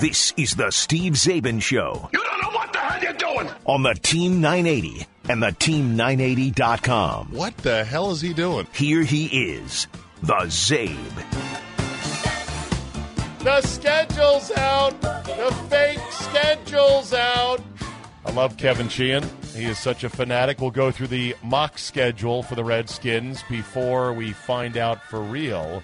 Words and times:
This 0.00 0.32
is 0.38 0.56
the 0.56 0.70
Steve 0.70 1.12
Czaban 1.12 1.60
Show. 1.60 2.08
You 2.10 2.24
don't 2.24 2.42
know 2.42 2.56
what 2.56 2.72
the 2.72 2.78
hell 2.78 3.02
you're 3.02 3.12
doing. 3.12 3.50
On 3.66 3.82
the 3.82 3.92
Team 3.92 4.40
980 4.40 5.06
and 5.28 5.42
the 5.42 5.48
Team980.com. 5.48 7.32
What 7.32 7.54
the 7.58 7.84
hell 7.84 8.10
is 8.10 8.22
he 8.22 8.32
doing? 8.32 8.66
Here 8.72 9.02
he 9.02 9.26
is, 9.26 9.88
the 10.22 10.32
Czabe. 10.32 10.96
The 13.40 13.60
schedule's 13.60 14.50
out. 14.52 14.98
The 15.02 15.54
fake 15.68 16.00
schedule's 16.12 17.12
out. 17.12 17.60
I 18.24 18.30
love 18.30 18.56
Kevin 18.56 18.88
Sheehan. 18.88 19.28
He 19.54 19.66
is 19.66 19.78
such 19.78 20.02
a 20.02 20.08
fanatic. 20.08 20.62
We'll 20.62 20.70
go 20.70 20.90
through 20.90 21.08
the 21.08 21.36
mock 21.42 21.76
schedule 21.76 22.42
for 22.42 22.54
the 22.54 22.64
Redskins 22.64 23.42
before 23.50 24.14
we 24.14 24.32
find 24.32 24.78
out 24.78 25.04
for 25.04 25.20
real 25.20 25.82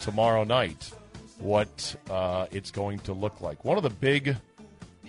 tomorrow 0.00 0.44
night 0.44 0.90
what 1.38 1.94
uh, 2.10 2.46
it's 2.50 2.70
going 2.70 2.98
to 3.00 3.12
look 3.12 3.40
like. 3.40 3.64
One 3.64 3.76
of 3.76 3.82
the 3.82 3.90
big 3.90 4.36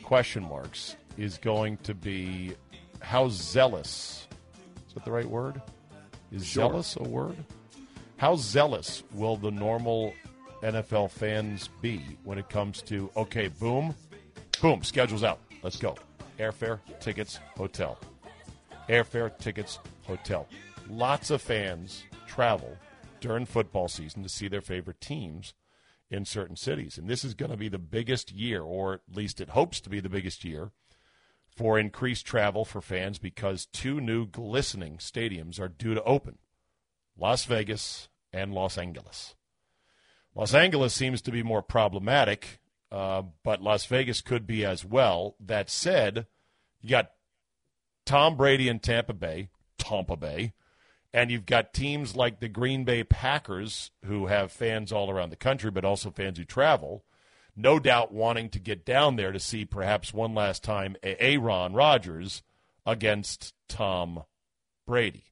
question 0.04 0.44
marks 0.44 0.96
is 1.18 1.38
going 1.38 1.78
to 1.78 1.94
be 1.94 2.54
how 3.02 3.30
zealous 3.30 4.28
is 4.88 4.94
that 4.94 5.06
the 5.06 5.12
right 5.12 5.26
word? 5.26 5.62
Is 6.32 6.46
Sure. 6.46 6.70
zealous 6.70 6.96
a 6.96 7.04
word? 7.04 7.36
How 8.18 8.36
zealous 8.36 9.04
will 9.14 9.38
the 9.38 9.52
normal 9.52 10.14
NFL 10.62 11.10
fans 11.12 11.70
be 11.82 12.02
when 12.24 12.38
it 12.38 12.50
comes 12.50 12.82
to 12.84 13.10
okay, 13.16 13.48
boom, 13.48 13.96
boom, 14.62 14.84
schedule's 14.84 15.24
out. 15.24 15.40
Let's 15.64 15.78
go. 15.78 15.96
Airfare, 16.38 16.80
tickets, 17.00 17.40
hotel. 17.58 17.98
Airfare, 18.90 19.38
tickets, 19.40 19.80
hotel. 20.04 20.48
Lots 20.90 21.32
of 21.32 21.42
fans 21.42 22.04
travel 22.28 22.78
during 23.22 23.46
football 23.46 23.88
season 23.88 24.24
to 24.24 24.30
see 24.30 24.48
their 24.48 24.62
favorite 24.62 25.02
teams 25.02 25.54
in 26.10 26.26
certain 26.26 26.56
cities. 26.56 26.98
And 26.98 27.08
this 27.08 27.24
is 27.24 27.34
going 27.34 27.52
to 27.52 27.58
be 27.58 27.70
the 27.70 27.78
biggest 27.78 28.32
year, 28.32 28.62
or 28.62 28.96
at 28.96 29.02
least 29.14 29.40
it 29.40 29.50
hopes 29.50 29.80
to 29.82 29.90
be 29.90 30.00
the 30.00 30.10
biggest 30.10 30.44
year, 30.44 30.72
for 31.56 31.78
increased 31.78 32.26
travel 32.26 32.66
for 32.66 32.82
fans 32.82 33.20
because 33.20 33.66
two 33.66 34.00
new 34.00 34.26
glistening 34.26 34.98
stadiums 34.98 35.60
are 35.60 35.68
due 35.68 35.94
to 35.94 36.04
open 36.04 36.38
Las 37.18 37.46
Vegas 37.46 38.10
and 38.32 38.54
Los 38.54 38.78
Angeles. 38.78 39.36
Los 40.36 40.54
Angeles 40.54 40.94
seems 40.94 41.22
to 41.22 41.32
be 41.32 41.44
more 41.44 41.62
problematic, 41.62 42.60
uh, 42.92 43.24
but 43.44 43.62
Las 43.62 43.86
Vegas 43.86 44.22
could 44.22 44.48
be 44.48 44.64
as 44.64 44.86
well. 44.86 45.36
That 45.40 45.70
said, 45.70 46.28
you 46.82 46.90
got 46.90 47.12
Tom 48.06 48.38
Brady 48.38 48.70
in 48.70 48.80
Tampa 48.80 49.14
Bay, 49.14 49.50
Tampa 49.78 50.16
Bay, 50.16 50.54
and 51.14 51.32
you've 51.32 51.46
got 51.46 51.74
teams 51.74 52.16
like 52.16 52.40
the 52.40 52.48
Green 52.48 52.84
Bay 52.84 53.04
Packers 53.04 53.92
who 54.06 54.28
have 54.28 54.52
fans 54.52 54.92
all 54.92 55.10
around 55.10 55.30
the 55.32 55.36
country, 55.36 55.72
but 55.72 55.86
also 55.86 56.12
fans 56.12 56.38
who 56.38 56.46
travel. 56.46 57.04
No 57.56 57.80
doubt 57.80 58.14
wanting 58.14 58.50
to 58.50 58.60
get 58.60 58.86
down 58.86 59.16
there 59.16 59.32
to 59.32 59.40
see 59.40 59.66
perhaps 59.66 60.14
one 60.14 60.34
last 60.34 60.64
time 60.64 60.96
Aaron 61.04 61.74
Rodgers 61.74 62.44
against 62.86 63.54
Tom 63.68 64.24
Brady. 64.86 65.26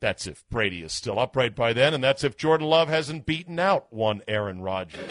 That's 0.00 0.26
if 0.26 0.44
Brady 0.50 0.82
is 0.82 0.92
still 0.92 1.18
upright 1.18 1.54
by 1.54 1.72
then, 1.72 1.94
and 1.94 2.04
that's 2.04 2.24
if 2.24 2.36
Jordan 2.36 2.66
Love 2.66 2.88
hasn't 2.88 3.24
beaten 3.24 3.58
out 3.58 3.90
one 3.90 4.22
Aaron 4.28 4.60
Rodgers. 4.60 5.00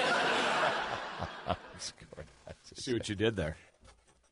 See 2.75 2.93
what 2.93 3.09
you 3.09 3.15
did 3.15 3.35
there. 3.35 3.57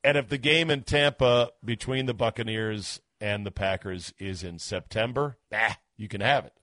And 0.04 0.18
if 0.18 0.30
the 0.30 0.38
game 0.38 0.70
in 0.70 0.84
Tampa 0.84 1.50
between 1.64 2.06
the 2.06 2.14
Buccaneers 2.14 3.02
and 3.22 3.45
the 3.45 3.52
Packers 3.52 4.14
is 4.17 4.44
in 4.44 4.58
September, 4.58 5.38
bah, 5.52 5.75
you 5.95 6.08
can 6.08 6.22
have 6.22 6.44
it. 6.45 6.53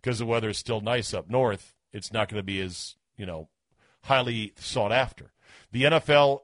Because 0.00 0.20
the 0.20 0.26
weather 0.26 0.50
is 0.50 0.58
still 0.58 0.80
nice 0.80 1.12
up 1.12 1.28
north, 1.28 1.74
it's 1.92 2.12
not 2.12 2.28
going 2.28 2.38
to 2.38 2.44
be 2.44 2.60
as, 2.60 2.94
you 3.16 3.26
know, 3.26 3.48
highly 4.04 4.52
sought 4.56 4.92
after. 4.92 5.32
The 5.72 5.84
NFL 5.84 6.42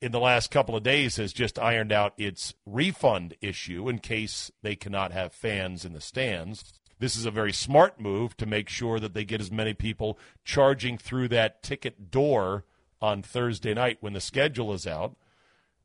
in 0.00 0.12
the 0.12 0.20
last 0.20 0.50
couple 0.50 0.76
of 0.76 0.82
days 0.82 1.16
has 1.16 1.32
just 1.32 1.58
ironed 1.58 1.92
out 1.92 2.14
its 2.16 2.54
refund 2.64 3.34
issue 3.40 3.88
in 3.88 3.98
case 3.98 4.50
they 4.62 4.76
cannot 4.76 5.12
have 5.12 5.32
fans 5.32 5.84
in 5.84 5.92
the 5.92 6.00
stands. 6.00 6.72
This 6.98 7.16
is 7.16 7.26
a 7.26 7.30
very 7.30 7.52
smart 7.52 8.00
move 8.00 8.36
to 8.36 8.46
make 8.46 8.68
sure 8.68 9.00
that 9.00 9.14
they 9.14 9.24
get 9.24 9.40
as 9.40 9.50
many 9.50 9.74
people 9.74 10.18
charging 10.44 10.98
through 10.98 11.28
that 11.28 11.62
ticket 11.62 12.10
door 12.10 12.64
on 13.00 13.22
Thursday 13.22 13.74
night 13.74 13.98
when 14.00 14.12
the 14.12 14.20
schedule 14.20 14.72
is 14.72 14.86
out 14.86 15.16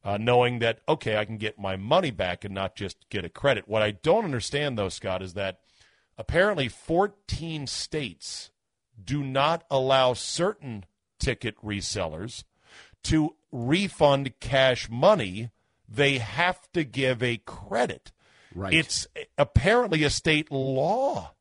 uh, 0.06 0.18
knowing 0.18 0.60
that 0.60 0.80
okay, 0.88 1.18
I 1.18 1.26
can 1.26 1.38
get 1.38 1.60
my 1.60 1.76
money 1.76 2.12
back 2.12 2.46
and 2.46 2.54
not 2.54 2.76
just 2.76 3.10
get 3.10 3.26
a 3.26 3.30
credit. 3.30 3.68
What 3.68 3.82
I 3.82 3.92
don't 3.92 4.24
understand, 4.24 4.78
though, 4.78 4.90
Scott, 4.90 5.22
is 5.24 5.34
that 5.34 5.60
apparently 6.18 6.70
14 6.70 7.68
states 7.68 8.52
do 9.04 9.24
not 9.24 9.66
allow 9.70 10.14
certain 10.14 10.86
ticket 11.20 11.58
resellers 11.62 12.44
to 13.04 13.36
refund 13.52 14.40
cash 14.40 14.90
money. 14.90 15.50
They 15.90 16.20
have 16.20 16.72
to 16.74 16.84
give 16.84 17.22
a 17.22 17.38
credit. 17.38 18.12
Right. 18.54 18.74
It's 18.74 19.08
apparently 19.38 20.04
a 20.04 20.10
state 20.10 20.52
law. 20.52 21.34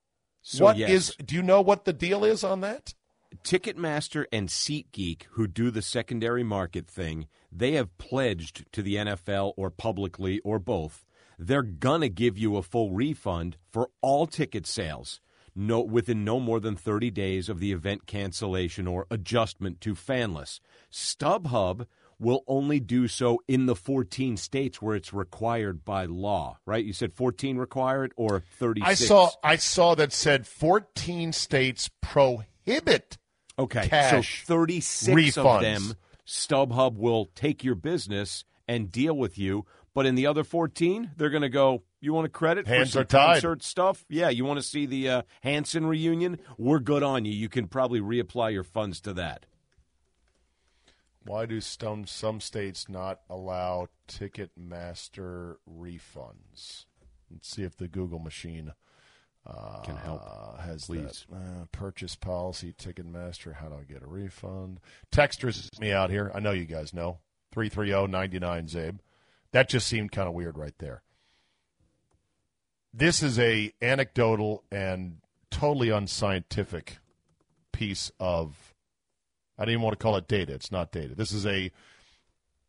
So, 0.42 0.64
What 0.64 0.76
yes. 0.76 0.90
is? 0.90 1.16
Do 1.24 1.34
you 1.34 1.42
know 1.42 1.60
what 1.60 1.84
the 1.84 1.92
deal 1.92 2.24
is 2.24 2.42
on 2.44 2.60
that? 2.62 2.94
Ticketmaster 3.42 4.26
and 4.32 4.48
SeatGeek, 4.48 5.22
who 5.32 5.46
do 5.46 5.70
the 5.70 5.82
secondary 5.82 6.42
market 6.42 6.86
thing, 6.86 7.26
they 7.54 7.72
have 7.72 7.96
pledged 7.98 8.64
to 8.72 8.82
the 8.82 8.96
NFL 8.96 9.52
or 9.56 9.70
publicly 9.70 10.40
or 10.40 10.58
both, 10.58 11.04
they're 11.38 11.62
gonna 11.62 12.08
give 12.08 12.36
you 12.36 12.56
a 12.56 12.62
full 12.62 12.92
refund 12.92 13.56
for 13.70 13.90
all 14.00 14.26
ticket 14.26 14.66
sales. 14.66 15.20
No, 15.56 15.80
within 15.80 16.24
no 16.24 16.40
more 16.40 16.58
than 16.58 16.74
30 16.74 17.10
days 17.12 17.48
of 17.48 17.60
the 17.60 17.70
event 17.70 18.06
cancellation 18.06 18.88
or 18.88 19.06
adjustment 19.08 19.80
to 19.82 19.94
fanless. 19.94 20.58
StubHub 20.92 21.86
will 22.18 22.42
only 22.48 22.80
do 22.80 23.06
so 23.06 23.40
in 23.46 23.66
the 23.66 23.76
14 23.76 24.36
states 24.36 24.80
where 24.82 24.96
it's 24.96 25.12
required 25.12 25.84
by 25.84 26.06
law, 26.06 26.58
right? 26.66 26.84
You 26.84 26.92
said 26.92 27.12
14 27.12 27.56
required 27.56 28.12
or 28.16 28.42
36? 28.58 28.88
I 28.88 28.94
saw 28.94 29.30
I 29.44 29.56
saw 29.56 29.94
that 29.94 30.12
said 30.12 30.46
14 30.46 31.32
states 31.32 31.88
prohibit 32.00 33.18
Okay, 33.58 33.86
cash 33.88 34.44
so 34.46 34.54
36 34.54 35.14
refunds. 35.36 35.56
of 35.56 35.60
them, 35.60 35.94
StubHub 36.26 36.96
will 36.96 37.26
take 37.34 37.64
your 37.64 37.74
business 37.74 38.44
and 38.66 38.90
deal 38.90 39.16
with 39.16 39.38
you. 39.38 39.66
But 39.94 40.06
in 40.06 40.16
the 40.16 40.26
other 40.26 40.42
14, 40.42 41.12
they're 41.16 41.30
going 41.30 41.42
to 41.42 41.48
go, 41.48 41.84
you 42.00 42.12
want 42.12 42.26
a 42.26 42.30
credit 42.30 42.66
Hands 42.66 42.88
for 42.88 42.92
some 42.92 43.02
are 43.02 43.04
tied. 43.04 43.32
concert 43.34 43.62
stuff? 43.62 44.04
Yeah, 44.08 44.28
you 44.28 44.44
want 44.44 44.58
to 44.58 44.66
see 44.66 44.86
the 44.86 45.08
uh, 45.08 45.22
Hanson 45.42 45.86
reunion? 45.86 46.38
We're 46.58 46.80
good 46.80 47.02
on 47.02 47.24
you. 47.24 47.32
You 47.32 47.48
can 47.48 47.68
probably 47.68 48.00
reapply 48.00 48.52
your 48.52 48.64
funds 48.64 49.00
to 49.02 49.12
that. 49.14 49.46
Why 51.26 51.46
do 51.46 51.60
some 51.60 52.06
some 52.06 52.40
states 52.40 52.86
not 52.88 53.20
allow 53.30 53.88
Ticketmaster 54.08 55.56
refunds? 55.66 56.84
Let's 57.30 57.48
see 57.48 57.62
if 57.62 57.76
the 57.76 57.88
Google 57.88 58.18
machine 58.18 58.72
uh, 59.46 59.80
Can 59.82 59.96
help, 59.96 60.22
Has 60.60 60.86
please. 60.86 61.26
that. 61.30 61.36
Uh, 61.36 61.64
purchase 61.72 62.14
policy 62.16 62.72
Ticketmaster. 62.72 63.54
How 63.54 63.68
do 63.68 63.76
I 63.76 63.84
get 63.84 64.02
a 64.02 64.06
refund? 64.06 64.80
Texters 65.12 65.78
me 65.78 65.92
out 65.92 66.10
here. 66.10 66.30
I 66.34 66.40
know 66.40 66.52
you 66.52 66.64
guys 66.64 66.94
know 66.94 67.18
three 67.52 67.68
three 67.68 67.88
zero 67.88 68.06
ninety 68.06 68.38
nine 68.38 68.66
Czabe. 68.66 68.98
That 69.52 69.68
just 69.68 69.86
seemed 69.86 70.12
kind 70.12 70.28
of 70.28 70.34
weird 70.34 70.56
right 70.58 70.74
there. 70.78 71.02
This 72.92 73.22
is 73.22 73.38
a 73.38 73.72
anecdotal 73.82 74.64
and 74.70 75.18
totally 75.50 75.90
unscientific 75.90 76.98
piece 77.72 78.10
of 78.18 78.74
I 79.58 79.64
don't 79.64 79.72
even 79.72 79.82
want 79.82 79.98
to 79.98 80.02
call 80.02 80.16
it 80.16 80.26
data. 80.26 80.54
It's 80.54 80.72
not 80.72 80.90
data. 80.90 81.14
This 81.14 81.32
is 81.32 81.44
a 81.46 81.70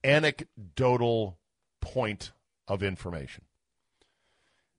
anecdotal 0.04 1.38
point 1.82 2.32
of 2.68 2.84
information. 2.84 3.44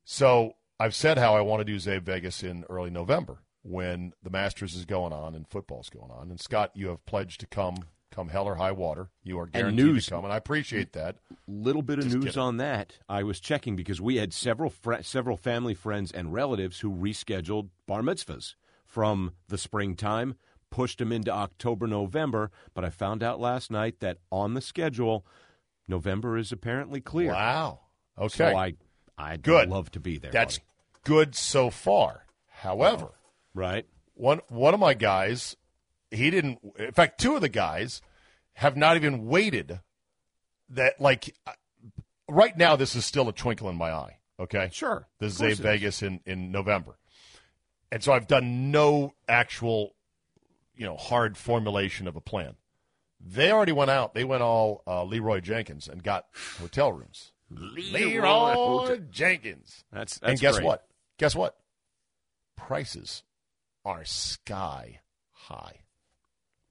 So 0.05 0.55
I've 0.78 0.94
said 0.94 1.19
how 1.19 1.34
I 1.34 1.41
want 1.41 1.60
to 1.60 1.64
do 1.64 1.76
Czabe 1.76 2.03
Vegas 2.03 2.42
in 2.42 2.64
early 2.69 2.91
November 2.91 3.38
when 3.62 4.12
the 4.22 4.31
Masters 4.31 4.75
is 4.75 4.84
going 4.84 5.12
on 5.12 5.34
and 5.34 5.48
football's 5.48 5.88
going 5.91 6.10
on. 6.10 6.31
And 6.31 6.41
Scott, 6.41 6.70
you 6.75 6.88
have 6.88 7.04
pledged 7.06 7.41
to 7.41 7.47
come, 7.47 7.76
come 8.12 8.28
hell 8.28 8.44
or 8.46 8.56
high 8.56 8.73
water. 8.73 9.08
You 9.25 9.38
are 9.40 9.46
guaranteed 9.46 9.84
news. 9.84 10.05
to 10.06 10.11
come, 10.12 10.25
and 10.25 10.32
I 10.32 10.37
appreciate 10.37 10.93
that. 10.93 11.17
Little 11.49 11.82
bit 11.82 11.99
of 11.99 12.05
Just 12.05 12.17
news 12.17 12.25
kidding. 12.26 12.43
on 12.43 12.56
that. 12.58 12.99
I 13.08 13.23
was 13.23 13.40
checking 13.40 13.75
because 13.75 14.00
we 14.00 14.17
had 14.17 14.32
several 14.32 14.70
fr- 14.70 15.00
several 15.02 15.37
family, 15.37 15.75
friends, 15.75 16.12
and 16.12 16.32
relatives 16.32 16.81
who 16.81 16.90
rescheduled 16.93 17.70
bar 17.87 18.02
mitzvahs 18.02 18.55
from 18.84 19.32
the 19.49 19.58
springtime, 19.58 20.37
pushed 20.70 20.99
them 20.99 21.11
into 21.11 21.31
October, 21.32 21.87
November. 21.87 22.50
But 22.75 22.84
I 22.84 22.90
found 22.90 23.22
out 23.22 23.40
last 23.40 23.70
night 23.70 24.00
that 24.00 24.19
on 24.31 24.55
the 24.55 24.61
schedule, 24.61 25.25
November 25.88 26.37
is 26.37 26.52
apparently 26.52 27.00
clear. 27.00 27.32
Wow. 27.32 27.81
Okay. 28.19 28.29
So 28.37 28.56
I, 28.56 28.75
I'd 29.19 29.43
Good. 29.43 29.69
love 29.69 29.91
to 29.93 30.01
be 30.01 30.19
there. 30.19 30.31
That's 30.31 30.59
buddy. 30.59 30.69
good 31.05 31.35
so 31.35 31.71
far. 31.71 32.25
However, 32.49 33.09
right. 33.55 33.87
one 34.15 34.41
one 34.49 34.75
of 34.75 34.81
my 34.81 34.95
guys, 34.95 35.57
he 36.11 36.31
didn't. 36.31 36.59
In 36.79 36.93
fact, 36.93 37.21
two 37.21 37.35
of 37.35 37.41
the 37.41 37.49
guys 37.49 38.01
have 38.55 38.77
not 38.77 38.97
even 38.97 39.27
waited. 39.27 39.81
That 40.71 41.01
like 41.01 41.35
uh, 41.47 41.53
right 42.29 42.57
now, 42.57 42.77
this 42.77 42.95
is 42.97 43.05
still 43.05 43.29
a 43.29 43.33
twinkle 43.33 43.69
in 43.69 43.77
my 43.77 43.91
eye. 43.93 44.19
Okay, 44.39 44.69
Sure. 44.73 45.07
This 45.19 45.33
is 45.35 45.41
Of 45.41 45.47
course 45.47 45.53
Abe 45.53 45.61
it 45.61 45.63
Vegas 45.63 46.03
in 46.03 46.21
in 46.27 46.51
November, 46.51 46.99
and 47.93 48.03
so 48.03 48.13
I've 48.13 48.27
done 48.27 48.71
no 48.71 49.15
actual, 49.29 49.95
you 50.75 50.85
know, 50.87 50.97
hard 50.97 51.37
formulation 51.39 52.07
of 52.09 52.17
a 52.17 52.21
plan. 52.21 52.57
They 53.21 53.51
already 53.51 53.73
went 53.73 53.91
out. 53.91 54.13
They 54.15 54.25
went 54.25 54.43
all 54.43 54.83
uh, 54.87 55.05
Leroy 55.05 55.41
Jenkins 55.41 55.89
and 55.89 56.03
got 56.03 56.27
hotel 56.59 56.93
rooms. 56.93 57.33
Leroy 57.50 59.00
Jenkins. 59.10 59.84
That's, 59.93 60.19
and 60.22 60.38
guess 60.38 60.56
great. 60.56 60.66
what? 60.66 60.87
Guess 61.19 61.34
what? 61.34 61.56
Prices 62.56 63.22
are 63.84 64.04
sky 64.04 65.00
high. 65.31 65.81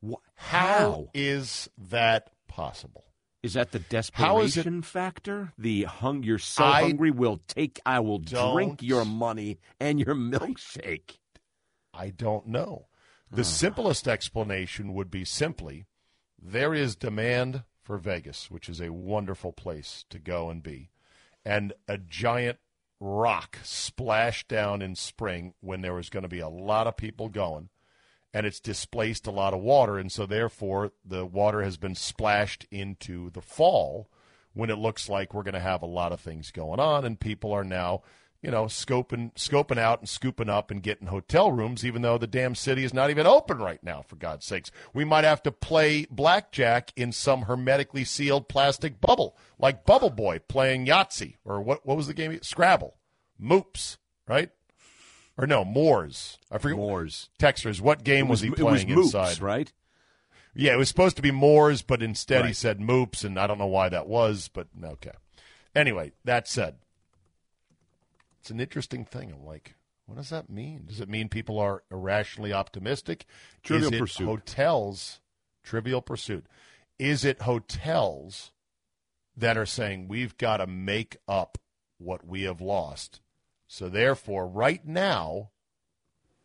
How 0.04 0.19
How 0.36 1.10
is 1.13 1.69
that 1.89 2.31
possible? 2.48 3.06
is 3.45 3.54
that 3.54 3.72
the 3.72 3.80
How 4.13 4.39
is 4.39 4.57
it- 4.57 4.63
desperation 4.63 4.81
factor? 4.81 5.54
The 5.57 5.83
hung 5.83 6.24
you're 6.24 6.39
so 6.39 6.63
I 6.63 6.81
hungry 6.81 7.12
will 7.12 7.39
take 7.48 7.80
I 7.86 8.00
will 8.00 8.18
drink 8.18 8.81
your 8.81 9.06
money 9.06 9.60
and 9.80 10.00
your 10.00 10.16
milkshake. 10.16 11.19
I 11.94 12.10
don't 12.10 12.48
know. 12.48 12.88
The 13.31 13.42
ah. 13.42 13.45
simplest 13.45 14.07
explanation 14.07 14.94
would 14.94 15.12
be 15.12 15.25
simply 15.25 15.86
there 16.42 16.74
is 16.74 16.95
demand 16.95 17.63
for 17.86 17.98
Vegas, 17.98 18.50
which 18.50 18.68
is 18.68 18.82
a 18.82 18.92
wonderful 18.92 19.54
place 19.54 20.04
to 20.10 20.20
go 20.20 20.50
and 20.50 20.62
be, 20.64 20.90
and 21.46 21.72
a 21.88 21.98
giant 21.98 22.58
rock 23.00 23.60
splashed 23.64 24.48
down 24.48 24.82
in 24.82 24.96
spring 24.96 25.54
when 25.62 25.82
there 25.82 25.94
was 25.94 26.10
going 26.10 26.24
to 26.24 26.30
be 26.30 26.40
a 26.40 26.50
lot 26.50 26.88
of 26.88 26.98
people 26.98 27.30
going, 27.30 27.70
and 28.34 28.46
it's 28.46 28.60
displaced 28.60 29.28
a 29.28 29.32
lot 29.32 29.54
of 29.54 29.62
water, 29.62 30.00
and 30.00 30.12
so 30.12 30.26
therefore 30.26 30.92
the 31.06 31.26
water 31.26 31.62
has 31.62 31.78
been 31.78 31.96
splashed 31.96 32.66
into 32.72 33.30
the 33.30 33.42
fall 33.42 34.10
when 34.54 34.72
it 34.72 34.80
looks 34.80 35.08
like 35.08 35.34
we're 35.34 35.44
going 35.44 35.54
to 35.54 35.60
have 35.60 35.84
a 35.84 35.88
lot 35.88 36.12
of 36.12 36.20
things 36.20 36.50
going 36.50 36.80
on, 36.80 37.06
and 37.06 37.20
people 37.20 37.54
are 37.54 37.64
now 37.64 38.02
you 38.46 38.52
know, 38.52 38.66
scoping 38.66 39.34
scoping 39.34 39.80
out 39.80 40.02
and 40.02 40.08
scooping 40.08 40.50
up 40.50 40.70
and 40.70 40.84
getting 40.84 41.08
hotel 41.08 41.52
rooms, 41.52 41.84
even 41.84 42.04
though 42.04 42.20
the 42.20 42.28
damn 42.28 42.54
city 42.54 42.84
is 42.84 42.94
not 42.94 43.10
even 43.10 43.26
open 43.26 43.58
right 43.58 43.84
now. 43.84 44.04
For 44.08 44.18
God's 44.18 44.46
sakes, 44.46 44.70
we 44.94 45.04
might 45.04 45.24
have 45.24 45.42
to 45.44 45.52
play 45.52 46.06
blackjack 46.12 46.94
in 46.96 47.12
some 47.12 47.44
hermetically 47.44 48.04
sealed 48.04 48.48
plastic 48.48 49.02
bubble, 49.02 49.36
like 49.58 49.84
Bubble 49.84 50.12
Boy 50.12 50.42
playing 50.48 50.86
Yahtzee 50.86 51.38
or 51.44 51.60
what? 51.60 51.88
What 51.88 51.98
was 51.98 52.06
the 52.06 52.14
game? 52.14 52.38
Scrabble, 52.44 52.98
Moops, 53.42 53.98
right? 54.28 54.52
Or 55.40 55.48
no, 55.48 55.66
Moors. 55.66 56.38
I 56.52 56.60
forget. 56.60 56.78
Moors. 56.78 57.30
Texters. 57.40 57.82
What 57.82 58.04
game 58.04 58.28
was, 58.28 58.42
he 58.42 58.50
it 58.50 58.60
was 58.60 58.84
playing 58.84 58.90
moops, 58.90 59.06
inside? 59.06 59.42
right? 59.42 59.74
Yeah, 60.54 60.74
it 60.74 60.78
was 60.78 60.88
supposed 60.88 61.16
to 61.16 61.24
be 61.24 61.32
Moors, 61.32 61.82
but 61.82 62.04
instead 62.04 62.46
he 62.46 62.54
said 62.54 62.80
Moops, 62.80 63.26
and 63.26 63.40
I 63.40 63.48
don't 63.48 63.58
know 63.58 63.66
why 63.66 63.90
that 63.90 64.08
was, 64.08 64.52
but 64.54 64.68
okay. 64.84 65.12
Anyway, 65.76 66.12
that 66.24 66.48
said, 66.48 66.76
it's 68.46 68.52
an 68.52 68.60
interesting 68.60 69.06
thing. 69.06 69.32
I'm 69.32 69.44
like, 69.44 69.74
what 70.06 70.18
does 70.18 70.30
that 70.30 70.52
mean? 70.52 70.84
Does 70.86 71.02
it 71.02 71.10
mean 71.10 71.30
people 71.30 71.58
are 71.58 71.82
irrationally 71.90 72.54
optimistic? 72.54 73.26
Trivial 73.64 73.92
Is 73.92 73.96
it 73.96 74.00
Pursuit. 74.00 74.26
hotels, 74.28 75.20
trivial 75.64 76.00
pursuit. 76.00 76.46
Is 77.00 77.26
it 77.26 77.42
hotels 77.42 78.52
that 79.36 79.58
are 79.58 79.66
saying 79.66 80.08
we've 80.08 80.38
got 80.38 80.58
to 80.58 80.68
make 80.68 81.18
up 81.28 81.58
what 81.98 82.28
we 82.28 82.44
have 82.44 82.62
lost? 82.62 83.20
So 83.66 83.90
therefore, 83.90 84.48
right 84.48 84.86
now, 84.86 85.50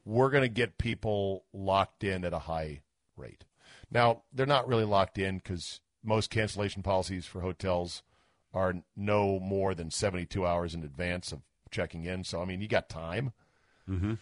we're 0.07 0.31
going 0.31 0.43
to 0.43 0.49
get 0.49 0.79
people 0.79 1.45
locked 1.53 2.03
in 2.03 2.25
at 2.25 2.33
a 2.33 2.39
high 2.39 2.81
rate. 3.15 3.45
Now, 3.91 4.23
they're 4.33 4.47
not 4.47 4.67
really 4.67 4.87
locked 4.87 5.19
in 5.19 5.37
because 5.37 5.81
most 6.03 6.31
cancellation 6.31 6.83
policies 6.83 7.27
for 7.27 7.43
hotels 7.43 8.03
are 8.55 8.77
no 8.97 9.39
more 9.39 9.75
than 9.75 9.91
72 9.91 10.47
hours 10.47 10.75
in 10.75 10.83
advance 10.83 11.31
of 11.31 11.43
checking 11.71 12.05
in. 12.05 12.25
So, 12.25 12.41
I 12.41 12.45
mean, 12.45 12.61
you 12.61 12.69
got 12.69 12.89
time. 12.89 13.33
Mm-hmm. 13.89 14.15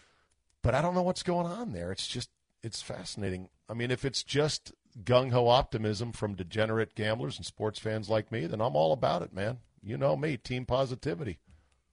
But 0.61 0.75
I 0.75 0.81
don't 0.81 0.95
know 0.95 1.01
what's 1.01 1.23
going 1.23 1.47
on 1.47 1.71
there. 1.71 1.91
It's 1.91 2.07
just, 2.07 2.29
it's 2.63 2.81
fascinating. 2.81 3.49
I 3.69 3.73
mean, 3.73 3.91
if 3.91 4.03
it's 4.03 4.23
just 4.23 4.73
gung 5.03 5.31
ho 5.31 5.47
optimism 5.47 6.11
from 6.11 6.35
degenerate 6.35 6.95
gamblers 6.95 7.37
and 7.37 7.45
sports 7.45 7.79
fans 7.79 8.09
like 8.09 8.31
me, 8.31 8.45
then 8.47 8.61
I'm 8.61 8.75
all 8.75 8.91
about 8.91 9.21
it, 9.21 9.33
man. 9.33 9.59
You 9.81 9.97
know 9.97 10.17
me, 10.17 10.37
team 10.37 10.65
positivity. 10.65 11.39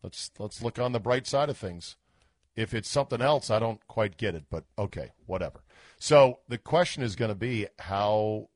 Let's 0.03 0.31
let's 0.39 0.63
look 0.63 0.79
on 0.79 0.93
the 0.93 1.01
bright 1.01 1.27
side 1.27 1.49
of 1.49 1.57
things. 1.57 1.97
If 2.55 2.73
it's 2.73 2.89
something 2.89 3.21
else, 3.21 3.51
I 3.51 3.59
don't 3.59 3.87
quite 3.87 4.17
get 4.17 4.35
it, 4.35 4.45
but 4.51 4.65
okay, 4.79 5.13
whatever. 5.27 5.61
So 5.99 6.41
the 6.49 6.59
question 6.59 7.03
is 7.03 7.17
going 7.17 7.31
to 7.31 7.35
be 7.35 7.67
how 7.79 8.49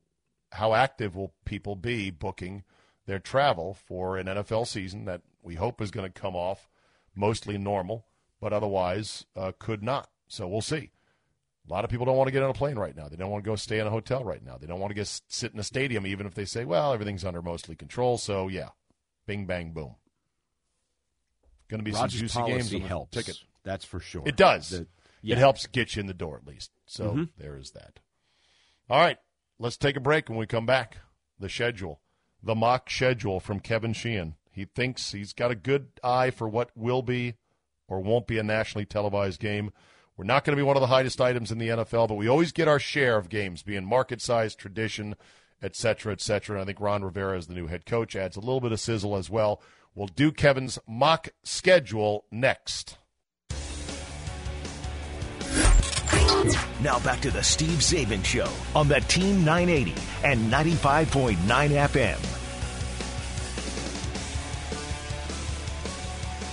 how 0.53 0.73
active 0.73 1.15
will 1.15 1.33
people 1.45 1.75
be 1.75 2.09
booking 2.09 2.63
their 3.05 3.19
travel 3.19 3.73
for 3.73 4.17
an 4.17 4.27
NFL 4.27 4.67
season 4.67 5.05
that 5.05 5.21
we 5.41 5.55
hope 5.55 5.81
is 5.81 5.91
going 5.91 6.11
to 6.11 6.21
come 6.21 6.35
off 6.35 6.69
mostly 7.15 7.57
normal, 7.57 8.05
but 8.39 8.53
otherwise 8.53 9.25
uh, 9.35 9.51
could 9.59 9.83
not. 9.83 10.09
So 10.27 10.47
we'll 10.47 10.61
see. 10.61 10.91
A 11.69 11.71
lot 11.71 11.83
of 11.83 11.91
people 11.91 12.05
don't 12.05 12.17
want 12.17 12.27
to 12.27 12.31
get 12.31 12.41
on 12.43 12.49
a 12.49 12.53
plane 12.53 12.77
right 12.77 12.95
now. 12.95 13.07
They 13.07 13.15
don't 13.15 13.29
want 13.29 13.43
to 13.43 13.49
go 13.49 13.55
stay 13.55 13.79
in 13.79 13.87
a 13.87 13.91
hotel 13.91 14.23
right 14.23 14.43
now. 14.43 14.57
They 14.57 14.65
don't 14.67 14.79
want 14.79 14.91
to 14.91 14.95
get 14.95 15.07
sit 15.27 15.53
in 15.53 15.59
a 15.59 15.63
stadium, 15.63 16.07
even 16.07 16.25
if 16.25 16.33
they 16.33 16.45
say, 16.45 16.65
"Well, 16.65 16.93
everything's 16.93 17.23
under 17.23 17.41
mostly 17.41 17.75
control." 17.75 18.17
So 18.17 18.47
yeah, 18.47 18.69
bing 19.27 19.45
bang 19.45 19.71
boom. 19.71 19.95
Going 21.69 21.79
to 21.79 21.83
be 21.85 21.91
Rogers 21.91 22.31
some 22.31 22.47
juicy 22.47 22.69
games 22.71 22.73
on 22.73 22.81
helps. 22.81 23.15
ticket. 23.15 23.37
That's 23.63 23.85
for 23.85 23.99
sure. 23.99 24.23
It 24.25 24.35
does. 24.35 24.69
The- 24.69 24.87
yeah. 25.21 25.35
It 25.35 25.39
helps 25.39 25.67
get 25.67 25.95
you 25.95 25.99
in 25.99 26.07
the 26.07 26.13
door 26.15 26.35
at 26.35 26.47
least. 26.47 26.71
So 26.87 27.27
there 27.37 27.55
is 27.55 27.71
that. 27.71 27.99
All 28.89 28.99
right, 28.99 29.17
let's 29.59 29.77
take 29.77 29.95
a 29.95 30.01
break 30.01 30.27
when 30.29 30.37
we 30.37 30.47
come 30.47 30.65
back. 30.65 30.97
The 31.39 31.47
schedule, 31.47 32.01
the 32.41 32.55
mock 32.55 32.89
schedule 32.89 33.39
from 33.39 33.59
Kevin 33.59 33.93
Sheehan. 33.93 34.35
He 34.61 34.65
thinks 34.65 35.11
he's 35.11 35.33
got 35.33 35.49
a 35.49 35.55
good 35.55 35.87
eye 36.03 36.29
for 36.29 36.47
what 36.47 36.69
will 36.75 37.01
be 37.01 37.33
or 37.87 37.99
won't 37.99 38.27
be 38.27 38.37
a 38.37 38.43
nationally 38.43 38.85
televised 38.85 39.39
game. 39.39 39.71
We're 40.15 40.23
not 40.23 40.45
going 40.45 40.55
to 40.55 40.61
be 40.61 40.65
one 40.65 40.77
of 40.77 40.81
the 40.81 40.87
highest 40.87 41.19
items 41.19 41.51
in 41.51 41.57
the 41.57 41.69
NFL, 41.69 42.09
but 42.09 42.13
we 42.13 42.27
always 42.27 42.51
get 42.51 42.67
our 42.67 42.77
share 42.77 43.17
of 43.17 43.27
games, 43.27 43.63
being 43.63 43.83
market 43.83 44.21
size, 44.21 44.53
tradition, 44.53 45.15
et 45.63 45.75
cetera, 45.75 46.13
et 46.13 46.21
cetera. 46.21 46.57
And 46.57 46.61
I 46.61 46.65
think 46.65 46.79
Ron 46.79 47.03
Rivera, 47.03 47.39
as 47.39 47.47
the 47.47 47.55
new 47.55 47.65
head 47.65 47.87
coach, 47.87 48.15
adds 48.15 48.37
a 48.37 48.39
little 48.39 48.61
bit 48.61 48.71
of 48.71 48.79
sizzle 48.79 49.15
as 49.15 49.31
well. 49.31 49.63
We'll 49.95 50.05
do 50.05 50.31
Kevin's 50.31 50.77
mock 50.87 51.29
schedule 51.43 52.25
next. 52.29 52.99
Now 56.83 56.99
back 56.99 57.19
to 57.21 57.31
the 57.31 57.41
Steve 57.41 57.79
Czaban 57.79 58.23
Show 58.23 58.47
on 58.75 58.87
the 58.87 58.99
Team 59.01 59.43
980 59.43 59.95
and 60.23 60.53
95.9 60.53 61.35
FM. 61.37 62.40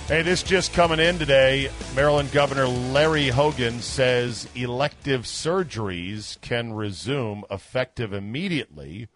Hey, 0.09 0.23
this 0.23 0.41
just 0.41 0.73
coming 0.73 0.99
in 0.99 1.19
today. 1.19 1.69
Maryland 1.95 2.31
Governor 2.31 2.65
Larry 2.67 3.27
Hogan 3.27 3.79
says 3.79 4.49
elective 4.55 5.21
surgeries 5.21 6.41
can 6.41 6.73
resume 6.73 7.43
effective 7.51 8.11
immediately. 8.11 9.07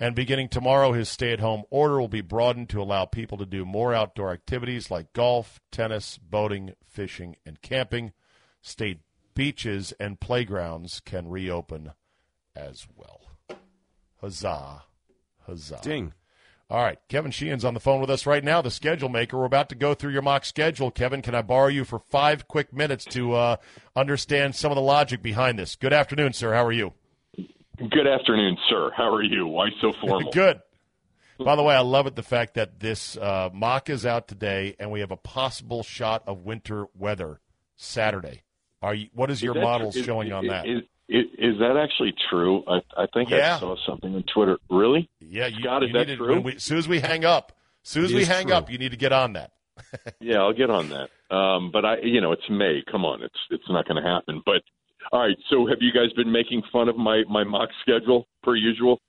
And 0.00 0.16
beginning 0.16 0.48
tomorrow, 0.48 0.90
his 0.90 1.08
stay 1.08 1.32
at 1.32 1.38
home 1.38 1.62
order 1.70 2.00
will 2.00 2.08
be 2.08 2.20
broadened 2.20 2.68
to 2.70 2.82
allow 2.82 3.04
people 3.04 3.38
to 3.38 3.46
do 3.46 3.64
more 3.64 3.94
outdoor 3.94 4.32
activities 4.32 4.90
like 4.90 5.12
golf, 5.12 5.60
tennis, 5.70 6.18
boating, 6.18 6.72
fishing, 6.84 7.36
and 7.46 7.62
camping. 7.62 8.12
State 8.60 9.02
beaches 9.36 9.94
and 10.00 10.18
playgrounds 10.18 10.98
can 10.98 11.28
reopen 11.28 11.92
as 12.56 12.88
well. 12.96 13.20
Huzzah. 14.20 14.82
Huzzah. 15.46 15.78
Ding. 15.80 16.12
All 16.70 16.82
right, 16.82 16.98
Kevin 17.08 17.30
Sheehan's 17.30 17.64
on 17.64 17.74
the 17.74 17.80
phone 17.80 18.00
with 18.00 18.08
us 18.10 18.24
right 18.26 18.42
now, 18.42 18.62
the 18.62 18.70
schedule 18.70 19.08
maker. 19.10 19.36
We're 19.38 19.44
about 19.44 19.68
to 19.68 19.74
go 19.74 19.92
through 19.94 20.12
your 20.12 20.22
mock 20.22 20.44
schedule. 20.46 20.90
Kevin, 20.90 21.20
can 21.20 21.34
I 21.34 21.42
borrow 21.42 21.68
you 21.68 21.84
for 21.84 21.98
five 21.98 22.48
quick 22.48 22.72
minutes 22.72 23.04
to 23.06 23.34
uh, 23.34 23.56
understand 23.94 24.56
some 24.56 24.72
of 24.72 24.76
the 24.76 24.82
logic 24.82 25.22
behind 25.22 25.58
this? 25.58 25.76
Good 25.76 25.92
afternoon, 25.92 26.32
sir. 26.32 26.54
How 26.54 26.64
are 26.64 26.72
you? 26.72 26.94
Good 27.76 28.06
afternoon, 28.06 28.56
sir. 28.68 28.90
How 28.96 29.12
are 29.12 29.22
you? 29.22 29.46
Why 29.46 29.68
so 29.80 29.92
formal? 30.00 30.32
Good. 30.32 30.60
By 31.38 31.54
the 31.56 31.62
way, 31.62 31.74
I 31.74 31.80
love 31.80 32.06
it 32.06 32.14
the 32.16 32.22
fact 32.22 32.54
that 32.54 32.80
this 32.80 33.16
uh, 33.18 33.50
mock 33.52 33.90
is 33.90 34.06
out 34.06 34.26
today, 34.28 34.74
and 34.78 34.90
we 34.90 35.00
have 35.00 35.10
a 35.10 35.16
possible 35.16 35.82
shot 35.82 36.22
of 36.26 36.44
winter 36.44 36.86
weather 36.96 37.40
Saturday. 37.76 38.42
Are 38.80 38.94
you? 38.94 39.08
What 39.14 39.30
is 39.30 39.42
your 39.42 39.54
Is 39.54 39.60
that- 39.60 39.64
models 39.64 39.96
is- 39.96 40.04
showing 40.04 40.32
on 40.32 40.44
is- 40.46 40.50
that? 40.50 40.66
Is, 41.08 41.26
is, 41.38 41.58
that 41.58 41.76
actually 41.76 42.14
true? 42.30 42.64
I, 42.66 42.80
I 42.96 43.06
think 43.12 43.30
Yeah. 43.30 43.56
I 43.56 43.60
saw 43.60 43.76
something 43.86 44.14
on 44.14 44.22
Twitter. 44.32 44.56
Really? 44.70 45.10
yeah, 45.20 45.46
you, 45.46 45.60
Scott, 45.60 45.82
you 45.82 45.88
is 45.88 45.92
that 46.08 46.16
true? 46.16 46.40
we- 46.40 46.54
as 46.56 46.62
soon 46.62 46.78
as 46.78 46.88
we 46.88 47.00
hang 47.00 47.24
up, 47.24 47.52
as 47.84 47.90
soon 47.90 48.04
as 48.06 48.12
It 48.12 48.16
we 48.16 48.24
hang 48.24 48.46
true. 48.46 48.54
up, 48.56 48.70
you 48.70 48.78
need 48.78 48.92
to 48.92 48.96
get 48.96 49.12
on 49.12 49.34
that. 49.34 49.52
Yeah, 50.20 50.38
I'll 50.38 50.52
get 50.54 50.70
on 50.70 50.88
that. 50.90 51.10
Um, 51.34 51.70
but 51.72 51.84
I, 51.84 51.96
you 52.02 52.20
know, 52.20 52.32
it's 52.32 52.48
May. 52.48 52.82
Come 52.90 53.04
on, 53.04 53.22
it's 53.22 53.38
it's 53.50 53.68
not 53.68 53.86
going 53.86 54.02
to 54.02 54.08
happen. 54.08 54.40
But 54.46 54.62
all 55.12 55.20
right. 55.20 55.36
So 55.50 55.66
have 55.66 55.78
you 55.80 55.92
guys 55.92 56.12
been 56.14 56.30
making 56.32 56.62
fun 56.72 56.88
of 56.88 56.96
my 56.96 57.22
my 57.28 57.44
mock 57.44 57.68
schedule 57.82 58.26
per 58.42 58.54
usual? 58.54 59.00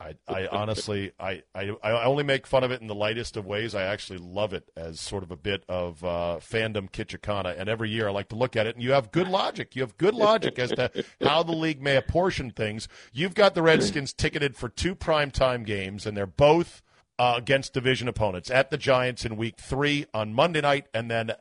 I, 0.00 0.14
I 0.28 0.46
honestly, 0.46 1.10
I, 1.18 1.42
I, 1.54 1.76
I 1.82 2.04
only 2.04 2.22
make 2.22 2.46
fun 2.46 2.62
of 2.62 2.70
it 2.70 2.80
in 2.80 2.86
the 2.86 2.94
lightest 2.94 3.36
of 3.36 3.46
ways. 3.46 3.74
I 3.74 3.82
actually 3.82 4.20
love 4.20 4.52
it 4.52 4.70
as 4.76 5.00
sort 5.00 5.24
of 5.24 5.32
a 5.32 5.36
bit 5.36 5.64
of 5.68 6.04
uh, 6.04 6.38
fandom 6.40 6.88
kitchikana. 6.88 7.58
And 7.58 7.68
every 7.68 7.90
year 7.90 8.08
I 8.08 8.12
like 8.12 8.28
to 8.28 8.36
look 8.36 8.54
at 8.54 8.66
it, 8.68 8.76
and 8.76 8.82
you 8.82 8.92
have 8.92 9.10
good 9.10 9.26
logic. 9.26 9.74
You 9.74 9.82
have 9.82 9.98
good 9.98 10.14
logic 10.14 10.58
as 10.58 10.70
to 10.70 11.04
how 11.20 11.42
the 11.42 11.52
league 11.52 11.82
may 11.82 11.96
apportion 11.96 12.50
things. 12.50 12.86
You've 13.12 13.34
got 13.34 13.56
the 13.56 13.62
Redskins 13.62 14.12
ticketed 14.12 14.56
for 14.56 14.68
two 14.68 14.94
primetime 14.94 15.66
games, 15.66 16.06
and 16.06 16.16
they're 16.16 16.26
both 16.26 16.80
uh, 17.18 17.34
against 17.36 17.74
division 17.74 18.06
opponents 18.06 18.50
at 18.50 18.70
the 18.70 18.78
Giants 18.78 19.24
in 19.24 19.36
week 19.36 19.56
three 19.58 20.06
on 20.14 20.32
Monday 20.32 20.60
night, 20.60 20.86
and 20.94 21.10
then 21.10 21.32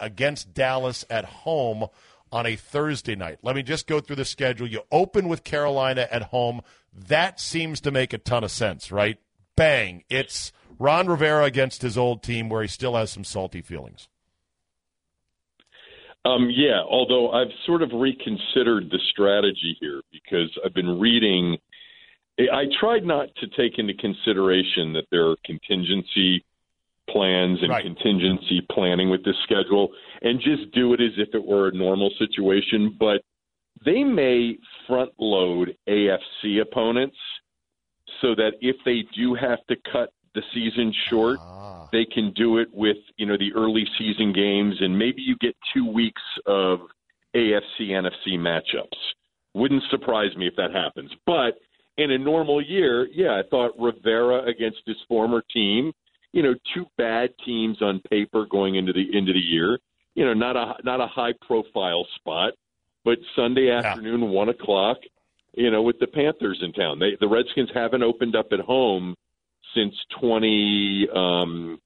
against 0.00 0.52
Dallas 0.52 1.04
at 1.08 1.24
home 1.26 1.86
on 2.32 2.46
a 2.46 2.56
Thursday 2.56 3.16
night. 3.16 3.38
Let 3.42 3.56
me 3.56 3.62
just 3.62 3.86
go 3.86 4.00
through 4.00 4.16
the 4.16 4.24
schedule. 4.24 4.66
You 4.66 4.82
open 4.90 5.28
with 5.28 5.44
Carolina 5.44 6.08
at 6.10 6.24
home. 6.24 6.62
That 6.92 7.40
seems 7.40 7.80
to 7.82 7.90
make 7.90 8.12
a 8.12 8.18
ton 8.18 8.44
of 8.44 8.50
sense, 8.50 8.90
right? 8.90 9.18
Bang. 9.56 10.04
It's 10.08 10.52
Ron 10.78 11.08
Rivera 11.08 11.44
against 11.44 11.82
his 11.82 11.98
old 11.98 12.22
team 12.22 12.48
where 12.48 12.62
he 12.62 12.68
still 12.68 12.96
has 12.96 13.10
some 13.10 13.24
salty 13.24 13.62
feelings. 13.62 14.08
Um, 16.24 16.50
yeah, 16.54 16.82
although 16.88 17.30
I've 17.30 17.52
sort 17.66 17.82
of 17.82 17.90
reconsidered 17.94 18.90
the 18.90 18.98
strategy 19.10 19.76
here 19.80 20.02
because 20.12 20.50
I've 20.64 20.74
been 20.74 20.98
reading. 20.98 21.56
I 22.38 22.64
tried 22.78 23.04
not 23.04 23.28
to 23.36 23.46
take 23.48 23.78
into 23.78 23.94
consideration 23.94 24.92
that 24.94 25.04
there 25.10 25.28
are 25.28 25.36
contingency 25.44 26.44
plans 27.12 27.58
and 27.62 27.70
right. 27.70 27.84
contingency 27.84 28.60
planning 28.70 29.10
with 29.10 29.24
this 29.24 29.36
schedule 29.44 29.88
and 30.22 30.40
just 30.40 30.70
do 30.72 30.92
it 30.94 31.00
as 31.00 31.12
if 31.16 31.34
it 31.34 31.44
were 31.44 31.68
a 31.68 31.72
normal 31.72 32.10
situation. 32.18 32.96
But 32.98 33.22
they 33.84 34.04
may 34.04 34.56
front 34.86 35.10
load 35.18 35.76
AFC 35.88 36.60
opponents 36.60 37.16
so 38.20 38.34
that 38.34 38.52
if 38.60 38.76
they 38.84 39.04
do 39.16 39.34
have 39.34 39.64
to 39.68 39.76
cut 39.90 40.12
the 40.34 40.42
season 40.54 40.92
short, 41.08 41.38
ah. 41.40 41.88
they 41.92 42.04
can 42.04 42.32
do 42.34 42.58
it 42.58 42.68
with, 42.72 42.98
you 43.16 43.26
know, 43.26 43.36
the 43.36 43.52
early 43.54 43.86
season 43.98 44.32
games 44.32 44.76
and 44.80 44.96
maybe 44.96 45.22
you 45.22 45.36
get 45.40 45.56
two 45.74 45.90
weeks 45.90 46.22
of 46.46 46.80
AFC 47.34 47.88
NFC 47.88 48.34
matchups. 48.34 48.98
Wouldn't 49.54 49.82
surprise 49.90 50.36
me 50.36 50.46
if 50.46 50.54
that 50.56 50.72
happens. 50.72 51.10
But 51.26 51.58
in 51.96 52.12
a 52.12 52.18
normal 52.18 52.62
year, 52.62 53.08
yeah, 53.12 53.32
I 53.32 53.42
thought 53.48 53.72
Rivera 53.78 54.44
against 54.44 54.80
his 54.86 54.96
former 55.08 55.42
team 55.52 55.92
you 56.32 56.42
know, 56.42 56.54
two 56.74 56.86
bad 56.96 57.30
teams 57.44 57.82
on 57.82 58.00
paper 58.10 58.46
going 58.50 58.76
into 58.76 58.92
the 58.92 59.16
end 59.16 59.28
of 59.28 59.34
the 59.34 59.40
year. 59.40 59.78
You 60.14 60.24
know, 60.24 60.34
not 60.34 60.56
a 60.56 60.74
not 60.84 61.00
a 61.00 61.06
high 61.06 61.34
profile 61.46 62.06
spot, 62.16 62.54
but 63.04 63.18
Sunday 63.36 63.70
afternoon, 63.70 64.20
yeah. 64.22 64.28
one 64.28 64.48
o'clock. 64.48 64.98
You 65.54 65.70
know, 65.70 65.82
with 65.82 65.98
the 65.98 66.06
Panthers 66.06 66.60
in 66.62 66.72
town, 66.72 66.98
they 66.98 67.16
the 67.20 67.28
Redskins 67.28 67.70
haven't 67.74 68.02
opened 68.02 68.36
up 68.36 68.48
at 68.52 68.60
home 68.60 69.16
since 69.74 69.94
twenty 70.20 71.08
um, 71.14 71.80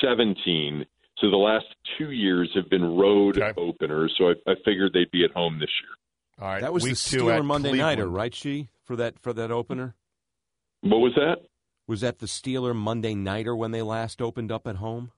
seventeen. 0.00 0.86
So 1.18 1.30
the 1.30 1.36
last 1.36 1.66
two 1.98 2.12
years 2.12 2.50
have 2.54 2.70
been 2.70 2.96
road 2.96 3.38
okay. 3.38 3.58
openers. 3.60 4.14
So 4.16 4.30
I, 4.30 4.50
I 4.50 4.54
figured 4.64 4.92
they'd 4.92 5.10
be 5.10 5.24
at 5.24 5.32
home 5.32 5.58
this 5.58 5.70
year. 5.82 6.46
All 6.46 6.52
right, 6.52 6.60
that 6.60 6.72
was 6.72 6.84
Week 6.84 6.92
the 6.92 6.96
Steeler 6.96 7.44
Monday 7.44 7.70
Cleveland. 7.70 7.98
nighter, 7.98 8.08
right? 8.08 8.34
She 8.34 8.68
for 8.84 8.96
that 8.96 9.18
for 9.18 9.32
that 9.32 9.50
opener. 9.50 9.94
What 10.82 10.98
was 10.98 11.12
that? 11.16 11.47
Was 11.88 12.02
that 12.02 12.18
the 12.18 12.26
Steeler 12.26 12.76
Monday 12.76 13.14
Nighter 13.14 13.56
when 13.56 13.72
they 13.72 13.82
last 13.82 14.22
opened 14.22 14.52
up 14.52 14.66
at 14.68 14.76
home? 14.76 15.10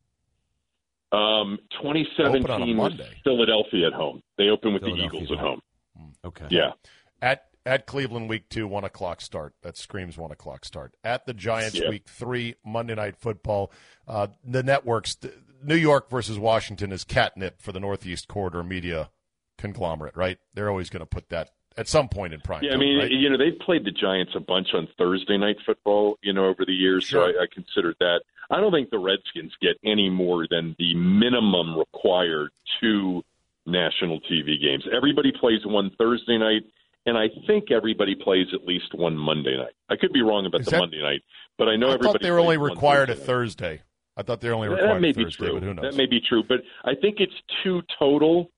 Um, 1.12 1.58
2017 1.82 2.76
was 2.76 2.92
Philadelphia 3.24 3.88
at 3.88 3.92
home. 3.92 4.22
They 4.38 4.48
opened 4.48 4.74
with 4.74 4.82
the 4.82 4.94
Eagles 4.94 5.32
at 5.32 5.38
home. 5.38 5.60
home. 5.96 6.12
Okay. 6.24 6.46
Yeah. 6.48 6.72
At 7.20 7.46
at 7.66 7.86
Cleveland 7.86 8.28
week 8.28 8.48
two, 8.48 8.68
one 8.68 8.84
o'clock 8.84 9.20
start. 9.20 9.54
That 9.62 9.76
screams 9.76 10.16
one 10.16 10.30
o'clock 10.30 10.64
start. 10.64 10.94
At 11.02 11.26
the 11.26 11.34
Giants 11.34 11.74
yeah. 11.74 11.90
week 11.90 12.06
three, 12.06 12.54
Monday 12.64 12.94
night 12.94 13.16
football. 13.16 13.72
Uh, 14.06 14.28
the 14.44 14.62
networks, 14.62 15.18
New 15.62 15.74
York 15.74 16.08
versus 16.08 16.38
Washington 16.38 16.92
is 16.92 17.02
catnip 17.02 17.60
for 17.60 17.72
the 17.72 17.80
Northeast 17.80 18.28
Corridor 18.28 18.62
media 18.62 19.10
conglomerate, 19.58 20.16
right? 20.16 20.38
They're 20.54 20.70
always 20.70 20.88
going 20.88 21.00
to 21.00 21.06
put 21.06 21.28
that 21.30 21.50
at 21.76 21.88
some 21.88 22.08
point 22.08 22.34
in 22.34 22.40
prime. 22.40 22.62
Yeah, 22.62 22.74
I 22.74 22.76
mean, 22.76 22.98
right? 22.98 23.10
you 23.10 23.30
know, 23.30 23.38
they've 23.38 23.58
played 23.58 23.84
the 23.84 23.90
Giants 23.90 24.32
a 24.34 24.40
bunch 24.40 24.68
on 24.74 24.88
Thursday 24.98 25.38
night 25.38 25.56
football, 25.64 26.18
you 26.22 26.32
know, 26.32 26.46
over 26.46 26.64
the 26.64 26.72
years, 26.72 27.04
sure. 27.04 27.32
so 27.32 27.38
I, 27.38 27.44
I 27.44 27.46
considered 27.52 27.96
that. 28.00 28.20
I 28.50 28.60
don't 28.60 28.72
think 28.72 28.90
the 28.90 28.98
Redskins 28.98 29.52
get 29.62 29.76
any 29.84 30.10
more 30.10 30.46
than 30.50 30.74
the 30.78 30.94
minimum 30.94 31.78
required 31.78 32.50
two 32.80 33.22
national 33.66 34.20
TV 34.22 34.60
games. 34.60 34.84
Everybody 34.94 35.32
plays 35.32 35.60
one 35.64 35.90
Thursday 35.96 36.36
night, 36.36 36.62
and 37.06 37.16
I 37.16 37.28
think 37.46 37.70
everybody 37.70 38.16
plays 38.16 38.48
at 38.52 38.66
least 38.66 38.92
one 38.94 39.16
Monday 39.16 39.56
night. 39.56 39.74
I 39.88 39.96
could 39.96 40.12
be 40.12 40.22
wrong 40.22 40.46
about 40.46 40.62
Is 40.62 40.66
the 40.66 40.72
that, 40.72 40.80
Monday 40.80 41.00
night, 41.00 41.22
but 41.58 41.68
I 41.68 41.76
know 41.76 41.90
I 41.90 41.94
everybody. 41.94 42.12
thought 42.12 42.22
they 42.22 42.30
were 42.30 42.40
only 42.40 42.56
required 42.56 43.08
Thursday 43.08 43.22
a 43.22 43.26
Thursday. 43.26 43.70
Night. 43.70 43.80
I 44.16 44.22
thought 44.22 44.40
they 44.40 44.48
were 44.48 44.54
only 44.54 44.68
required 44.68 44.96
that 44.96 45.00
may 45.00 45.12
be 45.12 45.24
Thursday, 45.24 45.46
true. 45.46 45.54
but 45.54 45.62
who 45.62 45.74
knows? 45.74 45.82
That 45.84 45.96
may 45.96 46.06
be 46.06 46.20
true, 46.20 46.42
but 46.46 46.58
I 46.84 46.94
think 47.00 47.20
it's 47.20 47.32
two 47.62 47.82
total. 47.98 48.50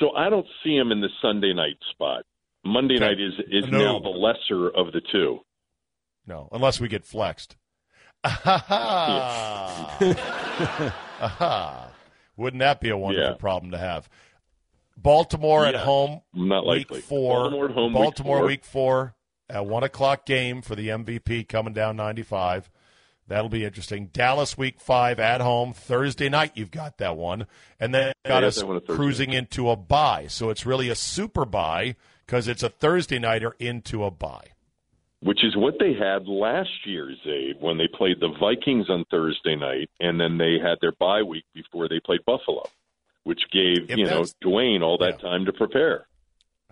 So 0.00 0.10
I 0.12 0.28
don't 0.28 0.46
see 0.62 0.76
them 0.76 0.92
in 0.92 1.00
the 1.00 1.08
Sunday 1.22 1.52
night 1.54 1.76
spot. 1.90 2.24
Monday 2.66 2.96
okay. 2.96 3.06
night 3.06 3.20
is 3.20 3.34
is 3.50 3.70
no. 3.70 3.78
now 3.78 3.98
the 4.00 4.08
lesser 4.08 4.68
of 4.68 4.92
the 4.92 5.00
two. 5.12 5.40
No, 6.26 6.48
unless 6.52 6.80
we 6.80 6.88
get 6.88 7.04
flexed. 7.04 7.56
Wouldn't 12.36 12.60
that 12.60 12.80
be 12.80 12.90
a 12.90 12.96
wonderful 12.96 13.30
yeah. 13.30 13.36
problem 13.38 13.70
to 13.70 13.78
have? 13.78 14.08
Baltimore 14.96 15.62
yeah. 15.62 15.68
at 15.70 15.76
home, 15.76 16.20
not 16.34 16.66
likely. 16.66 16.98
Week 16.98 17.04
four. 17.04 17.50
Baltimore 17.50 17.64
at 17.66 17.70
home. 17.72 17.92
Baltimore 17.92 18.46
week 18.46 18.64
four. 18.64 18.96
week 18.98 19.08
four. 19.08 19.14
At 19.48 19.66
one 19.66 19.84
o'clock 19.84 20.26
game 20.26 20.60
for 20.60 20.74
the 20.74 20.88
MVP 20.88 21.48
coming 21.48 21.72
down 21.72 21.96
ninety 21.96 22.22
five. 22.22 22.68
That'll 23.28 23.48
be 23.48 23.64
interesting. 23.64 24.10
Dallas 24.12 24.56
week 24.56 24.80
five 24.80 25.18
at 25.20 25.40
home 25.40 25.72
Thursday 25.72 26.28
night. 26.28 26.52
You've 26.54 26.70
got 26.70 26.98
that 26.98 27.16
one, 27.16 27.46
and 27.78 27.94
then 27.94 28.12
got 28.24 28.44
us 28.44 28.62
cruising 28.88 29.32
into 29.32 29.70
a 29.70 29.76
bye. 29.76 30.26
So 30.28 30.50
it's 30.50 30.66
really 30.66 30.88
a 30.88 30.94
super 30.94 31.44
bye 31.44 31.96
because 32.26 32.48
it's 32.48 32.62
a 32.62 32.68
Thursday 32.68 33.18
nighter 33.18 33.54
into 33.58 34.04
a 34.04 34.10
bye. 34.10 34.48
Which 35.20 35.44
is 35.44 35.56
what 35.56 35.74
they 35.80 35.94
had 35.94 36.28
last 36.28 36.84
year, 36.84 37.10
Czabe, 37.26 37.60
when 37.60 37.78
they 37.78 37.88
played 37.88 38.20
the 38.20 38.34
Vikings 38.38 38.90
on 38.90 39.04
Thursday 39.10 39.56
night, 39.56 39.88
and 39.98 40.20
then 40.20 40.36
they 40.36 40.58
had 40.62 40.78
their 40.80 40.92
bye 40.92 41.22
week 41.22 41.44
before 41.54 41.88
they 41.88 42.00
played 42.04 42.20
Buffalo, 42.26 42.68
which 43.24 43.40
gave 43.52 43.90
if 43.90 43.96
you 43.96 44.04
know 44.04 44.24
Dwayne 44.44 44.82
all 44.82 44.98
that 44.98 45.14
yeah. 45.22 45.30
time 45.30 45.46
to 45.46 45.52
prepare. 45.52 46.06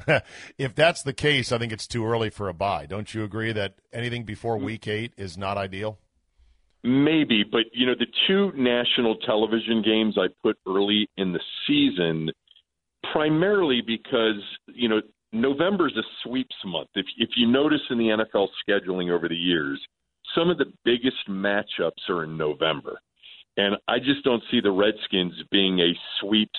if 0.59 0.75
that's 0.75 1.03
the 1.03 1.13
case, 1.13 1.53
I 1.53 1.59
think 1.59 1.73
it's 1.73 1.87
too 1.87 2.05
early 2.05 2.29
for 2.29 2.49
a 2.49 2.55
bye. 2.55 2.87
Don't 2.87 3.15
you 3.15 3.25
agree 3.25 3.53
that 3.53 3.77
anything 3.93 4.25
before 4.25 4.59
mm. 4.59 4.65
week 4.65 4.87
eight 4.89 5.15
is 5.17 5.39
not 5.39 5.57
ideal? 5.57 5.99
Maybe, 6.83 7.45
but 7.51 7.63
you 7.73 7.87
know 7.87 7.95
the 7.99 8.07
two 8.29 8.53
national 8.57 9.17
television 9.27 9.83
games 9.83 10.19
I 10.19 10.27
put 10.43 10.59
early 10.69 11.09
in 11.17 11.33
the 11.33 11.41
season 11.67 12.31
primarily 13.13 13.81
because 13.85 14.43
you 14.67 14.89
know 14.89 15.01
November 15.35 15.89
is 15.89 15.97
a 15.97 16.03
sweeps 16.23 16.55
month. 16.65 16.89
If 16.95 17.07
if 17.19 17.31
you 17.37 17.47
notice 17.47 17.81
in 17.91 17.99
the 17.99 18.25
NFL 18.35 18.49
scheduling 18.67 19.11
over 19.11 19.29
the 19.29 19.37
years, 19.37 19.81
some 20.35 20.49
of 20.49 20.59
the 20.59 20.73
biggest 20.85 21.29
matchups 21.29 22.09
are 22.09 22.25
in 22.25 22.37
November, 22.37 23.01
and 23.57 23.77
I 23.89 23.99
just 23.99 24.25
don't 24.25 24.43
see 24.51 24.61
the 24.61 24.71
Redskins 24.71 25.35
being 25.51 25.81
a 25.81 25.93
sweeps 26.21 26.59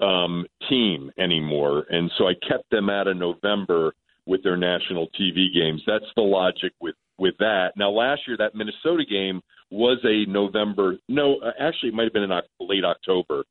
um, 0.00 0.46
team 0.68 1.10
anymore. 1.18 1.86
And 1.88 2.10
so 2.18 2.28
I 2.28 2.34
kept 2.46 2.70
them 2.70 2.90
out 2.90 3.08
of 3.08 3.16
November 3.16 3.94
with 4.26 4.42
their 4.42 4.56
national 4.56 5.08
TV 5.18 5.46
games. 5.54 5.82
That's 5.86 6.04
the 6.16 6.22
logic 6.22 6.72
with 6.80 6.96
with 7.18 7.34
that. 7.38 7.72
Now, 7.76 7.90
last 7.90 8.22
year 8.28 8.36
that 8.36 8.54
Minnesota 8.54 9.04
game 9.08 9.40
was 9.70 9.98
a 10.04 10.30
November. 10.30 10.98
No, 11.08 11.40
actually, 11.58 11.88
it 11.88 11.94
might 11.94 12.04
have 12.04 12.12
been 12.12 12.24
in 12.24 12.40
late 12.60 12.84
October 12.84 13.44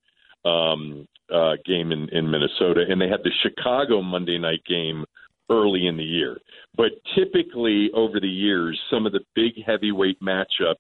um, 0.45 1.07
uh, 1.33 1.53
game 1.65 1.91
in, 1.91 2.07
in 2.09 2.29
Minnesota, 2.29 2.85
and 2.87 3.01
they 3.01 3.07
had 3.07 3.23
the 3.23 3.31
Chicago 3.41 4.01
Monday 4.01 4.37
night 4.37 4.63
game 4.67 5.03
early 5.49 5.87
in 5.87 5.97
the 5.97 6.03
year. 6.03 6.37
But 6.75 6.91
typically, 7.15 7.89
over 7.93 8.19
the 8.19 8.27
years, 8.27 8.79
some 8.89 9.05
of 9.05 9.11
the 9.11 9.21
big 9.35 9.53
heavyweight 9.65 10.21
matchups, 10.21 10.75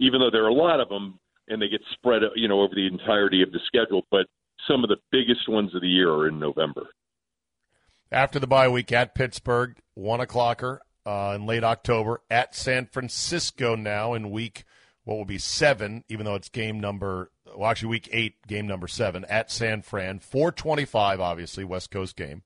even 0.00 0.20
though 0.20 0.30
there 0.30 0.44
are 0.44 0.48
a 0.48 0.54
lot 0.54 0.80
of 0.80 0.88
them, 0.88 1.18
and 1.48 1.60
they 1.62 1.68
get 1.68 1.80
spread, 1.92 2.22
you 2.34 2.48
know, 2.48 2.60
over 2.60 2.74
the 2.74 2.86
entirety 2.86 3.42
of 3.42 3.52
the 3.52 3.60
schedule, 3.66 4.02
but 4.10 4.26
some 4.68 4.84
of 4.84 4.90
the 4.90 4.98
biggest 5.10 5.48
ones 5.48 5.74
of 5.74 5.80
the 5.80 5.88
year 5.88 6.10
are 6.10 6.28
in 6.28 6.38
November. 6.38 6.88
After 8.10 8.38
the 8.38 8.46
bye 8.46 8.68
week 8.68 8.92
at 8.92 9.14
Pittsburgh, 9.14 9.76
one 9.94 10.20
o'clocker 10.20 10.78
uh, 11.06 11.32
in 11.36 11.46
late 11.46 11.64
October 11.64 12.20
at 12.30 12.54
San 12.54 12.86
Francisco 12.86 13.74
now 13.74 14.14
in 14.14 14.30
week 14.30 14.64
what 15.08 15.16
will 15.16 15.24
be 15.24 15.38
seven, 15.38 16.04
even 16.10 16.26
though 16.26 16.34
it's 16.34 16.50
game 16.50 16.78
number 16.78 17.30
well, 17.56 17.70
actually 17.70 17.88
week 17.88 18.10
eight, 18.12 18.34
game 18.46 18.66
number 18.66 18.86
seven 18.86 19.24
at 19.24 19.50
San 19.50 19.80
Fran, 19.80 20.18
four 20.18 20.52
twenty-five, 20.52 21.18
obviously 21.18 21.64
West 21.64 21.90
Coast 21.90 22.14
game. 22.14 22.42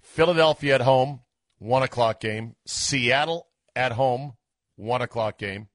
Philadelphia 0.00 0.76
at 0.76 0.80
home, 0.80 1.20
one 1.58 1.82
o'clock 1.82 2.18
game. 2.18 2.56
Seattle 2.64 3.48
at 3.76 3.92
home, 3.92 4.32
one 4.76 5.02
o'clock 5.02 5.36
game. 5.36 5.68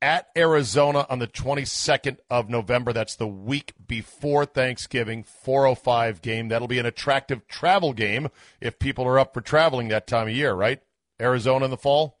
At 0.00 0.28
Arizona 0.36 1.04
on 1.10 1.18
the 1.18 1.26
22nd 1.26 2.18
of 2.30 2.48
November. 2.48 2.92
That's 2.92 3.16
the 3.16 3.26
week 3.26 3.72
before 3.84 4.46
Thanksgiving, 4.46 5.24
405 5.24 6.22
game. 6.22 6.46
That'll 6.46 6.68
be 6.68 6.78
an 6.78 6.86
attractive 6.86 7.48
travel 7.48 7.92
game 7.92 8.28
if 8.60 8.78
people 8.78 9.04
are 9.06 9.18
up 9.18 9.34
for 9.34 9.40
traveling 9.40 9.88
that 9.88 10.06
time 10.06 10.28
of 10.28 10.34
year, 10.34 10.54
right? 10.54 10.80
Arizona 11.20 11.64
in 11.64 11.72
the 11.72 11.76
fall? 11.76 12.17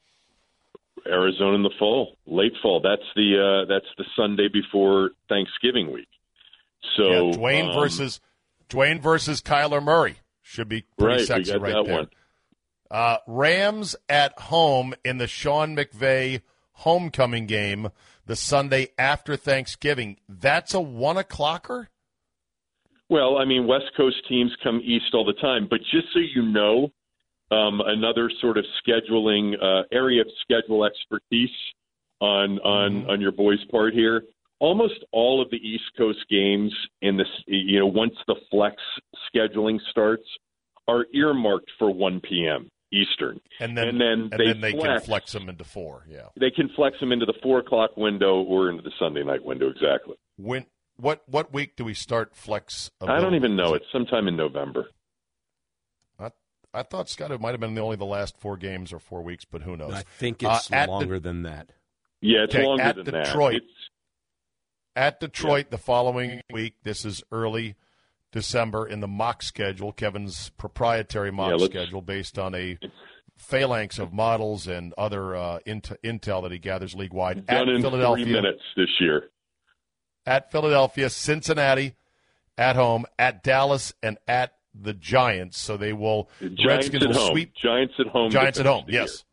Arizona 1.06 1.54
in 1.54 1.62
the 1.62 1.72
fall, 1.78 2.16
late 2.26 2.54
fall. 2.62 2.80
That's 2.80 3.02
the 3.14 3.64
uh, 3.64 3.68
that's 3.68 3.86
the 3.96 4.04
Sunday 4.16 4.48
before 4.48 5.10
Thanksgiving 5.28 5.92
week. 5.92 6.08
So 6.96 7.04
yeah, 7.04 7.36
Dwayne 7.36 7.68
um, 7.68 7.80
versus 7.80 8.20
Dwayne 8.68 9.00
versus 9.00 9.40
Kyler 9.40 9.82
Murray 9.82 10.16
should 10.42 10.68
be 10.68 10.84
pretty 10.98 11.18
right, 11.18 11.26
sexy 11.26 11.56
right 11.56 11.86
there. 11.86 12.06
Uh, 12.90 13.18
Rams 13.26 13.96
at 14.08 14.38
home 14.38 14.94
in 15.04 15.18
the 15.18 15.26
Sean 15.26 15.76
McVay 15.76 16.40
homecoming 16.72 17.46
game 17.46 17.90
the 18.26 18.36
Sunday 18.36 18.88
after 18.96 19.36
Thanksgiving. 19.36 20.18
That's 20.28 20.72
a 20.74 20.80
one 20.80 21.16
o'clocker. 21.16 21.88
Well, 23.10 23.38
I 23.38 23.44
mean, 23.44 23.66
West 23.66 23.90
Coast 23.96 24.16
teams 24.28 24.52
come 24.62 24.80
east 24.84 25.14
all 25.14 25.24
the 25.24 25.32
time, 25.34 25.66
but 25.68 25.80
just 25.80 26.08
so 26.12 26.20
you 26.20 26.42
know, 26.42 26.92
um, 27.50 27.80
another 27.84 28.30
sort 28.40 28.58
of 28.58 28.64
scheduling 28.86 29.54
uh, 29.62 29.82
area 29.92 30.20
of 30.22 30.28
schedule 30.42 30.84
expertise 30.84 31.50
on 32.20 32.58
on 32.60 32.92
Mm-hmm. 33.02 33.10
on 33.10 33.20
your 33.20 33.32
boys' 33.32 33.64
part 33.70 33.94
here. 33.94 34.22
Almost 34.60 35.04
all 35.12 35.40
of 35.40 35.48
the 35.50 35.56
East 35.58 35.84
Coast 35.96 36.18
games 36.28 36.74
in 37.00 37.16
this, 37.16 37.28
you 37.46 37.78
know, 37.78 37.86
once 37.86 38.14
the 38.26 38.34
flex 38.50 38.76
scheduling 39.32 39.78
starts, 39.90 40.24
are 40.88 41.06
earmarked 41.14 41.70
for 41.78 41.90
1 41.94 42.20
p.m. 42.20 42.68
Eastern, 42.92 43.38
And 43.60 43.76
then 43.76 43.88
and 43.88 44.00
then 44.00 44.08
and 44.08 44.30
they 44.32 44.46
then 44.46 44.60
they 44.62 44.72
can 44.72 44.80
flex. 44.80 45.06
flex 45.06 45.32
them 45.32 45.48
into 45.50 45.62
four. 45.62 46.06
Yeah. 46.08 46.28
They 46.40 46.50
can 46.50 46.70
flex 46.74 46.98
them 46.98 47.12
into 47.12 47.26
the 47.26 47.34
four 47.42 47.58
o'clock 47.60 47.96
window 47.98 48.40
or 48.42 48.70
into 48.70 48.82
the 48.82 48.90
Sunday 48.98 49.22
night 49.22 49.44
window. 49.44 49.68
Exactly. 49.68 50.16
When 50.38 50.64
what 50.96 51.22
what 51.28 51.52
week 51.52 51.76
do 51.76 51.84
we 51.84 51.92
start 51.94 52.34
flex? 52.34 52.90
I 53.02 53.20
don't 53.20 53.34
even 53.34 53.54
know. 53.56 53.74
It's 53.74 53.84
sometime 53.92 54.26
in 54.26 54.36
November. 54.36 54.86
I, 56.78 56.80
I 56.80 56.82
thought 56.84 57.08
Scott 57.08 57.30
it 57.30 57.40
might 57.40 57.50
have 57.50 57.60
been 57.60 57.74
the 57.74 57.80
only 57.82 57.96
the 57.96 58.04
last 58.04 58.38
four 58.38 58.56
games 58.56 58.92
or 58.92 58.98
four 58.98 59.22
weeks, 59.22 59.44
but 59.44 59.62
who 59.62 59.76
knows? 59.76 59.92
I 59.94 60.02
think 60.02 60.42
Uh, 60.44 60.54
it's 60.56 60.70
at 60.72 60.86
the- 60.86 60.92
longer 60.92 61.18
than 61.20 61.42
that. 61.42 61.72
Yeah, 62.20 62.44
it's 62.44 62.54
Okay, 62.54 62.64
longer 62.66 62.82
at 62.82 62.96
than 62.96 63.04
Detroit. 63.04 63.52
that. 63.52 63.62
It's, 63.62 63.90
At 64.96 65.20
Detroit 65.20 65.70
the 65.70 65.78
following 65.78 66.40
week. 66.52 66.74
This 66.82 67.04
is 67.04 67.22
early 67.30 67.76
December 68.32 68.86
in 68.86 68.98
the 69.00 69.06
mock 69.08 69.42
schedule, 69.42 69.92
Kevin's 69.92 70.50
proprietary 70.50 71.30
mock 71.30 71.58
Yeah, 71.60 71.66
schedule 71.66 72.02
based 72.02 72.36
on 72.38 72.54
a 72.56 72.78
phalanx 73.36 74.00
of 74.00 74.12
models 74.12 74.66
and 74.66 74.92
other 74.98 75.36
uh, 75.36 75.60
int- 75.64 75.92
intel 76.02 76.42
that 76.42 76.50
he 76.50 76.58
gathers 76.58 76.94
league 76.96 77.12
wide. 77.12 77.44
At 77.48 77.68
in 77.68 77.80
Philadelphia, 77.80 78.24
three 78.24 78.32
minutes 78.34 78.62
this 78.76 78.88
year. 78.98 79.30
at 80.26 80.50
Philadelphia, 80.50 81.08
Cincinnati, 81.08 81.94
at 82.58 82.74
home, 82.74 83.06
at 83.18 83.44
Dallas, 83.44 83.94
and 84.02 84.18
at 84.26 84.57
the 84.80 84.94
Giants. 84.94 85.58
So 85.58 85.76
they 85.76 85.92
will 85.92 86.28
Giants 86.40 86.64
Redskins 86.66 87.02
at 87.04 87.08
will 87.10 87.16
home. 87.18 87.30
sweep 87.32 87.54
Giants 87.54 87.94
at 87.98 88.06
home. 88.06 88.30
Giants 88.30 88.60
at 88.60 88.66
home. 88.66 88.84
the 88.86 88.92
Yes. 88.92 89.24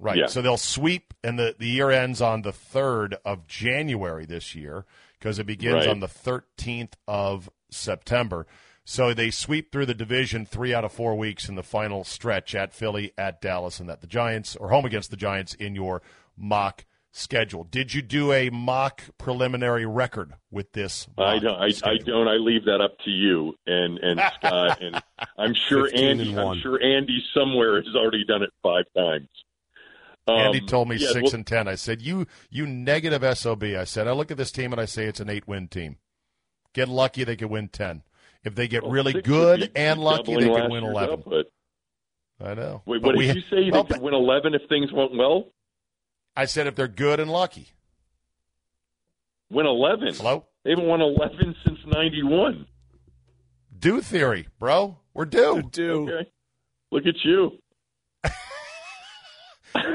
Right. 0.00 0.16
Yeah. 0.18 0.26
So 0.26 0.42
they'll 0.42 0.56
sweep, 0.56 1.12
and 1.24 1.38
the, 1.38 1.56
the 1.58 1.66
year 1.68 1.90
ends 1.90 2.20
on 2.22 2.42
the 2.42 2.52
3rd 2.52 3.14
of 3.24 3.46
January 3.48 4.26
this 4.26 4.54
year 4.54 4.84
because 5.18 5.38
it 5.40 5.46
begins 5.46 5.74
Right. 5.86 5.88
on 5.88 5.98
the 6.00 6.06
13th 6.06 6.92
of 7.08 7.50
September. 7.70 8.46
So 8.84 9.12
they 9.12 9.30
sweep 9.30 9.70
through 9.72 9.86
the 9.86 9.94
division 9.94 10.46
three 10.46 10.72
out 10.72 10.84
of 10.84 10.92
four 10.92 11.16
weeks 11.16 11.48
in 11.48 11.56
the 11.56 11.62
final 11.64 12.04
stretch 12.04 12.54
at 12.54 12.72
Philly, 12.72 13.12
at 13.18 13.40
Dallas, 13.42 13.80
and 13.80 13.90
at 13.90 14.00
the 14.00 14.06
Giants, 14.06 14.54
or 14.56 14.68
home 14.70 14.84
against 14.86 15.10
the 15.10 15.16
Giants 15.16 15.52
in 15.54 15.74
your 15.74 16.00
mock 16.36 16.84
schedule. 17.18 17.64
Did 17.64 17.92
you 17.94 18.02
do 18.02 18.32
a 18.32 18.50
mock 18.50 19.02
preliminary 19.18 19.84
record 19.86 20.32
with 20.50 20.72
this? 20.72 21.06
I 21.18 21.38
don't. 21.38 21.54
I, 21.60 21.70
I 21.84 21.96
don't. 21.98 22.28
I 22.28 22.34
leave 22.36 22.64
that 22.66 22.80
up 22.80 22.98
to 23.04 23.10
you 23.10 23.54
and 23.66 23.98
and 23.98 24.20
Scott 24.36 24.80
and 24.82 25.02
I'm 25.38 25.54
sure 25.54 25.88
Andy. 25.94 26.30
and. 26.30 26.40
I'm 26.40 26.60
sure 26.60 26.82
Andy 26.82 27.22
somewhere 27.34 27.76
has 27.82 27.94
already 27.96 28.24
done 28.24 28.42
it 28.42 28.50
five 28.62 28.84
times. 28.96 29.28
Andy 30.28 30.60
Um, 30.60 30.66
told 30.66 30.88
me 30.88 30.96
yeah, 30.96 31.08
six 31.08 31.24
well, 31.24 31.34
and 31.36 31.46
ten. 31.46 31.68
I 31.68 31.74
said, 31.74 32.02
"You, 32.02 32.26
you 32.50 32.66
negative 32.66 33.22
sob." 33.38 33.62
I 33.64 33.84
said, 33.84 34.06
"I 34.06 34.12
look 34.12 34.30
at 34.30 34.36
this 34.36 34.52
team 34.52 34.72
and 34.72 34.80
I 34.80 34.84
say 34.84 35.06
it's 35.06 35.20
an 35.20 35.30
eight-win 35.30 35.68
team. 35.68 35.96
Get 36.74 36.88
lucky, 36.88 37.24
they 37.24 37.34
could 37.36 37.48
win 37.50 37.68
ten. 37.68 38.02
If 38.44 38.54
they 38.54 38.68
get 38.68 38.82
well, 38.82 38.92
really 38.92 39.20
good 39.22 39.70
and 39.74 40.00
lucky, 40.00 40.34
they 40.36 40.48
could 40.48 40.70
win 40.70 40.84
eleven. 40.84 41.14
output. 41.20 41.46
I 42.40 42.54
know. 42.54 42.82
Wait, 42.86 43.00
But 43.02 43.08
what 43.08 43.16
we- 43.16 43.26
did 43.26 43.36
you 43.36 43.42
say? 43.50 43.70
well, 43.72 43.84
they 43.84 43.94
could 43.94 44.02
win 44.02 44.14
eleven 44.14 44.54
if 44.54 44.62
things 44.68 44.92
went 44.92 45.16
well. 45.16 45.46
I 46.38 46.44
said 46.44 46.66
if 46.68 46.76
they're 46.76 46.86
good 46.86 47.18
and 47.18 47.28
lucky. 47.30 47.70
Win 49.50 49.66
eleven. 49.66 50.14
Hello, 50.14 50.44
They 50.64 50.70
haven't 50.70 50.86
won 50.86 51.00
eleven 51.00 51.54
since 51.66 51.78
'91. 51.84 52.66
do 53.76 54.00
theory, 54.00 54.46
bro. 54.60 54.98
We're 55.14 55.24
due. 55.24 55.62
Do 55.62 56.08
Okay, 56.08 56.30
look 56.92 57.06
at 57.06 57.16
you. 57.24 57.58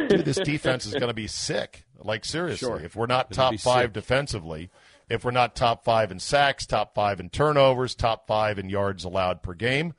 Dude, 0.09 0.25
this 0.25 0.38
defense 0.39 0.85
is 0.85 0.93
going 0.93 1.07
to 1.07 1.13
be 1.13 1.27
sick. 1.27 1.85
Like 2.03 2.25
seriously, 2.25 2.67
Sure. 2.67 2.79
if 2.79 2.95
we're 2.95 3.06
not 3.06 3.32
It'll 3.32 3.43
top 3.51 3.60
five 3.60 3.86
sick. 3.86 3.93
defensively, 3.93 4.69
if 5.10 5.23
we're 5.23 5.32
not 5.32 5.56
top 5.56 5.86
five 5.86 6.12
in 6.12 6.19
sacks, 6.19 6.65
top 6.65 6.93
five 6.93 7.19
in 7.21 7.29
turnovers, 7.29 7.95
top 7.95 8.27
five 8.27 8.60
in 8.60 8.69
yards 8.69 9.06
allowed 9.06 9.41
per 9.41 9.53
game, 9.53 9.93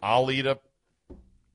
I'll 0.00 0.30
eat 0.30 0.46
a 0.46 0.58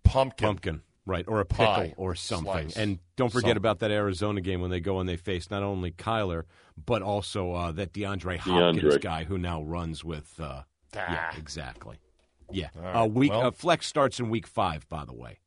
pumpkin. 0.03 0.45
pumpkin, 0.47 0.81
right, 1.07 1.25
or 1.27 1.39
a 1.39 1.45
pickle 1.45 1.65
Pie. 1.65 1.93
or 1.97 2.13
something. 2.13 2.69
Slice. 2.69 2.77
And 2.77 2.99
don't 3.15 3.29
forget 3.29 3.43
Something. 3.49 3.57
about 3.57 3.79
that 3.79 3.89
Arizona 3.91 4.41
game 4.41 4.61
when 4.61 4.69
they 4.69 4.79
go 4.79 4.99
and 4.99 5.09
they 5.09 5.15
face 5.17 5.49
not 5.49 5.63
only 5.63 5.89
Kyler 5.91 6.43
but 6.85 7.01
also 7.01 7.53
uh, 7.53 7.71
that 7.71 7.91
DeAndre 7.93 8.37
Hopkins 8.37 8.83
DeAndre. 8.83 9.01
guy 9.01 9.23
who 9.23 9.39
now 9.39 9.63
runs 9.63 10.03
with. 10.03 10.39
Uh, 10.39 10.61
yeah, 10.93 11.31
Ah. 11.33 11.37
exactly. 11.37 11.97
Yeah, 12.51 12.69
All 12.75 12.81
right. 12.83 12.95
uh, 13.01 13.05
week 13.07 13.31
Well- 13.31 13.47
uh, 13.47 13.51
flex 13.51 13.87
starts 13.87 14.19
in 14.19 14.29
week 14.29 14.45
five. 14.45 14.87
By 14.89 15.03
the 15.05 15.13
way, 15.15 15.39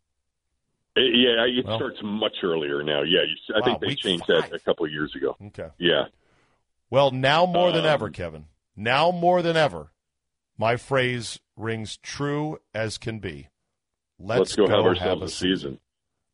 Uh, 0.96 1.03
Yeah, 1.03 1.44
it 1.46 1.64
Well- 1.64 1.79
starts 1.79 1.99
much 2.03 2.35
earlier 2.42 2.83
now. 2.83 3.03
Yeah, 3.03 3.20
you, 3.23 3.37
I 3.55 3.61
Wow, 3.61 3.64
think 3.64 3.81
they 3.81 3.94
changed 3.94 4.25
five. 4.27 4.51
that 4.51 4.53
a 4.53 4.59
couple 4.59 4.85
of 4.87 4.90
years 4.92 5.14
ago. 5.14 5.37
Okay. 5.46 5.68
Yeah. 5.79 6.07
Well, 6.90 7.12
now 7.12 7.46
more 7.46 7.70
than 7.70 7.83
Um, 7.87 7.92
ever, 7.92 8.11
Kevin. 8.11 8.46
Now 8.75 9.12
more 9.12 9.40
than 9.40 9.57
ever, 9.57 9.92
my 10.59 10.77
phrase 10.77 11.38
rings 11.57 11.96
true 11.99 12.59
as 12.75 12.99
can 12.99 13.20
be. 13.20 13.49
Let's, 14.20 14.38
Let's, 14.38 14.56
go, 14.56 14.66
have 14.68 14.76
have 14.76 14.87
ourselves 14.87 15.22
a 15.22 15.24
a 15.24 15.28
season. 15.28 15.78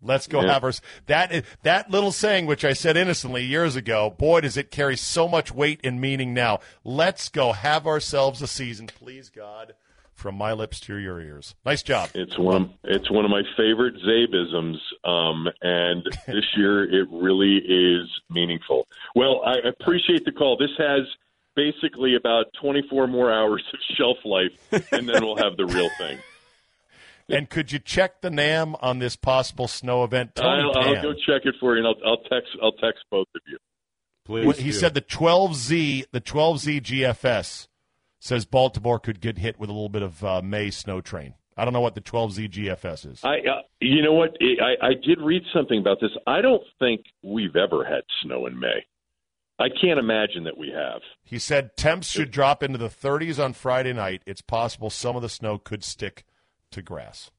Let's 0.03 0.27
go 0.27 0.43
Yeah. 0.43 0.53
have 0.53 0.65
us. 0.65 0.81
That 1.07 1.45
that 1.63 1.91
little 1.91 2.13
saying, 2.13 2.47
which 2.47 2.65
I 2.65 2.75
said 2.75 2.97
innocently 2.97 3.45
years 3.45 3.77
ago, 3.77 4.11
boy, 4.11 4.43
does 4.43 4.57
it 4.57 4.71
carry 4.71 4.97
so 4.97 5.27
much 5.27 5.53
weight 5.53 5.81
and 5.83 6.01
meaning 6.01 6.35
now. 6.35 6.61
Let's 6.85 7.29
go 7.29 7.53
have 7.53 7.87
ourselves 7.87 8.43
a 8.43 8.47
season, 8.47 8.89
please 8.89 9.31
God, 9.31 9.73
from 10.13 10.35
my 10.35 10.53
lips 10.53 10.81
to 10.81 10.97
your 10.97 11.21
ears. 11.21 11.55
Nice 11.65 11.83
job. 11.83 12.11
It's 12.15 12.39
one 12.39 12.63
of 12.63 12.71
it's 12.85 13.11
one 13.11 13.25
of 13.25 13.31
my 13.31 13.43
favorite 13.57 13.95
Czabisms, 14.07 14.77
um, 15.05 15.49
and 15.63 16.05
this 16.27 16.45
year 16.57 16.85
it 16.85 17.09
really 17.11 17.57
is 17.57 18.07
meaningful. 18.29 18.87
Well, 19.15 19.41
I 19.47 19.57
appreciate 19.67 20.25
the 20.27 20.33
call. 20.33 20.59
This 20.59 20.77
has 20.77 21.03
basically 21.55 22.17
about 22.17 22.47
24 22.61 23.07
more 23.07 23.33
hours 23.33 23.65
of 23.73 23.79
shelf 23.97 24.19
life, 24.27 24.53
and 24.93 25.09
then 25.09 25.25
we'll 25.25 25.37
have 25.37 25.57
the 25.57 25.65
real 25.65 25.89
thing. 25.97 26.19
And 27.29 27.51
could 27.51 27.73
you 27.73 27.79
check 27.79 28.21
the 28.21 28.31
NAM 28.31 28.77
on 28.81 28.99
this 28.99 29.17
possible 29.17 29.67
snow 29.67 30.05
event? 30.05 30.37
Tony 30.37 30.63
I'll, 30.63 30.79
I'll 30.79 31.03
go 31.03 31.13
check 31.13 31.43
it 31.45 31.55
for 31.59 31.77
you, 31.77 31.85
and 31.85 31.87
I'll, 31.87 32.11
I'll 32.11 32.23
text 32.23 32.51
I'll 32.63 32.73
text 32.73 33.05
both 33.11 33.27
of 33.35 33.41
you. 33.49 33.59
please. 34.25 34.47
What- 34.47 34.59
he 34.59 34.71
do. 34.71 34.73
said 34.73 34.95
the 34.95 35.03
12Z, 35.03 36.07
the 36.13 36.21
12Z 36.21 36.83
GFS 36.83 37.69
says 38.21 38.45
Baltimore 38.45 38.99
could 38.99 39.21
get 39.21 39.39
hit 39.39 39.59
with 39.59 39.71
a 39.71 39.73
little 39.73 39.89
bit 39.89 40.03
of 40.03 40.25
uh, 40.25 40.43
May 40.43 40.71
snow 40.71 41.01
train. 41.01 41.35
I 41.57 41.65
don't 41.65 41.73
know 41.73 41.81
what 41.81 41.95
the 41.95 42.01
12Z 42.01 42.51
GFS 42.51 43.13
is. 43.13 43.25
I, 43.25 43.39
uh, 43.39 43.63
you 43.81 44.03
know 44.03 44.13
what? 44.13 44.37
I, 44.41 44.89
I 44.89 44.91
did 44.95 45.21
read 45.21 45.43
something 45.55 45.79
about 45.79 45.99
this. 46.01 46.11
I 46.27 46.43
don't 46.43 46.63
think 46.79 47.03
we've 47.23 47.57
ever 47.57 47.85
had 47.85 48.03
snow 48.23 48.47
in 48.47 48.59
May. 48.59 48.85
I 49.59 49.69
can't 49.71 49.99
imagine 49.99 50.45
that 50.45 50.59
we 50.59 50.71
have. 50.71 51.01
He 51.25 51.39
said 51.39 51.77
temps 51.79 52.09
should 52.09 52.31
drop 52.31 52.63
into 52.63 52.77
the 52.77 52.91
30s 52.91 53.43
on 53.43 53.55
Friday 53.55 53.95
night. 53.95 54.23
It's 54.27 54.43
possible 54.43 54.91
some 54.91 55.17
of 55.17 55.23
the 55.23 55.31
snow 55.31 55.57
could 55.57 55.83
stick 55.83 56.25
to 56.77 56.83
grass. 56.83 57.31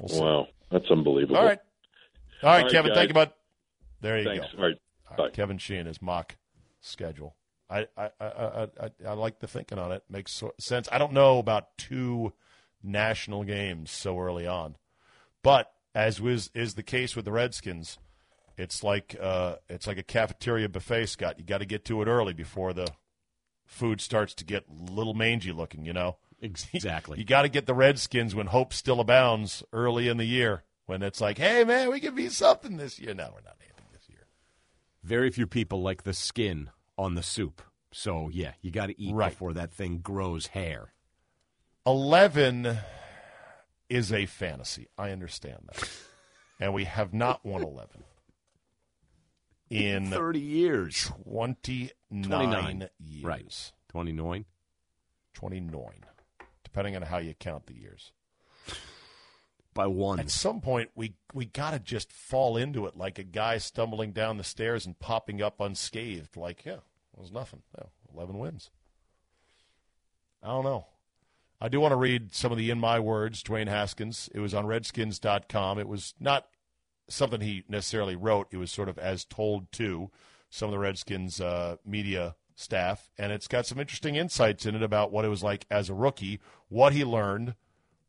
We'll. 0.00 0.22
Wow, 0.22 0.46
that's 0.70 0.90
unbelievable. 0.90 1.36
All 1.36 1.44
right. 1.44 1.58
All 2.42 2.50
right, 2.50 2.62
right, 2.62 2.72
Kevin, 2.72 2.90
guys. 2.90 2.98
thank 2.98 3.08
you, 3.08 3.14
bud. 3.14 3.32
There 4.00 4.18
you 4.18 4.24
Thanks. 4.24 4.52
go. 4.52 4.58
All 4.58 4.68
right. 4.68 4.76
All 5.10 5.24
right, 5.24 5.32
Kevin 5.32 5.58
Sheehan, 5.58 5.86
his 5.86 6.00
mock 6.00 6.36
schedule. 6.80 7.36
I 7.70 7.86
I, 7.96 8.10
I, 8.20 8.26
I, 8.26 8.62
I, 8.80 8.90
I 9.08 9.12
like 9.14 9.40
the 9.40 9.46
thinking 9.46 9.78
on 9.78 9.92
it. 9.92 10.02
Makes 10.08 10.42
sense. 10.60 10.88
I 10.92 10.98
don't 10.98 11.12
know 11.12 11.38
about 11.38 11.76
two 11.78 12.32
national 12.82 13.44
games 13.44 13.90
so 13.90 14.18
early 14.18 14.46
on, 14.46 14.76
but 15.42 15.72
as 15.94 16.20
was 16.20 16.50
is 16.54 16.74
the 16.74 16.82
case 16.82 17.16
with 17.16 17.24
the 17.24 17.32
Redskins, 17.32 17.98
it's 18.58 18.82
like 18.82 19.16
uh, 19.20 19.56
it's 19.68 19.86
like 19.86 19.98
a 19.98 20.02
cafeteria 20.02 20.68
buffet. 20.68 21.06
Scott, 21.06 21.38
you 21.38 21.44
got 21.44 21.58
to 21.58 21.66
get 21.66 21.84
to 21.86 22.02
it 22.02 22.08
early 22.08 22.34
before 22.34 22.72
the 22.72 22.88
food 23.64 24.00
starts 24.00 24.34
to 24.34 24.44
get 24.44 24.64
a 24.68 24.92
little 24.92 25.14
mangy 25.14 25.52
looking. 25.52 25.86
You 25.86 25.94
know, 25.94 26.18
exactly. 26.44 27.18
you 27.20 27.24
got 27.24 27.42
to 27.42 27.48
get 27.48 27.66
the 27.66 27.74
Redskins 27.74 28.34
when 28.34 28.46
hope 28.48 28.72
still 28.72 29.00
abounds 29.00 29.62
early 29.72 30.08
in 30.08 30.16
the 30.18 30.24
year. 30.24 30.62
When 30.86 31.02
it's 31.02 31.20
like, 31.20 31.38
hey 31.38 31.64
man, 31.64 31.90
we 31.90 31.98
can 32.00 32.14
be 32.14 32.28
something 32.28 32.76
this 32.76 32.98
year. 32.98 33.14
No, 33.14 33.30
we're 33.34 33.40
not 33.40 33.56
anything 33.60 33.86
this 33.92 34.08
year. 34.08 34.26
Very 35.02 35.30
few 35.30 35.46
people 35.46 35.80
like 35.82 36.02
the 36.02 36.12
skin 36.12 36.70
on 36.98 37.14
the 37.14 37.22
soup. 37.22 37.62
So 37.90 38.28
yeah, 38.32 38.52
you 38.60 38.70
got 38.70 38.86
to 38.86 39.00
eat 39.00 39.14
Right. 39.14 39.30
before 39.30 39.54
that 39.54 39.72
thing 39.72 39.98
grows 39.98 40.48
hair. 40.48 40.92
11 41.86 42.78
is 43.88 44.12
a 44.12 44.26
fantasy. 44.26 44.88
I 44.98 45.10
understand 45.10 45.68
that. 45.72 45.88
And 46.60 46.72
we 46.72 46.84
have 46.84 47.12
not 47.12 47.44
won 47.44 47.62
11 47.64 48.04
in 49.70 50.08
Thirty 50.10 50.38
years, 50.40 51.10
29, 51.24 51.90
29. 52.22 52.88
years. 53.00 53.24
Right. 53.24 53.72
twenty 53.88 54.12
nine. 54.12 54.44
29, 55.34 56.04
depending 56.74 56.96
on 56.96 57.02
how 57.02 57.18
you 57.18 57.34
count 57.34 57.66
the 57.66 57.74
years. 57.74 58.10
by 59.74 59.86
one. 59.86 60.18
At 60.18 60.28
some 60.28 60.60
point, 60.60 60.90
we, 60.96 61.14
we 61.32 61.44
got 61.44 61.70
to 61.70 61.78
just 61.78 62.12
fall 62.12 62.56
into 62.56 62.86
it 62.86 62.96
like 62.96 63.16
a 63.16 63.22
guy 63.22 63.58
stumbling 63.58 64.10
down 64.10 64.38
the 64.38 64.44
stairs 64.44 64.84
and 64.84 64.98
popping 64.98 65.40
up 65.40 65.60
unscathed. 65.60 66.36
Like, 66.36 66.64
yeah, 66.64 66.72
it 66.72 67.20
was 67.20 67.30
nothing. 67.30 67.62
Yeah, 67.78 67.86
11 68.12 68.38
wins. 68.38 68.70
I 70.42 70.48
don't 70.48 70.64
know. 70.64 70.86
I 71.60 71.68
do 71.68 71.80
want 71.80 71.92
to 71.92 71.96
read 71.96 72.34
some 72.34 72.50
of 72.50 72.58
the 72.58 72.70
in 72.70 72.80
my 72.80 72.98
words, 72.98 73.44
Dwayne 73.44 73.68
Haskins. 73.68 74.28
It 74.34 74.40
was 74.40 74.52
on 74.52 74.66
redskins.com. 74.66 75.78
It 75.78 75.88
was 75.88 76.14
not 76.18 76.48
something 77.08 77.40
he 77.40 77.62
necessarily 77.68 78.16
wrote, 78.16 78.48
it 78.50 78.56
was 78.56 78.72
sort 78.72 78.88
of 78.88 78.98
as 78.98 79.24
told 79.24 79.70
to 79.72 80.10
some 80.50 80.68
of 80.68 80.72
the 80.72 80.78
Redskins 80.78 81.40
uh, 81.40 81.76
media 81.86 82.34
staff. 82.54 83.10
And 83.18 83.32
it's 83.32 83.48
got 83.48 83.66
some 83.66 83.78
interesting 83.80 84.16
insights 84.16 84.66
in 84.66 84.74
it 84.74 84.82
about 84.82 85.12
what 85.12 85.24
it 85.24 85.28
was 85.28 85.42
like 85.42 85.66
as 85.70 85.88
a 85.88 85.94
rookie, 85.94 86.40
what 86.68 86.92
he 86.92 87.04
learned, 87.04 87.54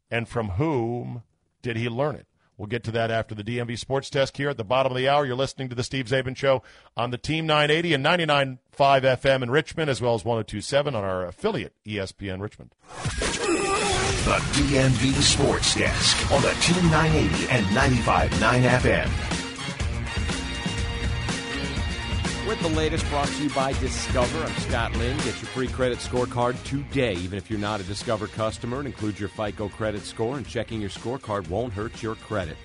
and 0.10 0.28
from 0.28 0.52
whom 0.52 1.24
did 1.62 1.78
he 1.78 1.90
learn 1.90 2.16
it. 2.16 2.28
We'll 2.58 2.68
get 2.68 2.84
to 2.86 2.92
that 2.92 3.12
after 3.12 3.36
the 3.36 3.44
DMV 3.44 3.78
Sports 3.78 4.10
Desk 4.10 4.38
here 4.38 4.50
at 4.50 4.58
the 4.58 4.64
bottom 4.64 4.92
of 4.92 4.98
the 4.98 5.10
hour. 5.10 5.26
You're 5.26 5.36
listening 5.36 5.68
to 5.70 5.76
the 5.76 5.84
Steve 5.84 6.06
Czaban 6.06 6.38
Show 6.38 6.64
on 6.96 7.12
the 7.12 7.18
Team 7.18 7.46
980 7.46 7.96
and 7.96 8.06
99.5 8.06 8.60
FM 8.78 9.44
in 9.44 9.52
Richmond, 9.52 9.90
as 9.90 10.02
well 10.02 10.16
as 10.16 10.24
1027 10.24 10.96
on 10.96 11.04
our 11.04 11.26
affiliate, 11.26 11.74
ESPN 11.86 12.42
Richmond. 12.42 12.72
The 14.26 14.40
DMV 14.54 15.22
Sports 15.22 15.76
Desk 15.76 16.32
on 16.32 16.42
the 16.42 16.52
Team 16.62 16.90
980 16.90 17.50
and 17.50 17.66
95.9 17.68 18.70
FM. 18.80 19.35
With 22.48 22.62
the 22.62 22.70
latest 22.70 23.10
brought 23.10 23.28
to 23.28 23.44
you 23.44 23.50
by 23.50 23.74
Discover, 23.74 24.44
I'm 24.44 24.56
Scott 24.58 24.96
Lynn. 24.98 25.18
Get 25.18 25.26
your 25.26 25.34
free 25.34 25.68
credit 25.68 25.98
scorecard 25.98 26.64
today, 26.64 27.16
even 27.16 27.40
if 27.40 27.50
you're 27.50 27.58
not 27.58 27.80
a 27.80 27.84
Discover 27.84 28.28
customer. 28.28 28.78
and 28.78 28.88
includes 28.88 29.20
your 29.20 29.30
FICO 29.30 29.68
credit 29.70 30.04
score, 30.04 30.38
and 30.38 30.48
checking 30.48 30.80
your 30.80 30.92
scorecard 30.92 31.50
won't 31.50 31.74
hurt 31.74 32.04
your 32.04 32.14
credit. 32.14 32.56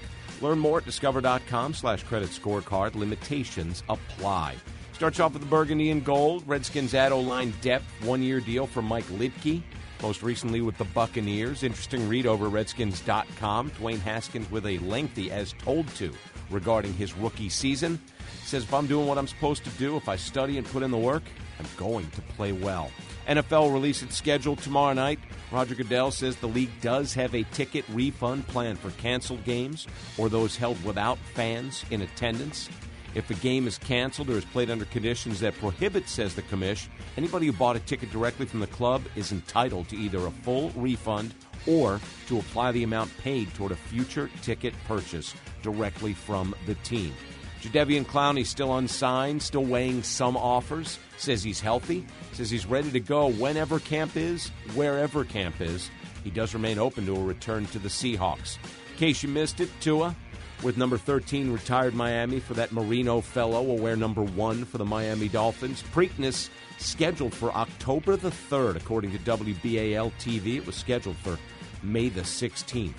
Learn 0.43 0.59
more 0.59 0.79
at 0.79 0.85
discover.com 0.85 1.73
slash 1.73 2.03
credit 2.03 2.29
scorecard. 2.29 2.95
Limitations 2.95 3.83
apply. 3.89 4.57
Starts 4.93 5.19
off 5.19 5.33
with 5.33 5.41
the 5.41 5.49
burgundy 5.49 5.91
and 5.91 6.05
gold. 6.05 6.47
Redskins 6.47 6.93
add 6.93 7.11
O-line 7.11 7.55
depth. 7.63 7.87
One-year 8.05 8.41
deal 8.41 8.67
for 8.67 8.83
Mike 8.83 9.07
Liedtke. 9.07 9.63
Most 10.03 10.23
recently 10.23 10.61
with 10.61 10.77
the 10.77 10.85
Buccaneers. 10.85 11.63
Interesting 11.63 12.07
read 12.07 12.27
over 12.27 12.51
redskins.com. 12.51 13.71
Dwayne 13.71 14.01
Haskins 14.01 14.51
with 14.51 14.67
a 14.67 14.79
lengthy 14.81 15.31
as 15.31 15.55
told 15.55 15.89
to 15.95 16.13
regarding 16.51 16.93
his 16.95 17.15
rookie 17.15 17.49
season 17.49 18.01
says 18.45 18.65
if 18.65 18.75
I'm 18.75 18.87
doing 18.87 19.07
what 19.07 19.17
I'm 19.17 19.29
supposed 19.29 19.65
to 19.65 19.71
do, 19.71 19.97
if 19.97 20.09
I 20.09 20.17
study 20.17 20.59
and 20.59 20.67
put 20.67 20.83
in 20.83 20.91
the 20.91 20.99
work, 20.99 21.23
I'm 21.59 21.67
going 21.77 22.11
to 22.11 22.21
play 22.23 22.53
well. 22.53 22.91
NFL 23.29 23.73
release 23.73 24.03
its 24.03 24.17
schedule 24.17 24.57
tomorrow 24.57 24.93
night. 24.93 25.21
Roger 25.53 25.75
Goodell 25.75 26.11
says 26.11 26.37
the 26.37 26.49
league 26.49 26.71
does 26.81 27.15
have 27.15 27.35
a 27.35 27.45
ticket 27.45 27.85
refund 27.91 28.47
plan 28.49 28.77
for 28.77 28.91
canceled 28.93 29.45
games 29.45 29.87
or 30.19 30.29
those 30.29 30.57
held 30.57 30.83
without 30.85 31.19
fans 31.35 31.85
in 31.91 32.03
attendance. 32.03 32.69
If 33.15 33.31
a 33.31 33.35
game 33.35 33.67
is 33.67 33.79
canceled 33.79 34.31
or 34.31 34.39
is 34.39 34.45
played 34.45 34.71
under 34.71 34.85
conditions 34.85 35.41
that 35.41 35.59
prohibit, 35.59 36.09
says 36.09 36.35
the 36.35 36.43
commish, 36.43 36.89
anybody 37.17 37.47
who 37.47 37.53
bought 37.53 37.77
a 37.77 37.81
ticket 37.81 38.11
directly 38.11 38.47
from 38.47 38.61
the 38.61 38.69
club 38.69 39.03
is 39.17 39.33
entitled 39.33 39.89
to 39.89 39.97
either 39.97 40.27
a 40.27 40.31
full 40.31 40.71
refund 40.71 41.35
or 41.67 42.01
to 42.27 42.39
apply 42.39 42.73
the 42.73 42.83
amount 42.83 43.17
paid 43.19 43.53
toward 43.55 43.73
a 43.73 43.77
future 43.77 44.31
ticket 44.43 44.75
purchase 44.87 45.35
directly 45.63 46.15
from 46.15 46.55
the 46.67 46.75
team. 46.77 47.15
Jadeveon 47.61 48.07
Clowney 48.07 48.47
still 48.47 48.79
unsigned, 48.79 49.43
still 49.43 49.65
weighing 49.65 50.03
some 50.03 50.37
offers. 50.37 50.99
Says 51.19 51.43
he's 51.43 51.61
healthy. 51.61 52.07
Says 52.33 52.51
he's 52.51 52.65
ready 52.65 52.91
to 52.91 53.01
go 53.01 53.31
whenever 53.31 53.79
camp 53.79 54.17
is, 54.17 54.49
wherever 54.75 55.25
camp 55.25 55.61
is. 55.61 55.91
He 56.25 56.31
does 56.31 56.55
remain 56.55 56.79
open 56.79 57.05
to 57.07 57.17
a 57.17 57.23
return 57.23 57.67
to 57.67 57.79
the 57.79 57.89
Seahawks. 57.89 58.57
In 58.93 58.97
case 58.97 59.23
you 59.23 59.29
missed 59.29 59.61
it, 59.61 59.69
Tua 59.81 60.17
with 60.63 60.77
number 60.77 60.99
13 60.99 61.53
retired 61.53 61.95
Miami 61.95 62.41
for 62.41 62.55
that 62.55 62.73
Marino 62.73 63.21
fellow 63.21 63.63
will 63.63 63.79
wear 63.79 63.97
number 63.97 64.23
1 64.23 64.65
for 64.65 64.79
the 64.79 64.85
Miami 64.85 65.29
Dolphins. 65.29 65.83
Preakness 65.95 66.49
scheduled 66.79 67.35
for 67.35 67.51
October 67.53 68.17
the 68.17 68.31
3rd, 68.31 68.77
according 68.77 69.13
to 69.13 69.19
WBAL 69.19 70.13
TV. 70.19 70.57
It 70.57 70.67
was 70.67 70.77
scheduled 70.77 71.17
for 71.17 71.39
May 71.83 72.09
the 72.09 72.23
16th. 72.23 72.95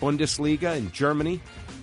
Bundesliga 0.00 0.76
in 0.76 0.90
Germany 0.90 1.40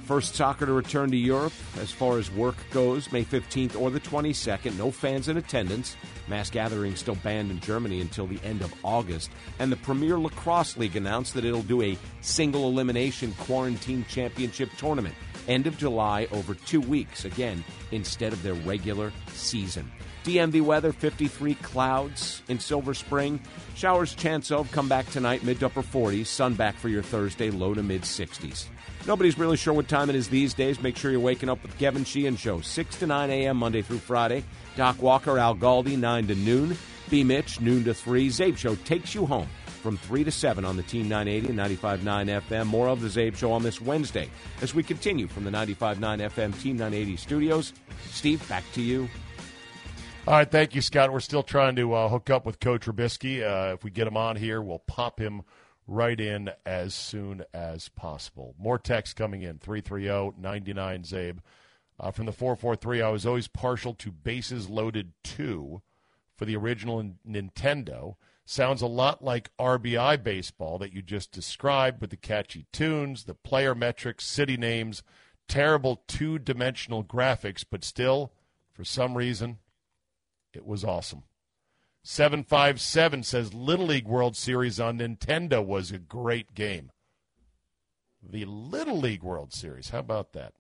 First 0.09 0.33
soccer 0.33 0.65
to 0.65 0.73
return 0.73 1.11
to 1.11 1.17
Europe 1.17 1.53
as 1.79 1.91
far 1.91 2.17
as 2.17 2.31
work 2.31 2.55
goes, 2.71 3.11
May 3.11 3.23
15th 3.23 3.79
or 3.79 3.91
the 3.91 3.99
22nd. 3.99 4.75
No 4.75 4.89
fans 4.89 5.27
in 5.27 5.37
attendance. 5.37 5.95
Mass 6.27 6.49
gatherings 6.49 6.97
still 6.97 7.13
banned 7.13 7.51
in 7.51 7.59
Germany 7.59 8.01
until 8.01 8.25
the 8.25 8.39
end 8.43 8.63
of 8.63 8.73
August. 8.83 9.29
And 9.59 9.71
the 9.71 9.77
Premier 9.77 10.17
Lacrosse 10.17 10.77
League 10.77 10.95
announced 10.95 11.35
that 11.35 11.45
it'll 11.45 11.61
do 11.61 11.83
a 11.83 11.95
single 12.21 12.67
elimination 12.67 13.33
quarantine 13.33 14.03
championship 14.09 14.71
tournament. 14.79 15.13
End 15.47 15.67
of 15.67 15.77
July 15.77 16.27
over 16.31 16.55
two 16.55 16.81
weeks, 16.81 17.25
again, 17.25 17.63
instead 17.91 18.33
of 18.33 18.41
their 18.41 18.55
regular 18.55 19.13
season. 19.33 19.91
DMV 20.23 20.63
weather 20.63 20.91
53 20.91 21.53
clouds 21.53 22.41
in 22.47 22.59
Silver 22.59 22.95
Spring. 22.95 23.39
Showers 23.75 24.15
chance 24.15 24.49
of 24.49 24.71
come 24.71 24.89
back 24.89 25.07
tonight, 25.11 25.43
mid 25.43 25.59
to 25.59 25.67
upper 25.67 25.83
40s. 25.83 26.25
Sun 26.25 26.55
back 26.55 26.75
for 26.77 26.89
your 26.89 27.03
Thursday, 27.03 27.51
low 27.51 27.75
to 27.75 27.83
mid 27.83 28.01
60s. 28.01 28.69
Nobody's 29.09 29.39
really 29.39 29.57
sure 29.57 29.73
what 29.73 29.87
time 29.87 30.11
it 30.11 30.15
is 30.15 30.27
these 30.27 30.53
days. 30.53 30.79
Make 30.83 30.95
sure 30.95 31.09
you're 31.09 31.19
waking 31.19 31.49
up 31.49 31.63
with 31.63 31.75
Kevin 31.79 32.03
Sheehan 32.03 32.35
Show, 32.35 32.61
6 32.61 32.95
to 32.97 33.07
9 33.07 33.31
a.m. 33.31 33.57
Monday 33.57 33.81
through 33.81 33.97
Friday. 33.97 34.43
Doc 34.75 35.01
Walker, 35.01 35.39
Al 35.39 35.55
Galdi, 35.55 35.97
9 35.97 36.27
to 36.27 36.35
noon. 36.35 36.77
B. 37.09 37.23
Mitch, 37.23 37.59
noon 37.59 37.83
to 37.85 37.95
3. 37.95 38.29
Czabe 38.29 38.55
Show 38.55 38.75
takes 38.75 39.15
you 39.15 39.25
home 39.25 39.47
from 39.81 39.97
3 39.97 40.25
to 40.25 40.31
7 40.31 40.63
on 40.63 40.77
the 40.77 40.83
Team 40.83 41.09
980 41.09 41.49
and 41.49 41.57
95.9 41.57 42.41
FM. 42.47 42.67
More 42.67 42.87
of 42.87 43.01
the 43.01 43.07
Czabe 43.07 43.35
Show 43.35 43.51
on 43.51 43.63
this 43.63 43.81
Wednesday 43.81 44.29
as 44.61 44.75
we 44.75 44.83
continue 44.83 45.27
from 45.27 45.43
the 45.43 45.49
95.9 45.49 45.97
FM 45.97 46.61
Team 46.61 46.77
980 46.77 47.17
studios. 47.17 47.73
Steve, 48.11 48.47
back 48.47 48.63
to 48.73 48.81
you. 48.83 49.09
All 50.27 50.35
right, 50.35 50.51
thank 50.51 50.75
you, 50.75 50.81
Scott. 50.81 51.11
We're 51.11 51.19
still 51.19 51.41
trying 51.41 51.77
to 51.77 51.95
uh, 51.95 52.09
hook 52.09 52.29
up 52.29 52.45
with 52.45 52.59
Coach 52.59 52.85
Robiskie. 52.85 53.41
Uh, 53.41 53.73
if 53.73 53.83
we 53.83 53.89
get 53.89 54.05
him 54.05 54.17
on 54.17 54.35
here, 54.35 54.61
we'll 54.61 54.77
pop 54.77 55.19
him– 55.19 55.41
right 55.89 56.19
in 56.19 56.51
as 56.65 56.93
soon 56.93 57.43
as 57.53 57.89
possible. 57.89 58.55
More 58.59 58.77
text 58.77 59.15
coming 59.15 59.41
in 59.41 59.57
330 59.57 60.39
99 60.39 61.03
Czabe. 61.03 61.39
Uh, 61.99 62.11
from 62.11 62.25
the 62.25 62.31
443, 62.31 63.01
I 63.01 63.09
was 63.09 63.25
always 63.25 63.47
partial 63.47 63.93
to 63.95 64.11
Bases 64.11 64.69
Loaded 64.69 65.11
2 65.23 65.81
for 66.37 66.45
the 66.45 66.55
original 66.55 67.15
Nintendo. 67.27 68.15
Sounds 68.45 68.81
a 68.81 68.87
lot 68.87 69.23
like 69.23 69.51
RBI 69.59 70.23
baseball 70.23 70.77
that 70.77 70.93
you 70.93 71.01
just 71.01 71.31
described 71.31 71.99
with 71.99 72.09
the 72.09 72.17
catchy 72.17 72.67
tunes, 72.71 73.25
the 73.25 73.33
player 73.33 73.75
metrics, 73.75 74.25
city 74.25 74.55
names, 74.55 75.03
terrible 75.47 76.03
two 76.07 76.39
dimensional 76.39 77.03
graphics, 77.03 77.65
but 77.69 77.83
still, 77.83 78.31
for 78.71 78.85
some 78.85 79.17
reason, 79.17 79.57
it 80.53 80.65
was 80.65 80.85
awesome. 80.85 81.23
757 82.03 83.23
says 83.23 83.53
Little 83.53 83.87
League 83.87 84.07
World 84.07 84.35
Series 84.35 84.79
on 84.79 84.99
Nintendo 84.99 85.65
was 85.65 85.91
a 85.91 85.97
great 85.97 86.53
game. 86.53 86.91
The 88.21 88.45
Little 88.45 88.97
League 88.97 89.23
World 89.23 89.53
Series. 89.53 89.89
How 89.89 89.99
about 89.99 90.33
that? 90.33 90.53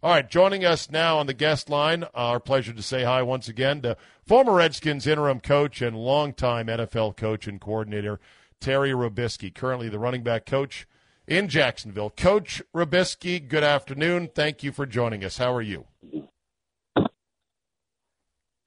All 0.00 0.12
right, 0.12 0.30
joining 0.30 0.64
us 0.64 0.90
now 0.90 1.18
on 1.18 1.26
the 1.26 1.34
guest 1.34 1.68
line, 1.68 2.04
our 2.14 2.38
pleasure 2.38 2.72
to 2.72 2.82
say 2.82 3.02
hi 3.02 3.20
once 3.22 3.48
again 3.48 3.82
to 3.82 3.96
former 4.24 4.54
Redskins 4.54 5.08
interim 5.08 5.40
coach 5.40 5.82
and 5.82 5.96
longtime 5.96 6.68
NFL 6.68 7.16
coach 7.16 7.48
and 7.48 7.60
coordinator 7.60 8.20
Terry 8.60 8.90
Robiskie, 8.90 9.52
currently 9.52 9.88
the 9.88 9.98
running 9.98 10.22
back 10.22 10.46
coach 10.46 10.86
in 11.26 11.48
Jacksonville. 11.48 12.10
Coach 12.10 12.62
Robiskie, 12.74 13.46
good 13.46 13.64
afternoon. 13.64 14.30
Thank 14.34 14.62
you 14.62 14.70
for 14.70 14.86
joining 14.86 15.24
us. 15.24 15.38
How 15.38 15.52
are 15.52 15.62
you? 15.62 15.86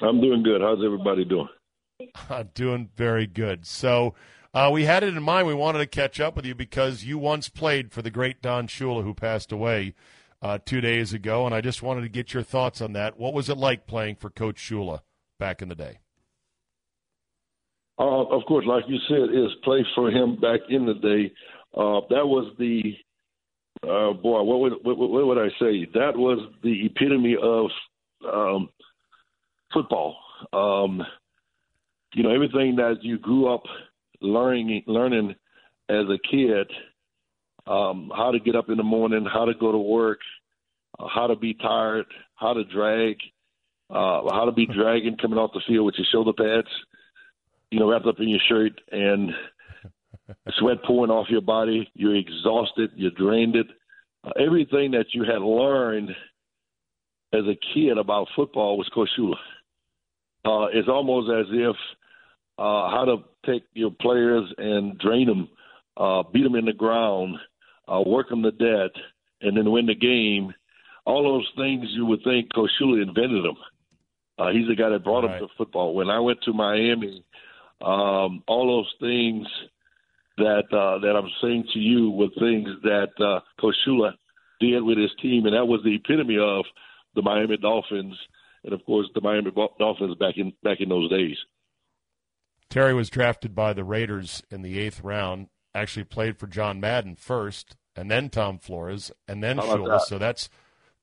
I'm 0.02 0.20
doing 0.20 0.44
good. 0.44 0.62
How's 0.62 0.84
everybody 0.84 1.24
doing? 1.24 1.48
Uh, 2.30 2.44
doing 2.54 2.90
very 2.96 3.28
good. 3.28 3.66
So 3.66 4.14
uh, 4.54 4.70
we 4.72 4.86
had 4.86 5.04
it 5.04 5.16
in 5.16 5.24
mind. 5.24 5.48
We 5.48 5.54
wanted 5.54 5.80
to 5.80 5.88
catch 5.88 6.20
up 6.20 6.36
with 6.36 6.46
you 6.46 6.56
because 6.56 7.04
you 7.04 7.18
once 7.18 7.50
played 7.50 7.92
for 7.92 8.02
the 8.02 8.12
great 8.12 8.42
Don 8.42 8.68
Shula, 8.68 9.04
who 9.04 9.14
passed 9.14 9.52
away 9.52 9.96
uh, 10.42 10.58
two 10.66 10.82
days 10.82 11.14
ago, 11.14 11.46
and 11.46 11.54
I 11.54 11.62
just 11.62 11.82
wanted 11.82 12.02
to 12.02 12.10
get 12.10 12.34
your 12.34 12.44
thoughts 12.44 12.82
on 12.82 12.94
that. 12.94 13.18
What 13.18 13.34
was 13.34 13.50
it 13.50 13.58
like 13.58 13.86
playing 13.86 14.16
for 14.16 14.30
Coach 14.30 14.58
Shula 14.58 15.02
back 15.40 15.62
in 15.62 15.70
the 15.70 15.76
day? 15.76 16.00
Uh, 18.00 18.24
of 18.24 18.44
course, 18.48 18.66
like 18.66 18.84
you 18.88 18.98
said, 19.08 19.30
is 19.34 19.52
play 19.64 19.86
for 19.94 20.10
him 20.10 20.36
back 20.40 20.62
in 20.70 20.86
the 20.86 20.96
day. 20.96 21.32
Uh, 21.76 22.02
that 22.10 22.26
was 22.26 22.52
the 22.58 22.96
uh, 23.84 24.14
boy. 24.14 24.42
What 24.42 24.60
would 24.62 24.74
what, 24.84 24.98
what, 24.98 25.28
would 25.28 25.38
I 25.38 25.50
say? 25.60 25.88
That 25.94 26.18
was 26.18 26.40
the 26.64 26.86
epitome 26.86 27.38
of 27.42 27.70
um, 28.28 28.70
football. 29.72 30.18
Um, 30.52 31.04
you 32.13 32.24
know 32.24 32.34
everything 32.34 32.76
that 32.76 32.97
you 33.02 33.17
grew 33.17 33.54
up 33.54 33.63
learning 34.21 34.84
learning 34.88 35.36
as 35.89 36.06
a 36.10 36.17
kid 36.30 36.67
um, 37.67 38.12
how 38.15 38.32
to 38.32 38.39
get 38.39 38.56
up 38.56 38.69
in 38.69 38.78
the 38.78 38.84
morning 38.84 39.26
how 39.32 39.45
to 39.45 39.54
go 39.54 39.71
to 39.71 39.78
work 39.78 40.19
uh, 41.00 41.08
how 41.13 41.28
to 41.28 41.36
be 41.36 41.54
tired 41.54 42.06
how 42.36 42.54
to 42.54 42.63
drag 42.65 43.17
uh, 43.89 44.21
how 44.32 44.45
to 44.45 44.52
be 44.52 44.65
dragging 44.74 45.17
coming 45.17 45.39
off 45.39 45.52
the 45.54 45.62
field 45.67 45.86
with 45.86 45.95
your 45.97 46.08
shoulder 46.12 46.34
pads 46.34 46.67
you 47.71 47.80
know 47.80 47.89
wrapped 47.89 48.06
up 48.06 48.19
in 48.19 48.30
your 48.30 48.39
shirt 48.47 48.74
and 48.91 49.32
sweat 50.60 50.84
pouring 50.84 51.12
off 51.12 51.30
your 51.30 51.41
body. 51.41 51.89
You're 51.93 52.15
exhausted. 52.15 52.91
You're 52.95 53.12
drained. 53.12 53.56
It 53.56 53.67
uh, 54.24 54.32
everything 54.39 54.91
that 54.91 55.08
you 55.13 55.24
had 55.24 55.41
learned 55.41 56.12
as 57.34 57.41
a 57.45 57.58
kid 57.74 57.97
about 57.97 58.28
football 58.36 58.78
was 58.78 58.89
Coach 58.93 59.10
Shula. 59.17 59.36
Uh, 60.45 60.67
it's 60.74 60.88
almost 60.88 61.32
as 61.32 61.47
if 61.52 61.76
uh, 62.62 62.91
how 62.91 63.06
to 63.06 63.17
take 63.52 63.63
your 63.74 63.89
players 63.89 64.45
and 64.60 64.97
drain 65.00 65.26
them, 65.26 65.50
uh, 65.97 66.21
beat 66.32 66.43
them 66.43 66.56
in 66.56 66.65
the 66.65 66.74
ground, 66.74 67.36
uh, 67.88 68.02
work 68.06 68.30
them 68.30 68.43
to 68.43 68.52
death, 68.52 68.91
and 69.41 69.58
then 69.58 69.71
win 69.71 69.88
the 69.88 69.95
game. 69.95 70.54
All 71.06 71.24
those 71.24 71.50
things 71.58 71.88
you 71.95 72.06
would 72.06 72.24
think 72.24 72.54
Coach 72.54 72.69
Shula 72.80 73.02
invented 73.02 73.43
them. 73.43 73.58
Uh, 74.38 74.52
he's 74.52 74.67
the 74.67 74.76
guy 74.76 74.89
that 74.89 75.04
brought 75.04 75.24
right. 75.24 75.41
him 75.41 75.47
to 75.47 75.54
football. 75.58 75.95
When 75.95 76.12
I 76.12 76.19
went 76.19 76.39
to 76.43 76.54
Miami, 76.54 77.26
um, 77.82 78.43
all 78.47 78.67
those 78.67 78.93
things 79.00 79.47
that 80.38 80.65
uh, 80.71 81.00
that 81.00 81.15
I'm 81.15 81.30
saying 81.41 81.65
to 81.74 81.80
you 81.80 82.12
were 82.12 82.28
things 82.39 82.69
that 82.84 83.10
uh, 83.19 83.39
Coach 83.60 83.76
Shula 83.88 84.12
did 84.60 84.84
with 84.84 85.00
his 85.00 85.12
team, 85.19 85.47
and 85.47 85.56
that 85.56 85.65
was 85.65 85.82
the 85.84 85.95
epitome 85.95 86.38
of 86.38 86.65
the 87.15 87.24
Miami 87.24 87.58
Dolphins, 87.58 88.15
and 88.63 88.74
of 88.74 88.86
course 88.86 89.08
the 89.15 89.21
Miami 89.21 89.52
Dolphins 89.80 90.15
back 90.19 90.36
in 90.38 90.54
back 90.63 90.80
in 90.80 90.89
those 90.89 91.10
days. 91.10 91.38
Terry 92.71 92.93
was 92.93 93.10
drafted 93.10 93.53
by 93.53 93.73
the 93.73 93.84
Raiders 93.84 94.41
in 94.49 94.62
the 94.62 94.79
eighth 94.79 95.03
round. 95.03 95.49
Actually, 95.75 96.05
played 96.05 96.39
for 96.39 96.47
John 96.47 96.79
Madden 96.79 97.15
first, 97.15 97.75
and 97.95 98.10
then 98.10 98.29
Tom 98.29 98.57
Flores, 98.57 99.12
and 99.27 99.43
then 99.43 99.57
Shula. 99.57 99.99
That? 99.99 100.07
So 100.07 100.17
that's 100.17 100.49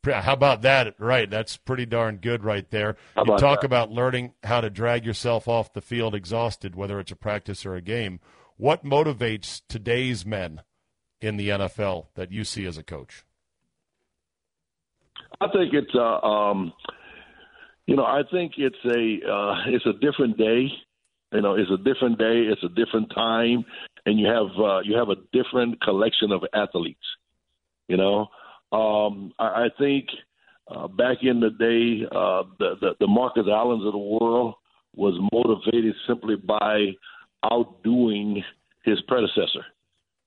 how 0.04 0.33
about 0.33 0.62
that? 0.62 0.94
Right, 0.98 1.28
that's 1.28 1.59
pretty 1.59 1.85
darn 1.85 2.16
good 2.16 2.42
right 2.42 2.68
there. 2.70 2.96
How 3.14 3.24
you 3.24 3.37
talk 3.38 3.61
that? 3.61 3.66
about 3.66 3.90
learning 3.90 4.33
how 4.42 4.62
to 4.62 4.70
drag 4.70 5.04
yourself 5.04 5.46
off 5.46 5.72
the 5.72 5.83
field 5.83 6.14
exhausted, 6.14 6.74
whether 6.74 6.98
it's 7.00 7.12
a 7.12 7.16
practice 7.16 7.66
or 7.66 7.74
a 7.74 7.83
game. 7.83 8.20
What 8.57 8.85
motivates 8.85 9.61
today's 9.68 10.24
men 10.24 10.62
in 11.20 11.37
the 11.37 11.50
NFL 11.50 12.07
that 12.14 12.33
you 12.33 12.44
see 12.44 12.64
as 12.64 12.78
a 12.78 12.83
coach? 12.83 13.24
I 15.40 15.48
think 15.48 15.74
it's 15.74 15.94
uh, 15.94 16.26
um, 16.26 16.72
you 17.87 17.94
know 17.94 18.04
I 18.04 18.22
think 18.31 18.54
it's 18.57 18.76
a 18.87 19.31
uh, 19.31 19.54
it's 19.66 19.85
a 19.85 19.92
different 19.92 20.38
day. 20.38 20.70
You 21.33 21.43
know, 21.43 21.55
it's 21.55 21.71
a 21.71 21.77
different 21.77 22.19
day. 22.19 22.47
It's 22.51 22.62
a 22.64 22.69
different 22.69 23.11
time, 23.14 23.64
and 24.07 24.19
you 24.19 24.27
have 24.27 24.47
uh, 24.59 24.81
you 24.81 24.97
have 24.97 25.11
a 25.11 25.17
different 25.33 25.81
collection 25.83 26.33
of 26.33 26.43
athletes. 26.55 27.05
You 27.87 27.99
know, 27.99 28.29
um, 28.73 29.33
I, 29.38 29.45
I 29.45 29.69
think 29.79 30.07
uh, 30.69 30.88
back 30.88 31.19
in 31.23 31.41
the 31.41 31.51
day, 31.51 32.07
uh, 32.07 32.45
the, 32.59 32.77
the 32.81 32.91
the 33.01 33.07
Marcus 33.07 33.47
Allens 33.47 33.85
of 33.85 33.93
the 33.93 33.99
world 33.99 34.55
was 34.97 35.14
motivated 35.33 35.95
simply 36.07 36.37
by 36.37 36.87
outdoing 37.45 38.43
his 38.85 39.01
predecessor. 39.03 39.64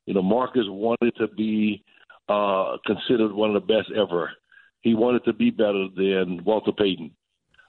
You 0.05 0.13
know, 0.13 0.21
Marcus 0.21 0.65
wanted 0.67 1.15
to 1.17 1.27
be 1.27 1.83
uh, 2.29 2.77
considered 2.85 3.33
one 3.33 3.55
of 3.55 3.61
the 3.61 3.73
best 3.73 3.91
ever. 3.95 4.31
He 4.81 4.93
wanted 4.93 5.25
to 5.25 5.33
be 5.33 5.49
better 5.49 5.87
than 5.95 6.43
Walter 6.43 6.71
Payton, 6.71 7.11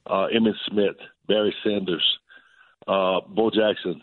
uh, 0.06 0.28
Emmitt 0.34 0.54
Smith, 0.68 0.96
Barry 1.28 1.54
Sanders, 1.64 2.04
uh, 2.86 3.20
Bo 3.28 3.50
Jackson, 3.50 4.00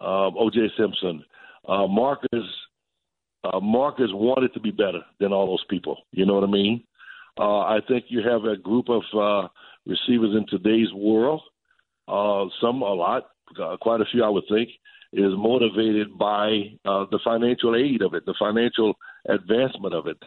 uh, 0.00 0.30
O.J. 0.36 0.68
Simpson. 0.76 1.24
Uh, 1.68 1.86
Marcus 1.86 2.44
uh, 3.44 3.60
Marcus 3.60 4.10
wanted 4.12 4.52
to 4.54 4.60
be 4.60 4.70
better 4.70 5.00
than 5.18 5.32
all 5.32 5.46
those 5.46 5.64
people. 5.68 5.98
You 6.12 6.26
know 6.26 6.34
what 6.34 6.44
I 6.44 6.50
mean? 6.50 6.84
Uh, 7.38 7.60
I 7.60 7.78
think 7.88 8.06
you 8.08 8.22
have 8.28 8.44
a 8.44 8.56
group 8.56 8.88
of 8.88 9.02
uh, 9.14 9.48
receivers 9.86 10.36
in 10.36 10.46
today's 10.48 10.92
world. 10.92 11.42
Uh, 12.06 12.46
some, 12.60 12.82
a 12.82 12.92
lot, 12.92 13.28
uh, 13.62 13.76
quite 13.80 14.00
a 14.00 14.04
few, 14.10 14.24
I 14.24 14.28
would 14.28 14.44
think, 14.50 14.68
is 15.12 15.32
motivated 15.36 16.18
by 16.18 16.76
uh, 16.84 17.06
the 17.10 17.18
financial 17.24 17.74
aid 17.76 18.02
of 18.02 18.14
it, 18.14 18.26
the 18.26 18.34
financial 18.38 18.94
advancement 19.28 19.94
of 19.94 20.06
it. 20.06 20.18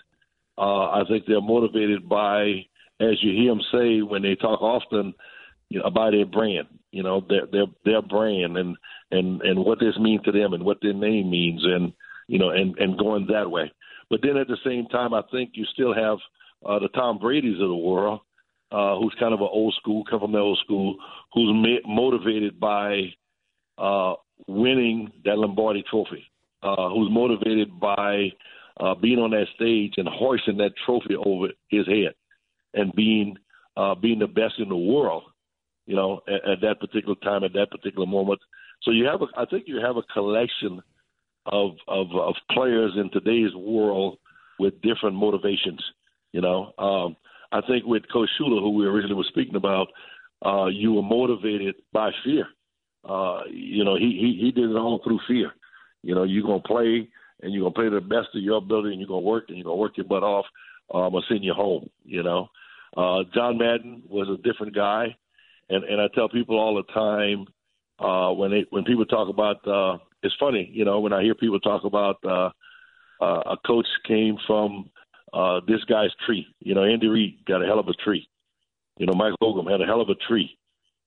Uh, 0.58 0.90
I 0.90 1.04
think 1.08 1.26
they're 1.26 1.42
motivated 1.42 2.08
by, 2.08 2.66
as 3.00 3.22
you 3.22 3.32
hear 3.32 3.52
them 3.52 3.62
say 3.72 4.02
when 4.02 4.22
they 4.22 4.36
talk 4.36 4.62
often, 4.62 5.14
you 5.70 5.80
know, 5.80 5.86
about 5.86 6.12
their 6.12 6.26
brand, 6.26 6.68
you 6.94 7.02
know, 7.02 7.26
their 7.28 7.48
their 7.52 7.66
their 7.84 8.02
brand 8.04 8.56
and 8.56 8.78
and 9.12 9.42
and 9.42 9.66
what 9.66 9.80
this 9.80 9.98
means 10.00 10.22
to 10.24 10.32
them 10.32 10.54
and 10.54 10.64
what 10.64 10.78
their 10.82 10.94
name 10.94 11.30
means 11.30 11.62
and 11.66 11.92
you 12.28 12.38
know 12.38 12.52
and 12.52 12.78
and 12.78 13.00
going 13.00 13.28
that 13.28 13.50
way. 13.50 13.72
But 14.12 14.22
then 14.22 14.38
at 14.38 14.48
the 14.48 14.58
same 14.64 14.86
time, 14.88 15.14
I 15.14 15.24
think 15.32 15.52
you 15.56 15.66
still 15.74 15.94
have 15.94 16.20
uh, 16.64 16.78
the 16.78 16.90
Tom 16.90 17.18
Brady's 17.18 17.60
of 17.60 17.68
the 17.68 17.76
world, 17.76 18.22
uh, 18.72 18.96
who's 18.98 19.16
kind 19.20 19.34
of 19.34 19.42
an 19.42 19.50
old 19.52 19.74
school, 19.82 20.04
come 20.08 20.20
from 20.20 20.34
the 20.34 20.38
old 20.38 20.60
school, 20.64 20.96
who's 21.34 21.52
ma- 21.52 21.92
motivated 21.92 22.60
by 22.60 23.12
uh, 23.80 24.14
winning 24.48 25.12
that 25.26 25.40
Lombardi 25.40 25.84
Trophy, 25.90 26.24
uh, 26.62 26.90
who's 26.90 27.10
motivated 27.12 27.80
by 27.80 28.30
uh, 28.80 28.94
being 28.94 29.18
on 29.18 29.32
that 29.32 29.48
stage 29.56 29.94
and 29.98 30.08
hoisting 30.08 30.58
that 30.58 30.74
trophy 30.86 31.16
over 31.16 31.48
his 31.70 31.88
head 31.88 32.14
and 32.76 32.94
being 32.94 33.36
uh, 33.78 33.96
being 33.96 34.20
the 34.20 34.28
best 34.28 34.60
in 34.60 34.70
the 34.70 34.76
world, 34.76 35.24
you 35.86 35.96
know, 35.96 36.22
at, 36.28 36.50
at 36.50 36.62
that 36.62 36.80
particular 36.80 37.16
time, 37.24 37.44
at 37.44 37.54
that 37.54 37.72
particular 37.72 38.06
moment. 38.06 38.40
So 38.84 38.92
you 38.92 39.06
have, 39.06 39.22
a, 39.22 39.26
I 39.38 39.46
think, 39.46 39.66
you 39.68 39.80
have 39.84 39.98
a 39.98 40.14
collection 40.14 40.82
of 41.46 41.72
of, 41.88 42.08
of 42.16 42.36
players 42.52 42.94
in 42.96 43.10
today's 43.12 43.54
world 43.56 44.18
with 44.60 44.82
different 44.82 45.16
motivations. 45.16 45.82
You 46.32 46.42
know, 46.42 46.74
um, 46.78 47.16
I 47.52 47.62
think 47.68 47.86
with 47.86 48.04
Coach 48.12 48.30
Shula, 48.40 48.62
who 48.62 48.72
we 48.72 48.86
originally 48.86 49.16
were 49.16 49.26
speaking 49.30 49.56
about, 49.56 49.88
uh, 50.46 50.68
you 50.68 50.94
were 50.94 51.04
motivated 51.04 51.76
by 51.92 52.12
fear. 52.24 52.48
Uh, 53.08 53.42
you 53.50 53.84
know, 53.84 53.96
he, 53.96 54.38
he 54.40 54.46
he 54.46 54.52
did 54.52 54.70
it 54.70 54.78
all 54.78 55.02
through 55.04 55.20
fear. 55.28 55.52
You 56.02 56.16
know, 56.16 56.24
you're 56.24 56.46
gonna 56.46 56.62
play 56.62 57.08
and 57.42 57.54
you're 57.54 57.64
gonna 57.64 57.74
play 57.74 57.90
the 57.90 58.02
best 58.02 58.30
of 58.34 58.42
your 58.42 58.58
ability, 58.58 58.92
and 58.92 59.00
you're 59.00 59.08
gonna 59.08 59.20
work 59.20 59.46
and 59.50 59.58
you're 59.58 59.66
gonna 59.66 59.76
work 59.76 59.98
your 59.98 60.08
butt 60.08 60.24
off. 60.24 60.46
I'm 60.94 61.12
gonna 61.12 61.26
send 61.28 61.44
you 61.44 61.54
home. 61.54 61.90
You 62.06 62.24
know, 62.24 62.48
uh, 62.96 63.24
John 63.34 63.58
Madden 63.58 64.04
was 64.08 64.28
a 64.30 64.42
different 64.42 64.76
guy, 64.76 65.16
and 65.74 65.84
and 65.84 66.02
I 66.02 66.08
tell 66.14 66.30
people 66.30 66.60
all 66.60 66.76
the 66.76 66.92
time 66.94 67.46
uh, 68.00 68.34
when 68.34 68.52
they 68.52 68.66
when 68.70 68.84
people 68.84 69.06
talk 69.06 69.30
about 69.30 69.68
uh, 69.68 69.98
it's 70.22 70.36
funny, 70.40 70.70
you 70.72 70.86
know, 70.86 71.00
when 71.00 71.14
I 71.14 71.22
hear 71.22 71.36
people 71.36 71.60
talk 71.60 71.84
about 71.84 72.18
uh, 72.24 72.50
uh, 73.22 73.42
a 73.52 73.58
coach 73.66 73.88
came 74.08 74.38
from 74.48 74.90
uh, 75.34 75.62
this 75.68 75.84
guy's 75.86 76.12
tree. 76.26 76.48
You 76.60 76.76
know, 76.76 76.84
Andy 76.84 77.08
Reid 77.08 77.46
got 77.46 77.64
a 77.64 77.66
hell 77.66 77.80
of 77.80 77.88
a 77.88 77.94
tree. 77.94 78.28
You 78.98 79.08
know, 79.08 79.14
Mike 79.14 79.34
Hogan 79.42 79.72
had 79.72 79.82
a 79.82 79.86
hell 79.86 80.02
of 80.02 80.10
a 80.10 80.16
tree. 80.16 80.58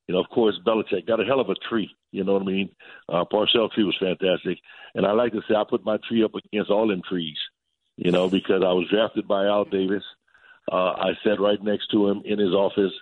You 0.09 0.14
know, 0.14 0.20
of 0.20 0.29
course, 0.31 0.59
Belichick 0.64 1.07
got 1.07 1.20
a 1.20 1.24
hell 1.24 1.40
of 1.40 1.50
a 1.50 1.55
tree. 1.68 1.90
You 2.12 2.24
know 2.24 2.35
what 2.35 2.42
I 2.42 2.46
mean? 2.46 2.70
Uh, 3.09 3.24
Parcells 3.24 3.72
tree 3.72 3.85
was 3.85 3.96
fantastic, 3.98 4.59
and 4.94 5.07
I 5.07 5.12
like 5.12 5.33
to 5.33 5.42
say 5.48 5.55
I 5.55 5.64
put 5.68 5.85
my 5.85 5.98
tree 6.09 6.24
up 6.24 6.33
against 6.35 6.70
all 6.70 6.88
them 6.88 7.02
trees. 7.09 7.37
You 7.96 8.11
know, 8.11 8.29
because 8.29 8.62
I 8.62 8.72
was 8.72 8.88
drafted 8.90 9.26
by 9.26 9.46
Al 9.46 9.64
Davis. 9.64 10.02
Uh, 10.70 10.92
I 10.92 11.12
sat 11.24 11.40
right 11.40 11.62
next 11.62 11.90
to 11.92 12.09
him 12.09 12.22
in 12.24 12.38
his 12.38 12.52
office, 12.52 12.92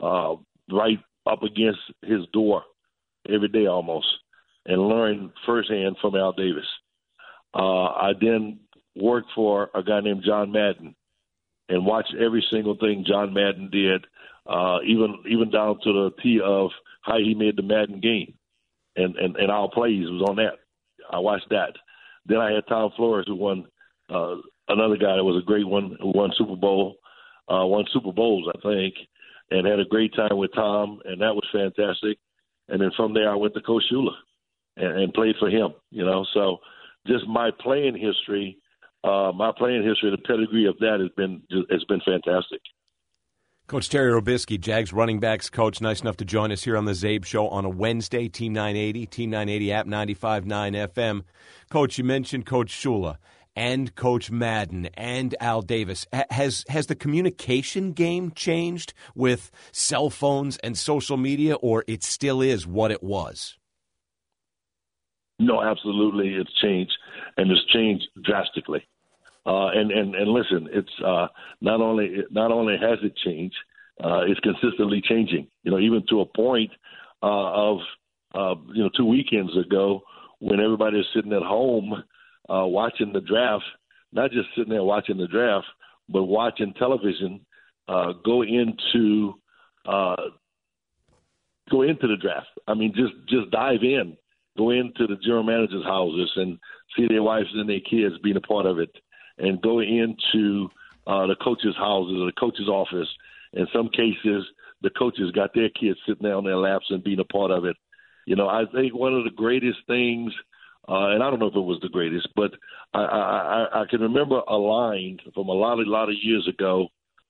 uh, 0.00 0.36
right 0.72 0.98
up 1.26 1.42
against 1.42 1.80
his 2.02 2.20
door 2.32 2.62
every 3.28 3.48
day 3.48 3.66
almost, 3.66 4.06
and 4.66 4.88
learned 4.88 5.30
firsthand 5.46 5.96
from 6.00 6.16
Al 6.16 6.32
Davis. 6.32 6.66
Uh, 7.54 7.86
I 7.86 8.12
then 8.20 8.60
worked 8.96 9.30
for 9.34 9.70
a 9.74 9.82
guy 9.82 10.00
named 10.00 10.24
John 10.24 10.52
Madden 10.52 10.94
and 11.68 11.86
watched 11.86 12.14
every 12.14 12.44
single 12.50 12.76
thing 12.76 13.04
John 13.06 13.32
Madden 13.34 13.70
did 13.70 14.06
uh, 14.50 14.78
even 14.86 15.16
even 15.28 15.50
down 15.50 15.78
to 15.82 15.92
the 15.92 16.10
T 16.22 16.40
of 16.44 16.70
how 17.02 17.18
he 17.18 17.34
made 17.34 17.56
the 17.56 17.62
Madden 17.62 18.00
game, 18.00 18.34
and 18.96 19.16
and 19.16 19.36
and 19.36 19.50
our 19.50 19.70
plays 19.70 20.08
was 20.08 20.26
on 20.28 20.36
that. 20.36 20.54
I 21.10 21.18
watched 21.18 21.48
that. 21.50 21.74
Then 22.26 22.38
I 22.38 22.52
had 22.52 22.66
Tom 22.68 22.90
Flores 22.96 23.26
who 23.26 23.36
won 23.36 23.66
uh, 24.08 24.36
another 24.68 24.96
guy 24.96 25.16
that 25.16 25.24
was 25.24 25.40
a 25.40 25.46
great 25.46 25.66
one 25.66 25.96
who 26.00 26.12
won 26.14 26.30
Super 26.36 26.56
Bowl, 26.56 26.96
uh, 27.48 27.64
won 27.66 27.84
Super 27.92 28.12
Bowls 28.12 28.48
I 28.48 28.60
think, 28.60 28.94
and 29.50 29.66
had 29.66 29.80
a 29.80 29.84
great 29.84 30.14
time 30.14 30.36
with 30.36 30.52
Tom, 30.54 31.00
and 31.04 31.20
that 31.20 31.34
was 31.34 31.46
fantastic. 31.52 32.18
And 32.68 32.80
then 32.80 32.90
from 32.96 33.14
there 33.14 33.30
I 33.30 33.34
went 33.34 33.54
to 33.54 33.60
Coach 33.60 33.84
Shula 33.92 34.12
and, 34.76 35.02
and 35.02 35.14
played 35.14 35.34
for 35.38 35.50
him. 35.50 35.70
You 35.90 36.04
know, 36.04 36.24
so 36.32 36.58
just 37.06 37.26
my 37.26 37.50
playing 37.60 37.96
history, 37.96 38.58
uh, 39.04 39.32
my 39.34 39.52
playing 39.56 39.84
history, 39.84 40.10
the 40.10 40.18
pedigree 40.18 40.66
of 40.66 40.78
that 40.78 40.98
has 41.00 41.10
been 41.16 41.42
has 41.70 41.84
been 41.84 42.00
fantastic. 42.04 42.60
Coach 43.66 43.88
Terry 43.88 44.10
Robiskie, 44.10 44.60
Jags 44.60 44.92
running 44.92 45.20
backs 45.20 45.48
coach, 45.48 45.80
nice 45.80 46.00
enough 46.00 46.16
to 46.16 46.24
join 46.24 46.50
us 46.50 46.64
here 46.64 46.76
on 46.76 46.86
the 46.86 46.92
Czabe 46.92 47.24
Show 47.24 47.46
on 47.46 47.64
a 47.64 47.68
Wednesday, 47.68 48.28
Team 48.28 48.52
980, 48.52 49.06
Team 49.06 49.30
980 49.30 49.72
app 49.72 49.86
95.9 49.86 50.88
FM. 50.88 51.22
Coach, 51.70 51.96
you 51.96 52.02
mentioned 52.02 52.46
Coach 52.46 52.72
Shula 52.72 53.18
and 53.60 53.94
Coach 53.94 54.30
Madden 54.30 54.86
and 54.94 55.34
Al 55.38 55.60
Davis. 55.60 56.06
Has 56.30 56.64
has 56.68 56.86
the 56.86 56.94
communication 56.94 57.92
game 57.92 58.32
changed 58.34 58.94
with 59.14 59.50
cell 59.70 60.08
phones 60.08 60.56
and 60.58 60.78
social 60.78 61.18
media, 61.18 61.56
or 61.56 61.84
it 61.86 62.02
still 62.02 62.40
is 62.40 62.66
what 62.66 62.90
it 62.90 63.02
was? 63.02 63.58
No, 65.38 65.62
absolutely, 65.62 66.28
it's 66.28 66.52
changed, 66.62 66.92
and 67.36 67.50
it's 67.50 67.64
changed 67.66 68.06
drastically. 68.24 68.82
Uh, 69.44 69.68
and 69.68 69.90
and 69.90 70.14
and 70.14 70.30
listen, 70.30 70.66
it's 70.72 70.96
uh, 71.04 71.26
not 71.60 71.82
only 71.82 72.24
not 72.30 72.50
only 72.52 72.78
has 72.80 72.98
it 73.02 73.14
changed, 73.22 73.56
uh, 74.02 74.22
it's 74.26 74.40
consistently 74.40 75.02
changing. 75.06 75.48
You 75.64 75.72
know, 75.72 75.78
even 75.78 76.02
to 76.08 76.22
a 76.22 76.26
point 76.26 76.70
uh, 77.22 77.26
of 77.26 77.78
uh, 78.34 78.54
you 78.72 78.84
know 78.84 78.90
two 78.96 79.04
weekends 79.04 79.54
ago 79.54 80.00
when 80.38 80.60
everybody 80.60 80.98
is 80.98 81.06
sitting 81.14 81.34
at 81.34 81.42
home 81.42 82.02
uh, 82.50 82.66
watching 82.66 83.12
the 83.12 83.20
draft, 83.20 83.64
not 84.12 84.30
just 84.30 84.48
sitting 84.56 84.72
there 84.72 84.82
watching 84.82 85.16
the 85.16 85.28
draft, 85.28 85.66
but 86.08 86.24
watching 86.24 86.74
television 86.74 87.44
uh, 87.88 88.12
go 88.24 88.42
into 88.42 89.34
uh, 89.86 90.16
go 91.70 91.82
into 91.82 92.06
the 92.06 92.16
draft. 92.16 92.48
I 92.66 92.74
mean, 92.74 92.92
just 92.94 93.12
just 93.28 93.50
dive 93.50 93.82
in, 93.82 94.16
go 94.58 94.70
into 94.70 95.06
the 95.06 95.16
general 95.22 95.44
managers' 95.44 95.84
houses 95.84 96.30
and 96.36 96.58
see 96.96 97.06
their 97.06 97.22
wives 97.22 97.48
and 97.54 97.68
their 97.68 97.80
kids 97.80 98.16
being 98.22 98.36
a 98.36 98.40
part 98.40 98.66
of 98.66 98.78
it, 98.78 98.90
and 99.38 99.62
go 99.62 99.80
into 99.80 100.68
uh, 101.06 101.26
the 101.26 101.36
coaches' 101.42 101.76
houses 101.78 102.16
or 102.18 102.26
the 102.26 102.38
coaches' 102.38 102.68
office. 102.68 103.08
In 103.52 103.66
some 103.72 103.88
cases, 103.88 104.44
the 104.82 104.90
coaches 104.90 105.30
got 105.32 105.54
their 105.54 105.70
kids 105.70 105.98
sitting 106.06 106.22
there 106.22 106.36
on 106.36 106.44
their 106.44 106.56
laps 106.56 106.86
and 106.90 107.02
being 107.02 107.20
a 107.20 107.24
part 107.24 107.50
of 107.50 107.64
it. 107.64 107.76
You 108.26 108.36
know, 108.36 108.48
I 108.48 108.64
think 108.72 108.94
one 108.94 109.14
of 109.14 109.24
the 109.24 109.30
greatest 109.30 109.78
things, 109.86 110.32
uh, 110.90 111.10
and 111.10 111.22
I 111.22 111.30
don't 111.30 111.38
know 111.38 111.46
if 111.46 111.54
it 111.54 111.60
was 111.60 111.78
the 111.82 111.88
greatest, 111.88 112.28
but 112.34 112.50
I, 112.92 113.00
I, 113.00 113.82
I 113.82 113.84
can 113.88 114.00
remember 114.00 114.40
a 114.48 114.56
line 114.56 115.18
from 115.32 115.48
a 115.48 115.52
lot, 115.52 115.78
a 115.78 115.88
lot 115.88 116.08
of 116.08 116.16
years 116.20 116.48
ago 116.48 116.88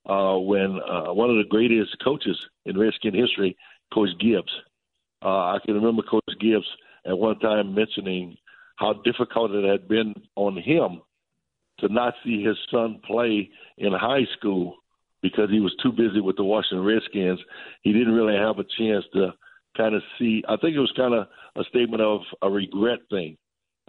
uh, 0.09 0.39
when 0.39 0.81
uh, 0.81 1.13
one 1.13 1.29
of 1.29 1.37
the 1.37 1.49
greatest 1.49 1.95
coaches 2.03 2.39
in 2.65 2.79
Redskin 2.79 3.15
history, 3.15 3.57
Coach 3.93 4.09
Gibbs. 4.19 4.53
Uh, 5.23 5.53
I 5.53 5.59
can 5.65 5.75
remember 5.75 6.03
Coach 6.03 6.25
Gibbs 6.41 6.67
at 7.07 7.19
one 7.19 7.39
time 7.41 7.75
mentioning 7.75 8.37
how 8.77 8.95
difficult 9.05 9.51
it 9.51 9.69
had 9.71 9.87
been 9.89 10.15
on 10.37 10.57
him 10.57 11.03
to 11.81 11.93
not 11.93 12.15
see 12.25 12.43
his 12.43 12.57
son 12.71 13.01
play 13.07 13.51
in 13.77 13.93
high 13.93 14.25
school 14.39 14.77
because 15.21 15.51
he 15.51 15.61
was 15.61 15.75
too 15.83 15.93
busy 15.93 16.21
with 16.21 16.37
the 16.37 16.45
Washington 16.45 16.87
Redskins. 16.87 17.41
He 17.83 17.93
didn't 17.93 18.15
really 18.15 18.37
have 18.37 18.59
a 18.59 18.65
chance 18.79 19.05
to 19.13 19.35
kind 19.77 19.95
of 19.95 20.03
see. 20.19 20.43
I 20.49 20.57
think 20.57 20.75
it 20.75 20.81
was 20.81 20.93
kind 20.97 21.13
of 21.13 21.27
a 21.57 21.65
statement 21.65 22.01
of 22.01 22.21
a 22.41 22.49
regret 22.49 23.01
thing. 23.11 23.37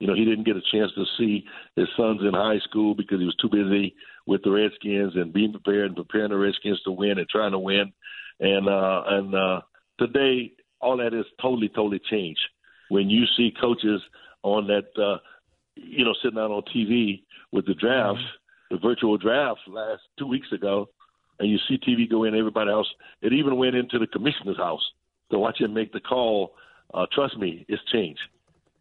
You 0.02 0.08
know, 0.08 0.16
he 0.16 0.26
didn't 0.26 0.46
get 0.46 0.56
a 0.56 0.62
chance 0.72 0.92
to 0.96 1.06
see 1.16 1.46
his 1.76 1.88
sons 1.96 2.22
in 2.22 2.34
high 2.34 2.58
school 2.68 2.96
because 2.96 3.20
he 3.20 3.26
was 3.26 3.36
too 3.36 3.50
busy 3.50 3.94
with 4.26 4.42
the 4.42 4.50
Redskins 4.50 5.14
and 5.16 5.32
being 5.32 5.52
prepared 5.52 5.86
and 5.86 5.96
preparing 5.96 6.32
the 6.32 6.38
Redskins 6.38 6.82
to 6.86 6.92
win 6.92 7.20
and 7.20 7.30
trying 7.30 7.52
to 7.52 7.60
win. 7.60 7.94
And 8.40 8.68
uh, 8.68 9.04
and 9.06 9.36
uh, 9.36 9.62
today, 10.00 10.54
all 10.80 10.98
that 10.98 11.14
is 11.14 11.26
totally, 11.40 11.70
totally 11.70 12.02
changed. 12.10 12.42
When 12.90 13.12
you 13.12 13.26
see 13.38 13.54
coaches 13.62 14.02
on 14.42 14.66
that, 14.68 14.88
uh, 15.00 15.20
you 15.76 16.04
know, 16.04 16.16
sitting 16.24 16.40
out 16.40 16.50
on 16.50 16.64
TV 16.76 17.22
with 17.52 17.68
the 17.68 17.76
draft, 17.76 18.18
mm-hmm. 18.18 18.76
the 18.76 18.82
virtual 18.82 19.20
draft 19.20 19.60
last 19.68 20.02
two 20.18 20.26
weeks 20.26 20.52
ago, 20.52 20.90
and 21.38 21.48
you 21.48 21.60
see 21.68 21.78
TV 21.78 22.10
go 22.10 22.24
in, 22.24 22.34
everybody 22.34 22.72
else. 22.72 22.88
It 23.22 23.34
even 23.34 23.56
went 23.56 23.76
into 23.76 24.00
the 24.00 24.08
commissioner's 24.08 24.58
house 24.58 24.82
to 25.30 25.38
watch 25.38 25.62
him 25.62 25.76
make 25.76 25.94
the 25.94 26.00
call. 26.00 26.56
Uh, 26.92 27.06
trust 27.14 27.38
me, 27.38 27.68
it's 27.68 27.84
changed. 27.92 28.22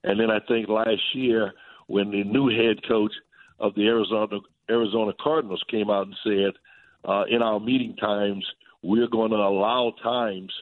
And 0.05 0.19
then 0.19 0.31
I 0.31 0.41
think 0.49 0.69
last 0.69 1.03
year 1.15 1.53
when 1.87 2.11
the 2.11 2.25
new 2.25 2.49
head 2.49 2.87
coach 2.89 3.13
of 3.59 3.75
the 3.75 3.87
Arizona 3.87 4.39
Arizona 4.71 5.13
Cardinals 5.21 5.63
came 5.71 5.91
out 5.91 6.07
and 6.07 6.17
said, 6.23 6.53
uh, 7.05 7.25
in 7.29 7.43
our 7.43 7.59
meeting 7.59 7.97
times, 7.97 8.45
we're 8.83 9.09
going 9.09 9.31
to 9.31 9.37
allow 9.37 9.93
times 10.03 10.53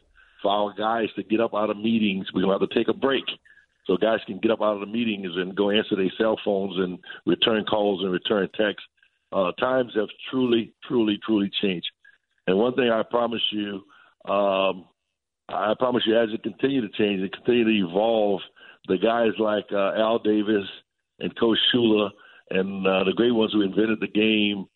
for 0.42 0.50
our 0.50 0.74
guys 0.74 1.08
to 1.16 1.22
get 1.22 1.40
up 1.40 1.54
out 1.54 1.70
of 1.70 1.76
meetings. 1.76 2.26
We're 2.32 2.42
going 2.42 2.58
to 2.58 2.60
have 2.60 2.70
to 2.70 2.74
take 2.74 2.88
a 2.88 2.98
break 2.98 3.24
so 3.86 3.96
guys 3.96 4.20
can 4.26 4.38
get 4.38 4.50
up 4.50 4.60
out 4.60 4.74
of 4.74 4.80
the 4.80 4.86
meetings 4.86 5.30
and 5.34 5.56
go 5.56 5.70
answer 5.70 5.96
their 5.96 6.12
cell 6.18 6.38
phones 6.44 6.76
and 6.76 6.98
return 7.26 7.64
calls 7.64 8.02
and 8.02 8.12
return 8.12 8.48
texts. 8.56 8.86
Uh, 9.32 9.52
times 9.52 9.92
have 9.94 10.08
truly, 10.30 10.72
truly, 10.86 11.18
truly 11.24 11.50
changed. 11.60 11.88
And 12.46 12.56
one 12.56 12.74
thing 12.74 12.90
I 12.90 13.02
promise 13.02 13.42
you, 13.50 13.82
um, 14.30 14.86
I 15.48 15.74
promise 15.78 16.02
you, 16.06 16.18
as 16.18 16.28
it 16.32 16.42
continue 16.42 16.82
to 16.82 16.88
change 16.96 17.20
and 17.20 17.32
continue 17.32 17.64
to 17.64 17.88
evolve, 17.88 18.40
the 18.88 18.98
guys 18.98 19.32
like 19.38 19.66
uh, 19.72 19.92
Al 19.96 20.18
Davis 20.18 20.66
and 21.20 21.38
Coach 21.38 21.58
Shula 21.72 22.10
and 22.50 22.86
uh, 22.86 23.04
the 23.04 23.12
great 23.14 23.32
ones 23.32 23.52
who 23.52 23.62
invented 23.62 24.00
the 24.00 24.08
game, 24.08 24.66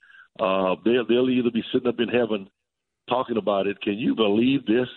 uh, 0.41 0.77
they'll, 0.85 1.07
they'll 1.07 1.31
either 1.31 1.51
be 1.51 1.65
sitting 1.73 1.89
up 1.89 2.01
in 2.01 2.09
heaven 2.09 2.49
talking 3.09 3.37
about 3.37 3.67
it. 3.67 3.81
Can 3.81 3.95
you 3.95 4.15
believe 4.15 4.67
this? 4.67 4.89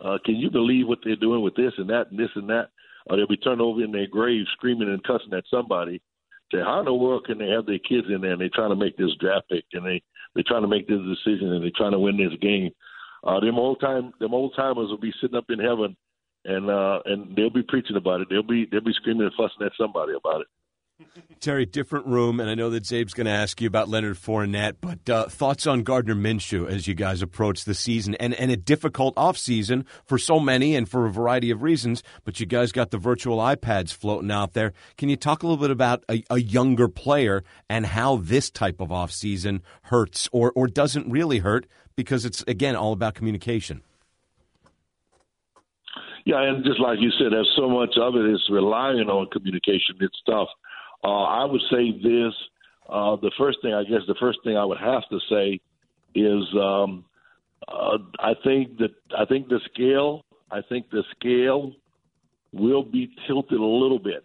Uh, 0.00 0.18
can 0.24 0.36
you 0.36 0.50
believe 0.50 0.86
what 0.86 0.98
they're 1.04 1.16
doing 1.16 1.42
with 1.42 1.54
this 1.54 1.72
and 1.76 1.90
that 1.90 2.10
and 2.10 2.18
this 2.18 2.30
and 2.34 2.48
that? 2.48 2.68
Or 3.06 3.16
they'll 3.16 3.26
be 3.26 3.36
turned 3.36 3.60
over 3.60 3.82
in 3.82 3.92
their 3.92 4.06
grave 4.06 4.46
screaming 4.52 4.88
and 4.88 5.02
cussing 5.04 5.32
at 5.34 5.44
somebody. 5.50 6.00
Say, 6.52 6.58
how 6.58 6.80
in 6.80 6.86
the 6.86 6.94
world 6.94 7.24
can 7.26 7.38
they 7.38 7.48
have 7.48 7.66
their 7.66 7.78
kids 7.78 8.06
in 8.12 8.20
there 8.20 8.32
and 8.32 8.40
they're 8.40 8.50
trying 8.52 8.70
to 8.70 8.76
make 8.76 8.96
this 8.96 9.14
draft 9.20 9.48
pick 9.50 9.64
and 9.72 9.86
they 9.86 10.02
they're 10.34 10.44
trying 10.46 10.62
to 10.62 10.68
make 10.68 10.86
this 10.88 10.98
decision 10.98 11.52
and 11.52 11.62
they're 11.62 11.70
trying 11.76 11.92
to 11.92 11.98
win 11.98 12.16
this 12.16 12.38
game? 12.40 12.70
Uh, 13.24 13.40
them 13.40 13.58
old 13.58 13.80
time 13.80 14.12
them 14.20 14.34
old 14.34 14.54
timers 14.56 14.88
will 14.88 14.98
be 14.98 15.12
sitting 15.20 15.36
up 15.36 15.50
in 15.50 15.58
heaven 15.58 15.96
and 16.44 16.70
uh, 16.70 17.00
and 17.04 17.36
they'll 17.36 17.50
be 17.50 17.62
preaching 17.62 17.96
about 17.96 18.20
it. 18.20 18.28
They'll 18.30 18.42
be 18.42 18.66
they'll 18.70 18.80
be 18.80 18.92
screaming 18.94 19.22
and 19.22 19.32
fussing 19.36 19.66
at 19.66 19.72
somebody 19.78 20.12
about 20.12 20.42
it. 20.42 20.46
Terry, 21.40 21.64
different 21.64 22.06
room, 22.06 22.40
and 22.40 22.50
I 22.50 22.54
know 22.54 22.68
that 22.70 22.82
Czabe's 22.82 23.14
going 23.14 23.24
to 23.26 23.30
ask 23.30 23.60
you 23.60 23.66
about 23.66 23.88
Leonard 23.88 24.16
Fournette, 24.16 24.76
but 24.80 25.08
uh, 25.08 25.28
thoughts 25.28 25.66
on 25.66 25.82
Gardner 25.82 26.14
Minshew 26.14 26.68
as 26.68 26.86
you 26.86 26.94
guys 26.94 27.22
approach 27.22 27.64
the 27.64 27.74
season 27.74 28.14
and, 28.16 28.34
and 28.34 28.50
a 28.50 28.56
difficult 28.56 29.14
offseason 29.16 29.86
for 30.04 30.18
so 30.18 30.38
many 30.38 30.76
and 30.76 30.86
for 30.88 31.06
a 31.06 31.10
variety 31.10 31.50
of 31.50 31.62
reasons, 31.62 32.02
but 32.24 32.38
you 32.38 32.44
guys 32.44 32.72
got 32.72 32.90
the 32.90 32.98
virtual 32.98 33.38
iPads 33.38 33.94
floating 33.94 34.30
out 34.30 34.52
there. 34.52 34.74
Can 34.98 35.08
you 35.08 35.16
talk 35.16 35.42
a 35.42 35.46
little 35.46 35.62
bit 35.62 35.70
about 35.70 36.04
a, 36.10 36.22
a 36.28 36.38
younger 36.38 36.88
player 36.88 37.44
and 37.68 37.86
how 37.86 38.16
this 38.16 38.50
type 38.50 38.80
of 38.80 38.88
offseason 38.90 39.62
hurts 39.84 40.28
or, 40.32 40.52
or 40.54 40.66
doesn't 40.66 41.10
really 41.10 41.38
hurt 41.38 41.66
because 41.96 42.26
it's, 42.26 42.42
again, 42.46 42.76
all 42.76 42.92
about 42.92 43.14
communication? 43.14 43.82
Yeah, 46.24 46.42
and 46.42 46.64
just 46.64 46.80
like 46.80 46.98
you 47.00 47.10
said, 47.18 47.32
there's 47.32 47.52
so 47.56 47.68
much 47.68 47.94
of 48.00 48.14
it 48.16 48.30
is 48.30 48.42
relying 48.50 49.08
on 49.08 49.28
communication. 49.30 49.96
It's 50.00 50.20
tough. 50.26 50.48
Uh, 51.02 51.24
I 51.24 51.44
would 51.44 51.62
say 51.70 51.92
this. 51.92 52.34
Uh, 52.88 53.16
the 53.16 53.30
first 53.38 53.58
thing, 53.62 53.72
I 53.72 53.84
guess, 53.84 54.00
the 54.06 54.16
first 54.18 54.40
thing 54.44 54.56
I 54.56 54.64
would 54.64 54.78
have 54.78 55.02
to 55.10 55.18
say 55.30 55.60
is, 56.14 56.42
um, 56.54 57.04
uh, 57.68 57.98
I 58.18 58.34
think 58.42 58.78
that 58.78 58.90
I 59.16 59.24
think 59.24 59.48
the 59.48 59.60
scale, 59.72 60.24
I 60.50 60.60
think 60.68 60.90
the 60.90 61.04
scale 61.16 61.72
will 62.52 62.82
be 62.82 63.10
tilted 63.26 63.58
a 63.58 63.64
little 63.64 63.98
bit 64.00 64.24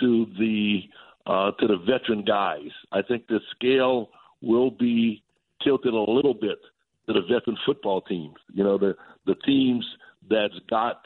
to 0.00 0.26
the 0.38 0.82
uh, 1.26 1.50
to 1.52 1.66
the 1.66 1.78
veteran 1.78 2.24
guys. 2.24 2.70
I 2.92 3.02
think 3.02 3.26
the 3.26 3.40
scale 3.54 4.10
will 4.42 4.70
be 4.70 5.22
tilted 5.64 5.92
a 5.92 6.10
little 6.10 6.34
bit 6.34 6.58
to 7.06 7.12
the 7.12 7.22
veteran 7.22 7.56
football 7.66 8.00
teams. 8.02 8.36
You 8.52 8.62
know, 8.64 8.78
the 8.78 8.94
the 9.26 9.34
teams 9.46 9.84
that's 10.28 10.54
got 10.68 11.00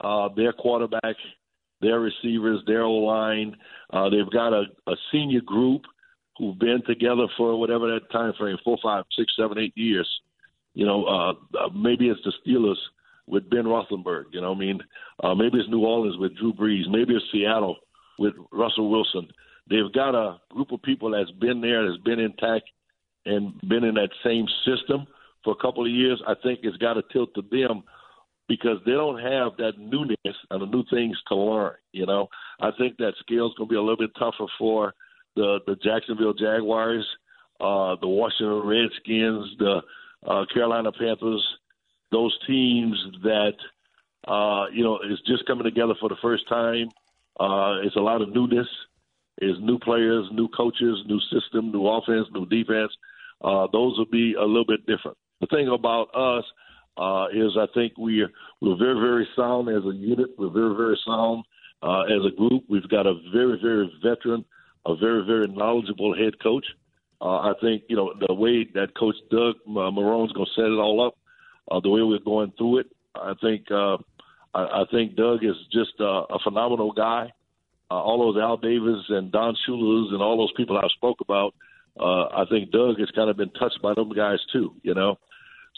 uh, 0.00 0.28
their 0.36 0.52
quarterback, 0.52 1.16
their 1.80 2.00
receivers, 2.00 2.60
their 2.66 2.86
line. 2.86 3.56
Uh, 3.92 4.08
they've 4.08 4.30
got 4.32 4.52
a, 4.52 4.64
a 4.86 4.94
senior 5.10 5.40
group 5.40 5.82
who've 6.38 6.58
been 6.58 6.82
together 6.86 7.26
for 7.36 7.58
whatever 7.58 7.92
that 7.92 8.10
time 8.10 8.32
frame 8.38 8.56
four, 8.64 8.78
five, 8.82 9.04
six, 9.16 9.32
seven, 9.38 9.58
eight 9.58 9.76
years. 9.76 10.08
You 10.74 10.86
know, 10.86 11.04
uh, 11.04 11.32
uh, 11.58 11.68
maybe 11.74 12.08
it's 12.08 12.20
the 12.24 12.32
Steelers 12.46 12.78
with 13.26 13.48
Ben 13.50 13.64
Roethlisberger. 13.64 14.24
You 14.32 14.40
know, 14.40 14.54
I 14.54 14.58
mean, 14.58 14.80
uh, 15.22 15.34
maybe 15.34 15.58
it's 15.58 15.68
New 15.68 15.84
Orleans 15.84 16.16
with 16.18 16.36
Drew 16.36 16.52
Brees. 16.52 16.88
Maybe 16.88 17.14
it's 17.14 17.24
Seattle 17.30 17.76
with 18.18 18.34
Russell 18.50 18.90
Wilson. 18.90 19.28
They've 19.68 19.92
got 19.94 20.14
a 20.14 20.38
group 20.50 20.72
of 20.72 20.82
people 20.82 21.10
that's 21.10 21.30
been 21.32 21.60
there, 21.60 21.88
that's 21.88 22.02
been 22.02 22.18
intact, 22.18 22.64
and 23.26 23.58
been 23.68 23.84
in 23.84 23.94
that 23.94 24.10
same 24.24 24.46
system 24.64 25.06
for 25.44 25.52
a 25.52 25.62
couple 25.62 25.84
of 25.84 25.90
years. 25.90 26.20
I 26.26 26.34
think 26.42 26.60
it's 26.62 26.76
got 26.78 26.94
to 26.94 27.02
tilt 27.12 27.34
to 27.34 27.42
them 27.42 27.84
because 28.48 28.78
they 28.84 28.92
don't 28.92 29.18
have 29.18 29.56
that 29.58 29.78
newness 29.78 30.36
and 30.50 30.62
the 30.62 30.66
new 30.66 30.84
things 30.90 31.16
to 31.28 31.36
learn. 31.36 31.74
You 31.92 32.06
know, 32.06 32.28
I 32.60 32.70
think 32.78 32.96
that 32.98 33.14
scale's 33.20 33.54
going 33.56 33.68
to 33.68 33.72
be 33.72 33.76
a 33.76 33.80
little 33.80 33.96
bit 33.96 34.10
tougher 34.18 34.46
for 34.58 34.92
the 35.36 35.60
the 35.66 35.76
Jacksonville 35.76 36.34
Jaguars, 36.34 37.06
uh, 37.60 37.96
the 38.00 38.08
Washington 38.08 38.62
Redskins, 38.66 39.56
the 39.58 39.80
uh, 40.26 40.44
Carolina 40.52 40.92
Panthers, 40.92 41.44
those 42.10 42.36
teams 42.46 42.96
that 43.22 43.54
uh, 44.26 44.66
you 44.72 44.84
know 44.84 44.98
is 45.10 45.20
just 45.26 45.46
coming 45.46 45.64
together 45.64 45.94
for 46.00 46.08
the 46.08 46.16
first 46.22 46.48
time. 46.48 46.88
Uh, 47.40 47.80
it's 47.82 47.96
a 47.96 48.00
lot 48.00 48.22
of 48.22 48.32
newness. 48.32 48.68
Is 49.40 49.56
new 49.60 49.78
players, 49.78 50.26
new 50.30 50.46
coaches, 50.48 50.98
new 51.06 51.18
system, 51.32 51.72
new 51.72 51.86
offense, 51.86 52.28
new 52.32 52.46
defense. 52.46 52.92
Uh, 53.42 53.66
those 53.72 53.96
will 53.96 54.10
be 54.12 54.34
a 54.34 54.44
little 54.44 54.66
bit 54.66 54.86
different. 54.86 55.16
The 55.40 55.46
thing 55.46 55.68
about 55.68 56.14
us 56.14 56.44
uh, 56.96 57.26
is 57.32 57.56
I 57.58 57.66
think 57.74 57.96
we 57.98 58.26
we're 58.60 58.76
very, 58.76 59.00
very 59.00 59.28
sound 59.36 59.68
as 59.68 59.84
a 59.84 59.94
unit. 59.94 60.30
We're 60.38 60.50
very, 60.50 60.74
very 60.74 60.98
sound 61.06 61.44
uh, 61.82 62.02
as 62.02 62.24
a 62.26 62.36
group. 62.36 62.64
We've 62.68 62.88
got 62.88 63.06
a 63.06 63.14
very, 63.32 63.58
very 63.60 63.92
veteran, 64.02 64.44
a 64.86 64.96
very, 64.96 65.24
very 65.26 65.48
knowledgeable 65.48 66.14
head 66.16 66.40
coach. 66.42 66.66
Uh, 67.20 67.38
I 67.38 67.52
think, 67.60 67.84
you 67.88 67.96
know, 67.96 68.12
the 68.26 68.34
way 68.34 68.66
that 68.74 68.96
Coach 68.98 69.14
Doug 69.30 69.56
uh, 69.66 69.90
Marrone's 69.90 70.32
going 70.32 70.46
to 70.46 70.60
set 70.60 70.64
it 70.64 70.78
all 70.78 71.06
up, 71.06 71.16
uh, 71.70 71.80
the 71.80 71.88
way 71.88 72.02
we're 72.02 72.18
going 72.18 72.52
through 72.58 72.78
it, 72.78 72.86
I 73.14 73.34
think 73.40 73.70
uh, 73.70 73.98
I, 74.54 74.82
I 74.82 74.84
think 74.90 75.14
Doug 75.14 75.44
is 75.44 75.54
just 75.72 75.92
uh, 76.00 76.24
a 76.30 76.38
phenomenal 76.42 76.92
guy. 76.92 77.32
Uh, 77.90 77.94
all 77.94 78.32
those 78.32 78.42
Al 78.42 78.56
Davis 78.56 79.04
and 79.08 79.30
Don 79.30 79.54
Shula's 79.66 80.12
and 80.12 80.22
all 80.22 80.36
those 80.36 80.52
people 80.56 80.78
I 80.78 80.88
spoke 80.96 81.20
about, 81.20 81.54
uh, 82.00 82.24
I 82.24 82.44
think 82.48 82.70
Doug 82.70 82.98
has 82.98 83.10
kind 83.10 83.30
of 83.30 83.36
been 83.36 83.50
touched 83.50 83.80
by 83.82 83.94
them 83.94 84.10
guys 84.10 84.38
too, 84.52 84.74
you 84.82 84.94
know. 84.94 85.16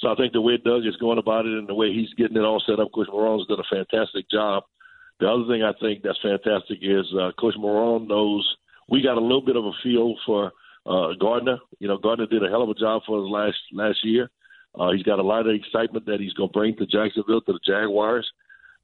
So 0.05 0.13
I 0.13 0.17
think 0.17 0.35
the 0.35 0.41
way 0.43 0.59
Doug 0.59 0.85
is 0.85 0.97
going 0.97 1.17
about 1.17 1.47
it 1.47 1.57
and 1.57 1.67
the 1.67 1.75
way 1.75 1.91
he's 1.91 2.13
getting 2.19 2.37
it 2.37 2.45
all 2.45 2.63
set 2.67 2.79
up, 2.79 2.93
Coach 2.93 3.09
Marrone's 3.09 3.47
done 3.47 3.59
a 3.59 3.75
fantastic 3.75 4.29
job. 4.31 4.65
The 5.19 5.27
other 5.27 5.47
thing 5.49 5.63
I 5.63 5.73
think 5.81 6.03
that's 6.03 6.21
fantastic 6.21 6.81
is 6.83 7.07
uh, 7.19 7.33
Coach 7.41 7.55
Marrone 7.57 8.07
knows 8.07 8.47
we 8.91 9.01
got 9.01 9.17
a 9.17 9.21
little 9.21 9.41
bit 9.41 9.57
of 9.57 9.65
a 9.65 9.73
feel 9.83 10.15
for 10.27 10.53
uh, 10.85 11.15
Gardner. 11.19 11.57
You 11.79 11.89
know, 11.89 11.97
Gardner 11.97 12.27
did 12.27 12.45
a 12.45 12.51
hell 12.51 12.63
of 12.63 12.69
a 12.69 12.75
job 12.75 13.01
for 13.07 13.25
us 13.25 13.31
last 13.31 13.57
last 13.73 14.05
year. 14.05 14.29
Uh, 14.79 14.93
he's 14.93 15.05
got 15.05 15.21
a 15.21 15.23
lot 15.23 15.47
of 15.47 15.55
excitement 15.55 16.05
that 16.05 16.21
he's 16.21 16.35
going 16.35 16.51
to 16.51 16.53
bring 16.53 16.77
to 16.77 16.85
Jacksonville 16.85 17.41
to 17.41 17.55
the 17.55 17.61
Jaguars, 17.65 18.31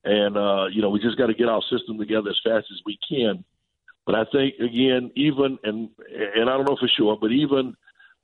and 0.04 0.38
uh, 0.38 0.68
you 0.72 0.80
know 0.80 0.88
we 0.88 1.00
just 1.00 1.18
got 1.18 1.26
to 1.26 1.34
get 1.34 1.50
our 1.50 1.60
system 1.68 1.98
together 1.98 2.30
as 2.30 2.40
fast 2.42 2.68
as 2.72 2.80
we 2.86 2.98
can. 3.06 3.44
But 4.06 4.14
I 4.14 4.24
think 4.32 4.54
again, 4.54 5.10
even 5.16 5.58
and 5.64 5.90
and 6.08 6.48
I 6.48 6.56
don't 6.56 6.66
know 6.66 6.78
for 6.80 6.88
sure, 6.96 7.18
but 7.20 7.30
even 7.30 7.76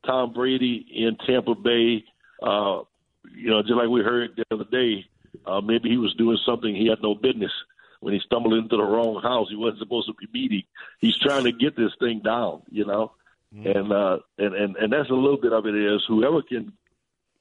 Tom 0.06 0.32
Brady 0.32 0.86
in 0.94 1.18
Tampa 1.26 1.54
Bay, 1.54 2.04
uh, 2.42 2.80
you 3.34 3.50
know, 3.50 3.62
just 3.62 3.74
like 3.74 3.88
we 3.88 4.02
heard 4.02 4.30
the 4.36 4.44
other 4.54 4.64
day, 4.70 5.04
uh, 5.46 5.60
maybe 5.60 5.88
he 5.88 5.96
was 5.96 6.14
doing 6.14 6.38
something 6.46 6.74
he 6.74 6.88
had 6.88 7.02
no 7.02 7.14
business 7.14 7.52
when 8.00 8.14
he 8.14 8.20
stumbled 8.20 8.54
into 8.54 8.76
the 8.76 8.82
wrong 8.82 9.20
house. 9.22 9.48
He 9.50 9.56
wasn't 9.56 9.80
supposed 9.80 10.08
to 10.08 10.14
be 10.14 10.28
meeting. 10.32 10.62
He's 11.00 11.18
trying 11.18 11.44
to 11.44 11.52
get 11.52 11.76
this 11.76 11.92
thing 11.98 12.20
down, 12.24 12.62
you 12.70 12.84
know, 12.84 13.12
mm. 13.54 13.76
and 13.76 13.92
uh, 13.92 14.18
and 14.38 14.54
and 14.54 14.76
and 14.76 14.92
that's 14.92 15.10
a 15.10 15.14
little 15.14 15.40
bit 15.40 15.52
of 15.52 15.66
it 15.66 15.74
is 15.74 16.04
whoever 16.06 16.42
can 16.42 16.72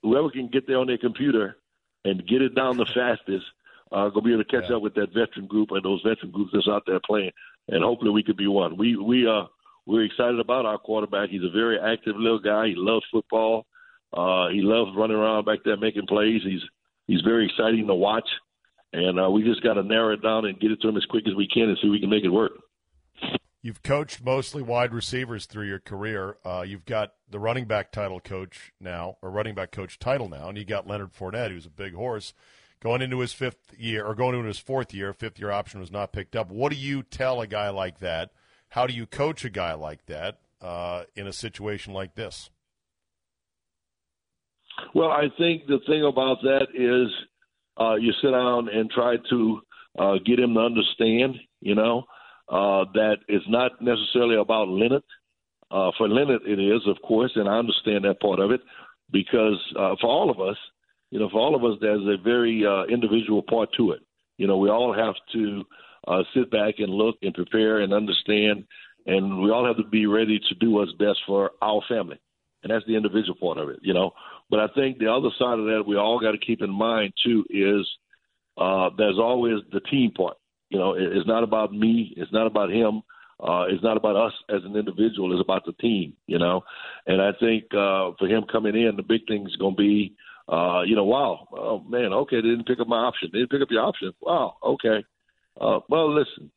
whoever 0.02 0.30
can 0.30 0.48
get 0.48 0.68
there 0.68 0.80
on 0.80 0.88
their 0.88 0.98
computer 0.98 1.58
and 2.04 2.28
get 2.28 2.42
it 2.42 2.56
down 2.56 2.78
the 2.78 2.86
fastest. 2.94 3.46
Uh, 3.92 4.10
gonna 4.10 4.22
be 4.22 4.34
able 4.34 4.44
to 4.44 4.50
catch 4.50 4.70
yeah. 4.70 4.78
up 4.78 4.82
with 4.82 4.96
that 4.96 5.14
veteran 5.14 5.46
group 5.46 5.70
and 5.72 5.84
those 5.84 6.02
veteran 6.02 6.32
groups 6.32 6.52
that's 6.54 6.68
out 6.68 6.84
there 6.88 7.00
playing, 7.06 7.32
and 7.68 7.84
hopefully 7.84 8.12
we 8.12 8.24
could 8.24 8.38
be 8.38 8.48
one. 8.48 8.78
We 8.78 8.98
we 8.98 9.28
uh 9.28 9.46
we're 9.86 10.04
excited 10.04 10.40
about 10.40 10.66
our 10.66 10.80
quarterback. 10.80 11.30
He's 11.30 11.44
a 11.44 11.52
very 11.52 11.80
active 11.80 12.16
little 12.18 12.40
guy. 12.40 12.70
He 12.70 12.76
loves 12.76 13.06
football. 13.12 13.68
Uh, 14.16 14.48
he 14.50 14.62
loves 14.62 14.92
running 14.96 15.18
around 15.18 15.46
back 15.46 15.60
there 15.66 15.78
making 15.78 16.08
plays. 16.08 16.42
He's 16.44 16.62
he's 17.06 17.22
very 17.22 17.46
exciting 17.46 17.86
to 17.88 17.96
watch, 17.96 18.28
and 18.94 19.20
uh, 19.20 19.30
we 19.30 19.44
just 19.44 19.62
got 19.62 19.74
to 19.74 19.84
narrow 19.84 20.14
it 20.14 20.24
down 20.24 20.46
and 20.46 20.60
get 20.60 20.72
it 20.72 20.82
to 20.82 20.88
him 20.88 20.98
as 20.98 21.06
quick 21.06 21.26
as 21.28 21.36
we 21.36 21.48
can 21.48 21.70
and 21.70 21.78
see 21.82 21.88
if 21.88 21.92
we 21.92 22.00
can 22.00 22.10
make 22.10 22.24
it 22.24 22.30
work. 22.30 22.54
You've 23.62 23.84
coached 23.84 24.24
mostly 24.24 24.62
wide 24.62 24.94
receivers 24.94 25.48
through 25.48 25.68
your 25.68 25.80
career. 25.80 26.38
Uh, 26.46 26.64
you've 26.66 26.86
got 26.86 27.14
the 27.30 27.40
running 27.40 27.66
back 27.66 27.92
title 27.92 28.20
coach 28.20 28.72
now, 28.80 29.18
or 29.22 29.32
running 29.32 29.56
back 29.56 29.72
coach 29.72 29.98
title 29.98 30.30
now, 30.30 30.50
and 30.50 30.58
you 30.58 30.64
got 30.64 30.88
Leonard 30.88 31.14
Fournette, 31.14 31.50
who's 31.50 31.66
a 31.66 31.72
big 31.72 31.96
horse, 31.96 32.34
going 32.80 33.02
into 33.02 33.20
his 33.20 33.34
fifth 33.34 33.74
year 33.78 34.06
or 34.06 34.14
going 34.14 34.36
into 34.36 34.48
his 34.48 34.60
fourth 34.60 34.94
year. 34.94 35.12
Fifth 35.14 35.40
year 35.40 35.50
option 35.50 35.80
was 35.80 35.92
not 35.92 36.14
picked 36.14 36.36
up. 36.36 36.52
What 36.52 36.72
do 36.72 36.78
you 36.78 37.02
tell 37.02 37.42
a 37.42 37.48
guy 37.48 37.70
like 37.70 38.00
that? 38.00 38.30
How 38.70 38.86
do 38.86 38.94
you 38.94 39.08
coach 39.08 39.44
a 39.44 39.50
guy 39.50 39.74
like 39.74 40.06
that 40.06 40.38
uh, 40.62 41.06
in 41.16 41.26
a 41.26 41.34
situation 41.34 41.92
like 41.92 42.14
this? 42.14 42.52
Well, 44.96 45.10
I 45.12 45.26
think 45.38 45.68
the 45.68 45.80
thing 45.86 46.06
about 46.06 46.38
that 46.44 46.68
is 46.74 47.12
uh, 47.78 47.96
you 47.96 48.14
sit 48.22 48.32
down 48.32 48.70
and 48.70 48.90
try 48.90 49.18
to 49.30 49.62
uh, 50.00 50.14
get 50.26 50.40
him 50.40 50.54
to 50.54 50.62
understand, 50.62 51.36
you 51.60 51.76
know, 51.76 52.06
uh, 52.48 52.86
that 52.94 53.18
it's 53.28 53.44
not 53.50 53.74
necessarily 53.82 54.38
about 54.38 54.70
Leonard. 54.70 55.04
Uh, 55.70 55.92
for 55.98 56.08
Leonard, 56.08 56.44
it 56.48 56.60
is, 56.60 56.82
of 56.88 56.96
course, 57.06 57.32
and 57.36 57.50
I 57.50 57.58
understand 57.58 58.06
that 58.06 58.22
part 58.22 58.40
of 58.40 58.52
it 58.52 58.62
because 59.12 59.60
uh, 59.78 59.96
for 60.00 60.08
all 60.08 60.32
of 60.32 60.40
us, 60.40 60.56
you 61.12 61.20
know, 61.20 61.28
for 61.30 61.42
all 61.42 61.56
of 61.56 61.66
us, 61.66 61.78
there's 61.82 62.08
a 62.08 62.24
very 62.24 62.66
uh, 62.66 62.86
individual 62.86 63.42
part 63.42 63.68
to 63.76 63.92
it. 63.92 64.00
You 64.38 64.48
know, 64.48 64.58
we 64.58 64.70
all 64.70 64.94
have 64.94 65.16
to 65.34 65.64
uh, 66.08 66.24
sit 66.34 66.50
back 66.52 66.76
and 66.78 66.90
look 66.90 67.18
and 67.22 67.34
prepare 67.34 67.82
and 67.82 67.94
understand, 67.94 68.64
and 69.08 69.42
we 69.42 69.52
all 69.52 69.66
have 69.66 69.76
to 69.76 69.90
be 69.90 70.06
ready 70.06 70.40
to 70.40 70.56
do 70.56 70.72
what's 70.72 70.94
best 70.94 71.20
for 71.28 71.52
our 71.62 71.82
family, 71.90 72.18
and 72.64 72.72
that's 72.72 72.86
the 72.88 72.96
individual 72.96 73.36
part 73.36 73.58
of 73.58 73.68
it. 73.68 73.80
You 73.82 73.94
know, 73.94 74.12
but 74.50 74.60
I 74.60 74.68
think 74.76 74.98
the 74.98 75.12
other 75.12 75.30
side 75.40 75.60
of 75.60 75.66
that 75.66 75.84
we 75.88 75.98
all 75.98 76.20
got 76.20 76.32
to 76.32 76.38
keep 76.38 76.62
in 76.62 76.70
mind 76.70 77.14
too 77.24 77.46
is 77.50 77.88
uh, 78.58 78.90
there's 78.98 79.20
always 79.20 79.62
the 79.72 79.82
team 79.82 80.12
part. 80.12 80.38
You 80.70 80.80
know, 80.80 80.94
it's 80.94 81.28
not 81.28 81.44
about 81.44 81.74
me. 81.74 82.14
It's 82.18 82.32
not 82.32 82.48
about 82.48 82.72
him. 82.72 83.02
Uh, 83.40 83.66
it's 83.70 83.84
not 83.84 83.98
about 83.98 84.16
us 84.16 84.34
as 84.50 84.64
an 84.64 84.76
individual. 84.76 85.34
It's 85.34 85.44
about 85.44 85.66
the 85.66 85.74
team. 85.74 86.14
You 86.28 86.40
know, 86.40 86.62
and 87.06 87.22
I 87.22 87.32
think 87.40 87.66
uh, 87.74 88.12
for 88.18 88.28
him 88.28 88.44
coming 88.52 88.76
in, 88.76 88.96
the 88.96 89.04
big 89.04 89.28
thing 89.28 89.46
is 89.46 89.56
going 89.58 89.76
to 89.76 89.82
be, 89.82 90.16
uh, 90.48 90.82
you 90.86 90.96
know, 90.96 91.04
wow, 91.04 91.48
oh 91.52 91.80
man, 91.80 92.14
okay, 92.14 92.38
they 92.38 92.50
didn't 92.50 92.68
pick 92.68 92.80
up 92.80 92.88
my 92.88 92.98
option. 93.00 93.30
They 93.32 93.40
didn't 93.40 93.52
pick 93.52 93.62
up 93.62 93.72
your 93.72 93.84
option. 93.84 94.14
Wow, 94.22 94.56
okay. 94.64 95.04
Uh, 95.60 95.80
well, 95.90 96.14
listen, 96.14 96.52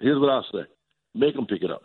here's 0.00 0.18
what 0.18 0.30
I'll 0.30 0.46
say: 0.52 0.66
make 1.14 1.34
them 1.34 1.46
pick 1.46 1.62
it 1.62 1.70
up. 1.70 1.82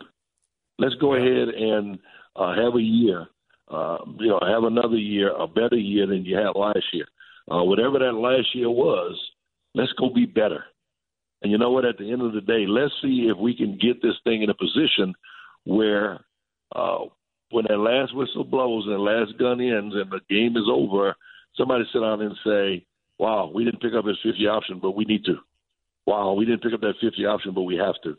Let's 0.78 0.94
go 1.00 1.14
ahead 1.14 1.48
and 1.48 1.98
uh, 2.34 2.54
have 2.54 2.74
a 2.74 2.82
year 2.82 3.28
uh, 3.68 3.98
you 4.18 4.28
know, 4.28 4.40
have 4.46 4.64
another 4.64 4.96
year, 4.96 5.34
a 5.34 5.46
better 5.46 5.76
year 5.76 6.06
than 6.06 6.24
you 6.24 6.36
had 6.36 6.56
last 6.56 6.84
year. 6.92 7.06
Uh, 7.50 7.62
whatever 7.62 7.98
that 7.98 8.12
last 8.12 8.54
year 8.54 8.70
was, 8.70 9.18
let's 9.74 9.92
go 9.92 10.10
be 10.10 10.26
better. 10.26 10.64
And 11.42 11.52
you 11.52 11.58
know 11.58 11.70
what? 11.70 11.84
At 11.84 11.98
the 11.98 12.10
end 12.10 12.22
of 12.22 12.32
the 12.32 12.40
day, 12.40 12.64
let's 12.66 12.94
see 13.02 13.28
if 13.30 13.36
we 13.36 13.54
can 13.56 13.78
get 13.78 14.00
this 14.00 14.14
thing 14.24 14.42
in 14.42 14.50
a 14.50 14.54
position 14.54 15.14
where 15.64 16.20
uh, 16.74 17.00
when 17.50 17.66
that 17.68 17.78
last 17.78 18.14
whistle 18.14 18.44
blows 18.44 18.84
and 18.86 18.94
the 18.94 18.98
last 18.98 19.38
gun 19.38 19.60
ends 19.60 19.94
and 19.94 20.10
the 20.10 20.20
game 20.30 20.56
is 20.56 20.68
over, 20.70 21.14
somebody 21.56 21.84
sit 21.92 22.00
down 22.00 22.22
and 22.22 22.34
say, 22.44 22.86
wow, 23.18 23.50
we 23.54 23.64
didn't 23.64 23.82
pick 23.82 23.92
up 23.96 24.06
his 24.06 24.18
50 24.22 24.46
option, 24.46 24.78
but 24.80 24.92
we 24.92 25.04
need 25.04 25.24
to. 25.26 25.36
Wow, 26.06 26.32
we 26.32 26.44
didn't 26.44 26.62
pick 26.62 26.74
up 26.74 26.80
that 26.80 26.94
50 27.00 27.24
option, 27.26 27.54
but 27.54 27.62
we 27.62 27.76
have 27.76 27.94
to. 28.04 28.16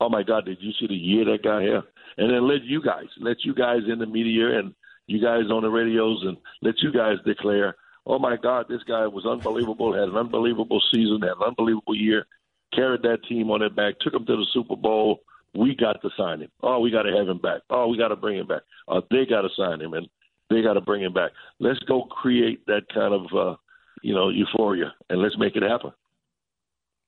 Oh 0.00 0.08
my 0.08 0.22
God, 0.22 0.44
did 0.44 0.58
you 0.60 0.72
see 0.78 0.86
the 0.86 0.94
year 0.94 1.24
that 1.24 1.42
guy 1.42 1.62
had? 1.62 1.82
And 2.18 2.32
then 2.32 2.48
let 2.48 2.62
you 2.62 2.82
guys, 2.82 3.06
let 3.20 3.38
you 3.44 3.54
guys 3.54 3.80
in 3.90 3.98
the 3.98 4.06
media 4.06 4.58
and 4.58 4.74
you 5.06 5.20
guys 5.20 5.50
on 5.50 5.62
the 5.62 5.68
radios 5.68 6.22
and 6.24 6.36
let 6.62 6.74
you 6.80 6.92
guys 6.92 7.16
declare, 7.26 7.74
oh 8.06 8.18
my 8.18 8.36
God, 8.36 8.66
this 8.68 8.82
guy 8.86 9.06
was 9.06 9.26
unbelievable, 9.26 9.92
had 9.92 10.08
an 10.08 10.16
unbelievable 10.16 10.80
season, 10.92 11.20
had 11.22 11.32
an 11.32 11.48
unbelievable 11.48 11.94
year, 11.94 12.26
carried 12.74 13.02
that 13.02 13.24
team 13.28 13.50
on 13.50 13.60
their 13.60 13.70
back, 13.70 13.94
took 14.00 14.12
them 14.12 14.26
to 14.26 14.36
the 14.36 14.46
Super 14.52 14.76
Bowl. 14.76 15.20
We 15.54 15.74
got 15.74 16.00
to 16.02 16.10
sign 16.16 16.40
him. 16.40 16.50
Oh, 16.62 16.78
we 16.78 16.90
got 16.90 17.02
to 17.02 17.16
have 17.16 17.28
him 17.28 17.38
back. 17.38 17.62
Oh, 17.70 17.88
we 17.88 17.98
got 17.98 18.08
to 18.08 18.16
bring 18.16 18.38
him 18.38 18.46
back. 18.46 18.62
Uh, 18.86 19.00
they 19.10 19.26
got 19.26 19.42
to 19.42 19.48
sign 19.56 19.80
him, 19.80 19.94
and 19.94 20.08
they 20.50 20.62
got 20.62 20.74
to 20.74 20.80
bring 20.80 21.02
him 21.02 21.12
back. 21.12 21.32
Let's 21.58 21.80
go 21.80 22.02
create 22.02 22.64
that 22.66 22.82
kind 22.92 23.14
of, 23.14 23.22
uh, 23.34 23.56
you 24.02 24.14
know, 24.14 24.28
euphoria, 24.28 24.94
and 25.08 25.20
let's 25.20 25.38
make 25.38 25.56
it 25.56 25.62
happen. 25.62 25.92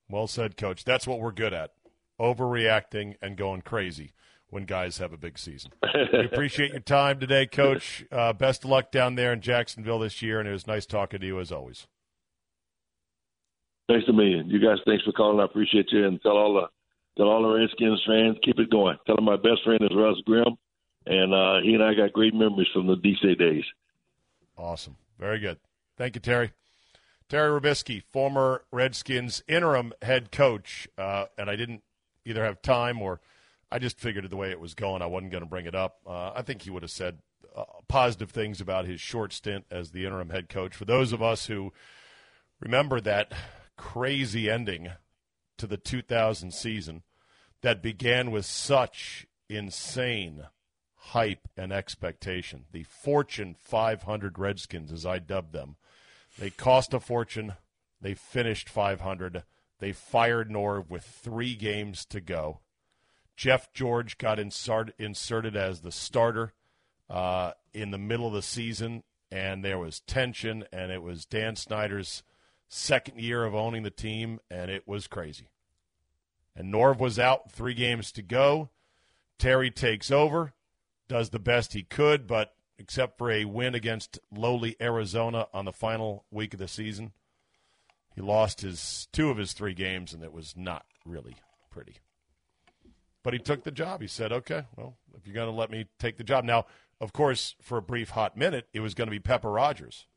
Well 0.09 0.27
said, 0.27 0.57
Coach. 0.57 0.83
That's 0.83 1.07
what 1.07 1.19
we're 1.19 1.31
good 1.31 1.53
at 1.53 1.71
overreacting 2.21 3.15
and 3.21 3.35
going 3.35 3.61
crazy 3.61 4.13
when 4.49 4.65
guys 4.65 4.99
have 4.99 5.11
a 5.11 5.17
big 5.17 5.39
season. 5.39 5.71
we 6.13 6.25
appreciate 6.25 6.71
your 6.71 6.81
time 6.81 7.19
today, 7.19 7.47
Coach. 7.47 8.05
Uh, 8.11 8.33
best 8.33 8.63
of 8.63 8.69
luck 8.69 8.91
down 8.91 9.15
there 9.15 9.33
in 9.33 9.41
Jacksonville 9.41 9.99
this 9.99 10.21
year, 10.21 10.39
and 10.39 10.47
it 10.47 10.51
was 10.51 10.67
nice 10.67 10.85
talking 10.85 11.19
to 11.19 11.25
you 11.25 11.39
as 11.39 11.51
always. 11.51 11.87
Thanks 13.89 14.07
a 14.07 14.13
million. 14.13 14.49
You 14.49 14.59
guys, 14.59 14.77
thanks 14.85 15.03
for 15.03 15.11
calling. 15.11 15.39
I 15.39 15.45
appreciate 15.45 15.87
you, 15.91 16.05
and 16.05 16.21
tell 16.21 16.37
all 16.37 16.53
the 16.53 16.67
tell 17.17 17.27
all 17.27 17.41
the 17.41 17.49
Redskins 17.49 18.01
fans 18.07 18.37
keep 18.43 18.59
it 18.59 18.69
going. 18.69 18.97
Tell 19.05 19.15
them 19.15 19.25
my 19.25 19.35
best 19.35 19.63
friend 19.65 19.81
is 19.81 19.95
Russ 19.95 20.17
Grimm, 20.25 20.57
and 21.05 21.33
uh, 21.33 21.61
he 21.63 21.73
and 21.73 21.83
I 21.83 21.93
got 21.93 22.13
great 22.13 22.33
memories 22.33 22.69
from 22.73 22.87
the 22.87 22.95
DC 22.95 23.37
days. 23.39 23.63
Awesome, 24.57 24.97
very 25.19 25.39
good. 25.39 25.57
Thank 25.97 26.15
you, 26.15 26.21
Terry. 26.21 26.51
Terry 27.27 27.59
Robiskie, 27.59 28.03
former 28.11 28.63
Redskins 28.71 29.41
interim 29.47 29.93
head 30.01 30.31
coach, 30.31 30.87
uh, 30.97 31.25
and 31.37 31.49
I 31.49 31.55
didn't 31.55 31.81
either 32.25 32.43
have 32.43 32.61
time 32.61 33.01
or 33.01 33.21
I 33.71 33.79
just 33.79 33.99
figured 33.99 34.29
the 34.29 34.37
way 34.37 34.51
it 34.51 34.59
was 34.59 34.73
going, 34.73 35.01
I 35.01 35.05
wasn't 35.05 35.31
going 35.31 35.43
to 35.43 35.49
bring 35.49 35.65
it 35.65 35.75
up. 35.75 35.99
Uh, 36.05 36.31
I 36.35 36.41
think 36.41 36.63
he 36.63 36.69
would 36.69 36.83
have 36.83 36.91
said 36.91 37.19
uh, 37.55 37.63
positive 37.87 38.31
things 38.31 38.59
about 38.59 38.85
his 38.85 38.99
short 38.99 39.31
stint 39.31 39.65
as 39.71 39.91
the 39.91 40.05
interim 40.05 40.29
head 40.29 40.49
coach. 40.49 40.75
For 40.75 40.85
those 40.85 41.13
of 41.13 41.21
us 41.21 41.45
who 41.45 41.71
remember 42.59 42.99
that 43.01 43.31
crazy 43.77 44.49
ending 44.49 44.89
to 45.57 45.67
the 45.67 45.77
2000 45.77 46.53
season 46.53 47.03
that 47.61 47.81
began 47.81 48.31
with 48.31 48.45
such 48.45 49.25
insane 49.49 50.47
hype 50.95 51.47
and 51.55 51.71
expectation, 51.71 52.65
the 52.71 52.83
Fortune 52.83 53.55
500 53.57 54.37
Redskins, 54.37 54.91
as 54.91 55.05
I 55.05 55.19
dubbed 55.19 55.53
them, 55.53 55.77
they 56.37 56.49
cost 56.49 56.93
a 56.93 56.99
fortune. 56.99 57.53
They 58.01 58.13
finished 58.13 58.69
500. 58.69 59.43
They 59.81 59.91
fired 59.93 60.49
Norv 60.49 60.91
with 60.91 61.03
three 61.03 61.55
games 61.55 62.05
to 62.05 62.21
go. 62.21 62.59
Jeff 63.35 63.73
George 63.73 64.19
got 64.19 64.37
insert, 64.37 64.93
inserted 64.99 65.55
as 65.55 65.81
the 65.81 65.91
starter 65.91 66.53
uh, 67.09 67.53
in 67.73 67.89
the 67.89 67.97
middle 67.97 68.27
of 68.27 68.33
the 68.33 68.43
season, 68.43 69.01
and 69.31 69.65
there 69.65 69.79
was 69.79 70.01
tension, 70.01 70.65
and 70.71 70.91
it 70.91 71.01
was 71.01 71.25
Dan 71.25 71.55
Snyder's 71.55 72.21
second 72.69 73.19
year 73.19 73.43
of 73.43 73.55
owning 73.55 73.81
the 73.81 73.89
team, 73.89 74.39
and 74.51 74.69
it 74.69 74.87
was 74.87 75.07
crazy. 75.07 75.49
And 76.55 76.71
Norv 76.71 76.99
was 76.99 77.17
out, 77.17 77.51
three 77.51 77.73
games 77.73 78.11
to 78.11 78.21
go. 78.21 78.69
Terry 79.39 79.71
takes 79.71 80.11
over, 80.11 80.53
does 81.07 81.31
the 81.31 81.39
best 81.39 81.73
he 81.73 81.81
could, 81.81 82.27
but 82.27 82.53
except 82.77 83.17
for 83.17 83.31
a 83.31 83.45
win 83.45 83.73
against 83.73 84.19
lowly 84.31 84.75
Arizona 84.79 85.47
on 85.55 85.65
the 85.65 85.73
final 85.73 86.25
week 86.29 86.53
of 86.53 86.59
the 86.59 86.67
season, 86.67 87.13
he 88.15 88.21
lost 88.21 88.61
his 88.61 89.07
two 89.11 89.29
of 89.29 89.37
his 89.37 89.53
three 89.53 89.73
games, 89.73 90.13
and 90.13 90.23
it 90.23 90.33
was 90.33 90.53
not 90.57 90.85
really 91.05 91.35
pretty. 91.69 91.95
But 93.23 93.33
he 93.33 93.39
took 93.39 93.63
the 93.63 93.71
job. 93.71 94.01
He 94.01 94.07
said, 94.07 94.31
okay, 94.31 94.65
well, 94.75 94.97
if 95.15 95.27
you're 95.27 95.35
going 95.35 95.49
to 95.49 95.55
let 95.55 95.69
me 95.69 95.85
take 95.99 96.17
the 96.17 96.23
job. 96.23 96.43
Now, 96.43 96.65
of 96.99 97.13
course, 97.13 97.55
for 97.61 97.77
a 97.77 97.81
brief 97.81 98.09
hot 98.09 98.35
minute, 98.35 98.67
it 98.73 98.79
was 98.79 98.93
going 98.93 99.07
to 99.07 99.11
be 99.11 99.19
Pepper 99.19 99.51
Rodgers. 99.51 100.07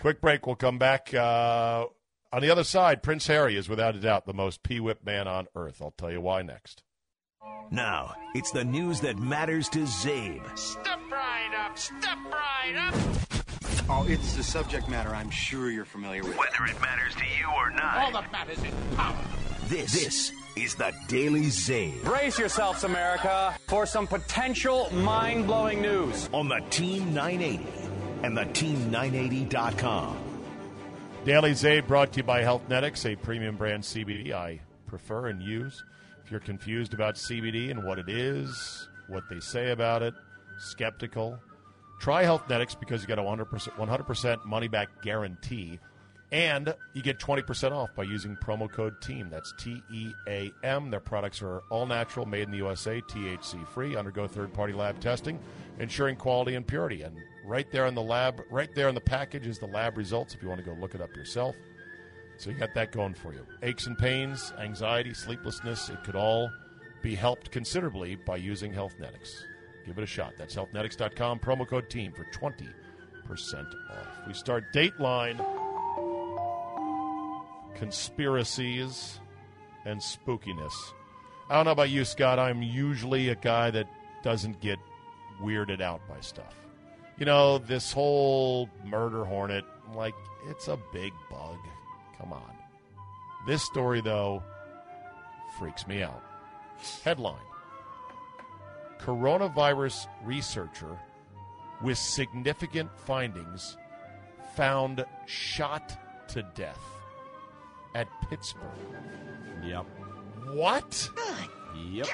Quick 0.00 0.20
break. 0.20 0.46
We'll 0.46 0.56
come 0.56 0.78
back. 0.78 1.14
Uh, 1.14 1.86
on 2.32 2.42
the 2.42 2.50
other 2.50 2.64
side, 2.64 3.02
Prince 3.02 3.26
Harry 3.28 3.56
is 3.56 3.68
without 3.68 3.94
a 3.94 4.00
doubt 4.00 4.26
the 4.26 4.34
most 4.34 4.62
P 4.62 4.80
whip 4.80 5.04
man 5.04 5.28
on 5.28 5.46
earth. 5.54 5.80
I'll 5.80 5.92
tell 5.92 6.10
you 6.10 6.20
why 6.20 6.42
next. 6.42 6.82
Now, 7.70 8.14
it's 8.34 8.52
the 8.52 8.64
news 8.64 9.00
that 9.00 9.18
matters 9.18 9.68
to 9.70 9.80
Czabe. 9.80 10.58
Step 10.58 11.00
right 11.10 11.66
up, 11.66 11.78
step 11.78 12.18
right 12.30 12.74
up. 12.76 13.15
Oh, 13.88 14.04
it's 14.08 14.34
the 14.34 14.42
subject 14.42 14.88
matter 14.88 15.14
I'm 15.14 15.30
sure 15.30 15.70
you're 15.70 15.84
familiar 15.84 16.22
with. 16.24 16.36
Whether 16.36 16.64
it 16.72 16.80
matters 16.80 17.14
to 17.14 17.24
you 17.38 17.46
or 17.56 17.70
not. 17.70 17.98
All 17.98 18.12
that 18.12 18.32
matters 18.32 18.58
is 18.58 18.74
power. 18.96 19.16
This, 19.68 19.92
this 19.92 20.32
is 20.56 20.74
the 20.74 20.92
Daily 21.06 21.46
Czabe. 21.46 22.02
Brace 22.02 22.36
yourselves, 22.36 22.82
America, 22.82 23.56
for 23.68 23.86
some 23.86 24.08
potential 24.08 24.92
mind 24.92 25.46
blowing 25.46 25.80
news. 25.80 26.28
On 26.32 26.48
the 26.48 26.60
Team 26.70 27.14
980 27.14 27.64
and 28.24 28.36
the 28.36 28.44
Team980.com. 28.46 30.18
Daily 31.24 31.52
Czabe 31.52 31.86
brought 31.86 32.12
to 32.14 32.18
you 32.18 32.22
by 32.24 32.42
Healthnetics, 32.42 33.12
a 33.12 33.16
premium 33.16 33.56
brand 33.56 33.84
CBD 33.84 34.32
I 34.32 34.60
prefer 34.86 35.28
and 35.28 35.40
use. 35.40 35.84
If 36.24 36.32
you're 36.32 36.40
confused 36.40 36.92
about 36.92 37.14
CBD 37.14 37.70
and 37.70 37.84
what 37.84 38.00
it 38.00 38.08
is, 38.08 38.88
what 39.06 39.28
they 39.30 39.38
say 39.38 39.70
about 39.70 40.02
it, 40.02 40.14
skeptical, 40.58 41.38
try 41.98 42.24
Healthnetics 42.24 42.78
because 42.78 43.02
you 43.02 43.08
get 43.08 43.18
a 43.18 43.22
100%, 43.22 43.46
100% 43.46 44.44
money 44.44 44.68
back 44.68 45.02
guarantee. 45.02 45.78
And 46.32 46.74
you 46.92 47.02
get 47.02 47.20
20% 47.20 47.70
off 47.70 47.94
by 47.94 48.02
using 48.02 48.36
promo 48.36 48.70
code 48.70 49.00
TEAM. 49.00 49.30
That's 49.30 49.54
T 49.58 49.80
E 49.92 50.10
A 50.26 50.52
M. 50.64 50.90
Their 50.90 50.98
products 50.98 51.40
are 51.40 51.62
all 51.70 51.86
natural, 51.86 52.26
made 52.26 52.42
in 52.42 52.50
the 52.50 52.56
USA, 52.56 53.00
THC 53.00 53.66
free, 53.68 53.94
undergo 53.94 54.26
third 54.26 54.52
party 54.52 54.72
lab 54.72 54.98
testing, 55.00 55.38
ensuring 55.78 56.16
quality 56.16 56.56
and 56.56 56.66
purity. 56.66 57.02
And 57.02 57.16
right 57.44 57.70
there 57.70 57.86
in 57.86 57.94
the 57.94 58.02
lab, 58.02 58.42
right 58.50 58.68
there 58.74 58.88
in 58.88 58.96
the 58.96 59.00
package 59.00 59.46
is 59.46 59.60
the 59.60 59.68
lab 59.68 59.96
results 59.96 60.34
if 60.34 60.42
you 60.42 60.48
want 60.48 60.58
to 60.58 60.66
go 60.68 60.76
look 60.80 60.96
it 60.96 61.00
up 61.00 61.14
yourself. 61.14 61.54
So 62.38 62.50
you 62.50 62.56
got 62.56 62.74
that 62.74 62.90
going 62.90 63.14
for 63.14 63.32
you. 63.32 63.46
Aches 63.62 63.86
and 63.86 63.96
pains, 63.96 64.52
anxiety, 64.58 65.14
sleeplessness, 65.14 65.88
it 65.90 66.02
could 66.02 66.16
all 66.16 66.50
be 67.02 67.14
helped 67.14 67.52
considerably 67.52 68.16
by 68.16 68.36
using 68.36 68.72
Healthnetics. 68.72 69.44
Give 69.86 69.96
it 69.98 70.02
a 70.02 70.06
shot. 70.06 70.34
That's 70.36 70.54
healthnetics.com, 70.56 71.38
promo 71.38 71.66
code 71.66 71.88
TEAM 71.88 72.12
for 72.12 72.26
20% 72.32 72.68
off. 73.28 74.26
We 74.26 74.34
start 74.34 74.64
Dateline 74.74 75.38
conspiracies 77.76 79.20
and 79.84 80.00
spookiness. 80.00 80.74
I 81.48 81.54
don't 81.54 81.66
know 81.66 81.70
about 81.70 81.90
you, 81.90 82.04
Scott. 82.04 82.40
I'm 82.40 82.62
usually 82.62 83.28
a 83.28 83.36
guy 83.36 83.70
that 83.70 83.86
doesn't 84.24 84.60
get 84.60 84.78
weirded 85.40 85.80
out 85.80 86.00
by 86.08 86.20
stuff. 86.20 86.54
You 87.18 87.26
know, 87.26 87.58
this 87.58 87.92
whole 87.92 88.68
murder 88.84 89.24
hornet, 89.24 89.64
like, 89.94 90.14
it's 90.48 90.66
a 90.66 90.78
big 90.92 91.12
bug. 91.30 91.58
Come 92.18 92.32
on. 92.32 92.50
This 93.46 93.62
story, 93.62 94.00
though, 94.00 94.42
freaks 95.58 95.86
me 95.86 96.02
out. 96.02 96.22
Headline 97.04 97.36
Coronavirus 99.00 100.06
researcher 100.24 100.98
with 101.82 101.98
significant 101.98 102.90
findings 102.96 103.76
found 104.54 105.04
shot 105.26 105.98
to 106.28 106.42
death 106.54 106.80
at 107.94 108.08
Pittsburgh. 108.28 108.62
Yep. 109.64 109.86
What? 110.52 111.10
Yep. 111.90 112.06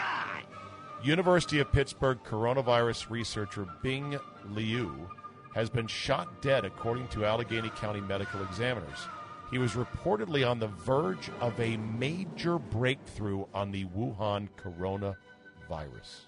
University 1.02 1.58
of 1.60 1.72
Pittsburgh 1.72 2.18
coronavirus 2.24 3.10
researcher 3.10 3.66
Bing 3.82 4.18
Liu 4.50 5.08
has 5.54 5.68
been 5.68 5.86
shot 5.86 6.40
dead, 6.40 6.64
according 6.64 7.08
to 7.08 7.24
Allegheny 7.24 7.70
County 7.70 8.00
medical 8.00 8.42
examiners. 8.42 9.06
He 9.50 9.58
was 9.58 9.72
reportedly 9.72 10.48
on 10.48 10.58
the 10.58 10.68
verge 10.68 11.30
of 11.40 11.58
a 11.60 11.76
major 11.76 12.58
breakthrough 12.58 13.44
on 13.52 13.70
the 13.70 13.84
Wuhan 13.86 14.48
coronavirus. 14.56 16.26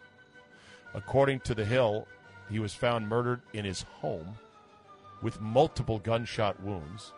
According 0.95 1.41
to 1.41 1.55
The 1.55 1.65
Hill, 1.65 2.07
he 2.51 2.59
was 2.59 2.75
found 2.75 3.09
murdered 3.09 3.43
in 3.53 3.65
his 3.65 3.83
home 3.83 4.37
with 5.23 5.41
multiple 5.41 5.99
gunshot 5.99 6.63
wounds. 6.63 7.13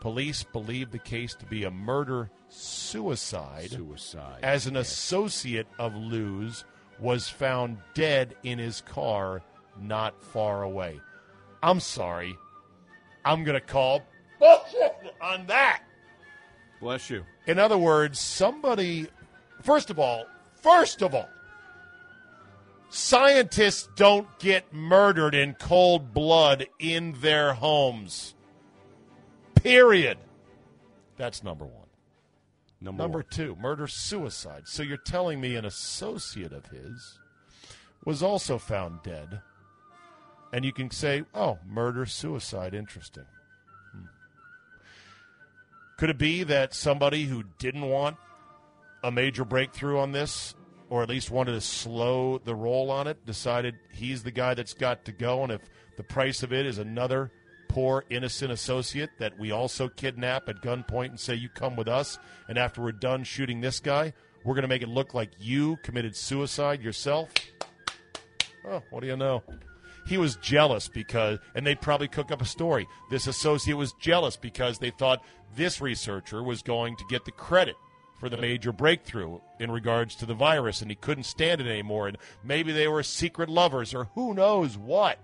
Police 0.00 0.42
believe 0.42 0.90
the 0.90 0.98
case 0.98 1.34
to 1.36 1.46
be 1.46 1.64
a 1.64 1.70
murder 1.70 2.30
suicide. 2.48 3.70
Suicide. 3.70 4.40
As 4.42 4.66
an 4.66 4.74
yes. 4.74 4.90
associate 4.90 5.66
of 5.78 5.94
Liu's 5.94 6.64
was 6.98 7.28
found 7.28 7.78
dead 7.94 8.36
in 8.42 8.58
his 8.58 8.80
car 8.82 9.42
not 9.80 10.22
far 10.22 10.62
away. 10.62 11.00
I'm 11.62 11.80
sorry. 11.80 12.36
I'm 13.24 13.44
going 13.44 13.58
to 13.58 13.66
call 13.66 14.02
bullshit 14.38 14.94
on 15.20 15.46
that. 15.46 15.82
Bless 16.80 17.10
you. 17.10 17.24
In 17.46 17.58
other 17.58 17.78
words, 17.78 18.18
somebody, 18.18 19.08
first 19.62 19.90
of 19.90 19.98
all, 19.98 20.26
first 20.54 21.02
of 21.02 21.14
all, 21.14 21.28
scientists 22.88 23.88
don't 23.96 24.26
get 24.38 24.72
murdered 24.72 25.34
in 25.34 25.54
cold 25.54 26.12
blood 26.12 26.66
in 26.78 27.12
their 27.20 27.54
homes. 27.54 28.34
Period. 29.54 30.18
That's 31.16 31.42
number 31.42 31.64
one. 31.64 31.86
Number, 32.80 33.02
Number 33.02 33.18
one. 33.18 33.26
two, 33.30 33.56
murder 33.56 33.86
suicide. 33.86 34.64
So 34.66 34.82
you're 34.82 34.96
telling 34.98 35.40
me 35.40 35.56
an 35.56 35.64
associate 35.64 36.52
of 36.52 36.66
his 36.66 37.18
was 38.04 38.22
also 38.22 38.58
found 38.58 39.02
dead. 39.02 39.40
And 40.52 40.64
you 40.64 40.72
can 40.72 40.90
say, 40.90 41.24
oh, 41.34 41.58
murder 41.66 42.06
suicide. 42.06 42.74
Interesting. 42.74 43.24
Hmm. 43.92 44.04
Could 45.98 46.10
it 46.10 46.18
be 46.18 46.44
that 46.44 46.72
somebody 46.74 47.24
who 47.24 47.44
didn't 47.58 47.88
want 47.88 48.16
a 49.02 49.10
major 49.10 49.44
breakthrough 49.44 49.98
on 49.98 50.12
this, 50.12 50.54
or 50.88 51.02
at 51.02 51.08
least 51.08 51.30
wanted 51.30 51.52
to 51.52 51.60
slow 51.60 52.38
the 52.38 52.54
roll 52.54 52.90
on 52.90 53.06
it, 53.06 53.24
decided 53.26 53.74
he's 53.92 54.22
the 54.22 54.30
guy 54.30 54.54
that's 54.54 54.74
got 54.74 55.04
to 55.04 55.12
go? 55.12 55.42
And 55.42 55.52
if 55.52 55.62
the 55.96 56.02
price 56.02 56.42
of 56.42 56.52
it 56.52 56.66
is 56.66 56.78
another 56.78 57.32
poor 57.68 58.04
innocent 58.10 58.52
associate 58.52 59.10
that 59.18 59.38
we 59.38 59.50
also 59.50 59.88
kidnap 59.88 60.48
at 60.48 60.62
gunpoint 60.62 61.10
and 61.10 61.20
say 61.20 61.34
you 61.34 61.48
come 61.48 61.76
with 61.76 61.88
us. 61.88 62.18
And 62.48 62.58
after 62.58 62.82
we're 62.82 62.92
done 62.92 63.24
shooting 63.24 63.60
this 63.60 63.80
guy 63.80 64.12
we're 64.46 64.54
going 64.54 64.62
to 64.62 64.68
make 64.68 64.82
it 64.82 64.88
look 64.88 65.12
like 65.12 65.30
you 65.40 65.76
committed 65.82 66.14
suicide 66.14 66.80
yourself. 66.80 67.28
Oh 68.64 68.82
what 68.90 69.00
do 69.00 69.08
you 69.08 69.16
know? 69.16 69.42
He 70.06 70.18
was 70.18 70.36
jealous 70.36 70.88
because 70.88 71.40
and 71.56 71.66
they'd 71.66 71.80
probably 71.80 72.06
cook 72.06 72.30
up 72.30 72.40
a 72.40 72.46
story. 72.46 72.86
This 73.10 73.26
associate 73.26 73.76
was 73.76 73.92
jealous 73.94 74.36
because 74.36 74.78
they 74.78 74.90
thought 74.90 75.24
this 75.56 75.80
researcher 75.80 76.42
was 76.44 76.62
going 76.62 76.96
to 76.96 77.04
get 77.10 77.24
the 77.24 77.32
credit 77.32 77.74
for 78.18 78.28
the 78.28 78.36
major 78.36 78.72
breakthrough 78.72 79.38
in 79.58 79.70
regards 79.70 80.14
to 80.16 80.26
the 80.26 80.34
virus 80.34 80.80
and 80.80 80.90
he 80.90 80.94
couldn't 80.94 81.24
stand 81.24 81.60
it 81.60 81.66
anymore 81.66 82.08
and 82.08 82.16
maybe 82.42 82.72
they 82.72 82.88
were 82.88 83.02
secret 83.02 83.48
lovers 83.48 83.92
or 83.94 84.08
who 84.14 84.34
knows 84.34 84.78
what 84.78 85.18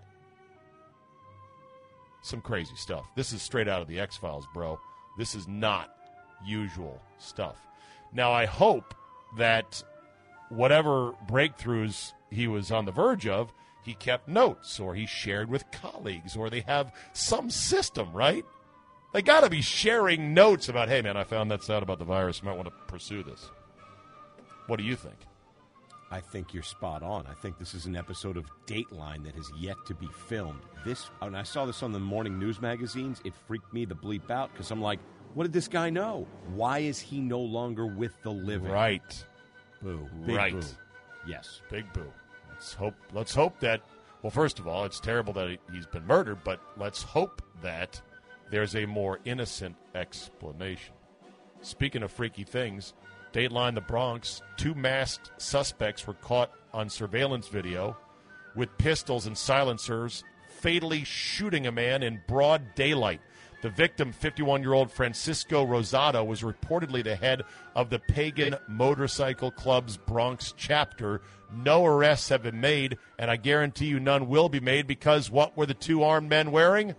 some 2.23 2.41
crazy 2.41 2.77
stuff. 2.77 3.05
This 3.17 3.33
is 3.33 3.43
straight 3.43 3.69
out 3.69 3.83
of 3.83 3.89
the 3.89 4.01
X 4.01 4.17
Files, 4.17 4.47
bro. 4.55 4.79
This 5.19 5.35
is 5.35 5.47
not 5.47 5.95
usual 6.45 7.01
stuff. 7.19 7.57
Now, 8.13 8.33
I 8.33 8.47
hope 8.47 8.95
that 9.37 9.83
whatever 10.49 11.13
breakthroughs 11.29 12.13
he 12.31 12.47
was 12.47 12.71
on 12.71 12.85
the 12.85 12.93
verge 12.93 13.27
of, 13.27 13.53
he 13.83 13.95
kept 13.95 14.29
notes 14.29 14.79
or 14.79 14.95
he 14.95 15.07
shared 15.07 15.51
with 15.51 15.71
colleagues 15.73 16.37
or 16.37 16.49
they 16.49 16.61
have 16.61 16.93
some 17.13 17.51
system, 17.51 18.13
right? 18.13 18.45
They 19.13 19.23
got 19.23 19.43
to 19.43 19.51
be 19.51 19.61
sharing 19.61 20.33
notes 20.33 20.69
about, 20.69 20.89
hey, 20.89 21.03
man, 21.03 21.17
I 21.17 21.25
found 21.25 21.51
that's 21.51 21.69
out 21.69 21.83
about 21.83 21.99
the 21.99 22.05
virus. 22.05 22.41
You 22.41 22.49
might 22.49 22.57
want 22.57 22.69
to 22.69 22.75
pursue 22.87 23.23
this. 23.23 23.51
What 24.67 24.79
do 24.79 24.85
you 24.85 24.97
think? 24.97 25.17
I 26.11 26.21
think 26.21 26.53
you're 26.53 26.63
spot 26.63 27.03
on. 27.03 27.27
I 27.27 27.35
think 27.35 27.59
this 27.59 27.75
is 27.75 27.87
an 27.87 27.97
episode 27.97 28.37
of 28.37 28.45
Dateline 28.67 29.25
that 29.25 29.35
has 29.35 29.51
yet 29.59 29.77
to 29.87 29.95
be 29.95 30.09
filmed. 30.29 30.61
This, 30.85 31.11
and 31.21 31.37
I 31.37 31.43
saw 31.43 31.65
this 31.67 31.83
on 31.83 31.93
the 31.93 32.01
morning 32.01 32.39
news 32.39 32.61
magazines. 32.61 33.21
It 33.25 33.35
freaked 33.47 33.73
me 33.73 33.85
the 33.85 33.95
bleep 33.95 34.31
out 34.31 34.53
because 34.53 34.71
I'm 34.71 34.81
like, 34.81 34.99
what 35.35 35.45
did 35.45 35.53
this 35.53 35.69
guy 35.69 35.89
know? 35.91 36.27
Why 36.55 36.81
is 36.81 37.01
he 37.01 37.21
no 37.21 37.41
longer 37.41 37.87
with 37.87 38.13
the 38.23 38.31
living? 38.31 38.71
Right. 38.71 39.25
Boo. 39.83 40.07
Big 40.27 40.37
right. 40.37 40.53
boo. 40.53 40.67
Yes. 41.27 41.63
Big 41.71 41.91
boo. 41.95 42.13
Let's 42.51 42.75
hope. 42.75 42.95
Let's 43.15 43.35
hope 43.35 43.59
that. 43.61 43.83
Well, 44.23 44.31
first 44.31 44.59
of 44.59 44.69
all, 44.69 44.85
it's 44.85 45.01
terrible 45.01 45.33
that 45.33 45.59
he's 45.73 45.87
been 45.87 46.07
murdered, 46.07 46.45
but 46.45 46.61
let's 46.77 47.03
hope 47.03 47.43
that 47.63 48.01
there's 48.53 48.77
a 48.77 48.85
more 48.85 49.19
innocent 49.25 49.75
explanation. 49.95 50.95
Speaking 51.63 52.03
of 52.03 52.13
freaky 52.13 52.45
things, 52.45 52.93
Dateline 53.33 53.75
the 53.75 53.81
Bronx, 53.81 54.43
two 54.59 54.75
masked 54.75 55.31
suspects 55.39 56.07
were 56.07 56.13
caught 56.13 56.53
on 56.75 56.91
surveillance 56.91 57.49
video 57.49 57.97
with 58.55 58.77
pistols 58.77 59.27
and 59.27 59.39
silencers 59.39 60.23
fatally 60.61 61.03
shooting 61.03 61.67
a 61.67 61.73
man 61.73 62.03
in 62.03 62.21
broad 62.29 62.75
daylight. 62.75 63.23
The 63.63 63.71
victim, 63.71 64.13
51 64.13 64.61
year 64.61 64.75
old 64.75 64.93
Francisco 64.93 65.65
Rosado, 65.65 66.27
was 66.27 66.43
reportedly 66.43 67.03
the 67.03 67.17
head 67.17 67.45
of 67.75 67.89
the 67.89 68.01
Pagan 68.01 68.57
Motorcycle 68.69 69.51
Club's 69.51 69.97
Bronx 69.97 70.53
chapter. 70.59 71.23
No 71.51 71.87
arrests 71.87 72.29
have 72.29 72.43
been 72.43 72.61
made, 72.61 72.99
and 73.19 73.31
I 73.31 73.37
guarantee 73.37 73.87
you 73.87 73.99
none 73.99 74.29
will 74.29 74.51
be 74.51 74.61
made 74.61 74.87
because 74.87 75.31
what 75.31 75.57
were 75.57 75.65
the 75.65 75.73
two 75.73 76.03
armed 76.03 76.29
men 76.29 76.51
wearing? 76.51 76.95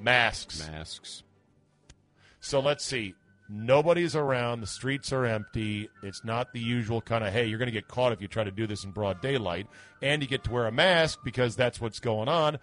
Masks. 0.00 0.66
Masks. 0.68 1.22
So 2.40 2.60
let's 2.60 2.84
see. 2.84 3.14
Nobody's 3.48 4.14
around. 4.14 4.60
The 4.60 4.66
streets 4.66 5.12
are 5.12 5.24
empty. 5.26 5.88
It's 6.02 6.24
not 6.24 6.52
the 6.52 6.60
usual 6.60 7.00
kind 7.00 7.24
of, 7.24 7.32
hey, 7.32 7.46
you're 7.46 7.58
going 7.58 7.66
to 7.66 7.72
get 7.72 7.88
caught 7.88 8.12
if 8.12 8.22
you 8.22 8.28
try 8.28 8.44
to 8.44 8.50
do 8.52 8.66
this 8.66 8.84
in 8.84 8.92
broad 8.92 9.20
daylight. 9.20 9.66
And 10.00 10.22
you 10.22 10.28
get 10.28 10.44
to 10.44 10.52
wear 10.52 10.66
a 10.66 10.72
mask 10.72 11.18
because 11.24 11.56
that's 11.56 11.80
what's 11.80 11.98
going 11.98 12.28
on. 12.28 12.58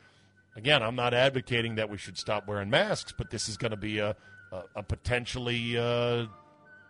Again, 0.55 0.81
I'm 0.81 0.95
not 0.95 1.13
advocating 1.13 1.75
that 1.75 1.89
we 1.89 1.97
should 1.97 2.17
stop 2.17 2.47
wearing 2.47 2.69
masks, 2.69 3.13
but 3.15 3.29
this 3.29 3.49
is 3.49 3.57
going 3.57 3.71
to 3.71 3.77
be 3.77 3.99
a, 3.99 4.15
a, 4.51 4.61
a 4.77 4.83
potentially 4.83 5.77
uh, 5.77 6.25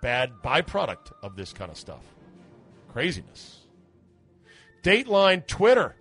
bad 0.01 0.31
byproduct 0.43 1.11
of 1.23 1.35
this 1.35 1.51
kind 1.51 1.71
of 1.71 1.77
stuff. 1.77 2.03
Craziness. 2.93 3.61
Dateline 4.83 5.45
Twitter. 5.47 5.95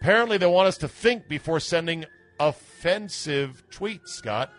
Apparently, 0.00 0.38
they 0.38 0.46
want 0.46 0.68
us 0.68 0.78
to 0.78 0.88
think 0.88 1.28
before 1.28 1.60
sending 1.60 2.06
offensive 2.40 3.62
tweets, 3.70 4.08
Scott. 4.08 4.52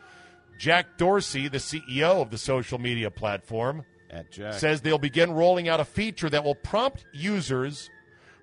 Jack 0.57 0.97
Dorsey, 0.97 1.47
the 1.47 1.57
CEO 1.57 2.21
of 2.21 2.31
the 2.31 2.37
social 2.37 2.79
media 2.79 3.09
platform, 3.09 3.85
At 4.09 4.29
Jack. 4.31 4.55
says 4.55 4.81
they'll 4.81 4.97
begin 4.97 5.31
rolling 5.31 5.69
out 5.69 5.79
a 5.79 5.85
feature 5.85 6.29
that 6.29 6.43
will 6.43 6.55
prompt 6.55 7.05
users 7.13 7.89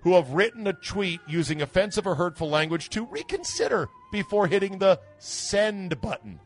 who 0.01 0.15
have 0.15 0.31
written 0.31 0.65
a 0.65 0.73
tweet 0.73 1.19
using 1.27 1.61
offensive 1.61 2.07
or 2.07 2.15
hurtful 2.15 2.49
language 2.49 2.89
to 2.89 3.05
reconsider 3.05 3.87
before 4.11 4.47
hitting 4.47 4.79
the 4.79 4.99
send 5.19 5.99
button. 6.01 6.39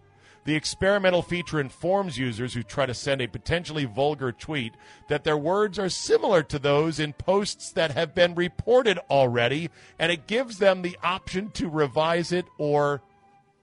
The 0.44 0.56
experimental 0.56 1.22
feature 1.22 1.60
informs 1.60 2.18
users 2.18 2.54
who 2.54 2.64
try 2.64 2.88
to 2.88 2.94
send 2.94 3.22
a 3.22 3.28
potentially 3.28 3.86
vulgar 3.86 4.32
tweet 4.32 4.74
that 5.08 5.24
their 5.24 5.38
words 5.38 5.78
are 5.78 5.90
similar 5.90 6.42
to 6.44 6.58
those 6.58 7.00
in 7.00 7.14
posts 7.14 7.72
that 7.74 7.92
have 7.92 8.16
been 8.16 8.34
reported 8.34 8.98
already, 9.10 9.70
and 10.00 10.12
it 10.12 10.26
gives 10.26 10.58
them 10.58 10.82
the 10.82 10.98
option 11.04 11.52
to 11.52 11.70
revise 11.70 12.32
it 12.32 12.46
or 12.58 13.04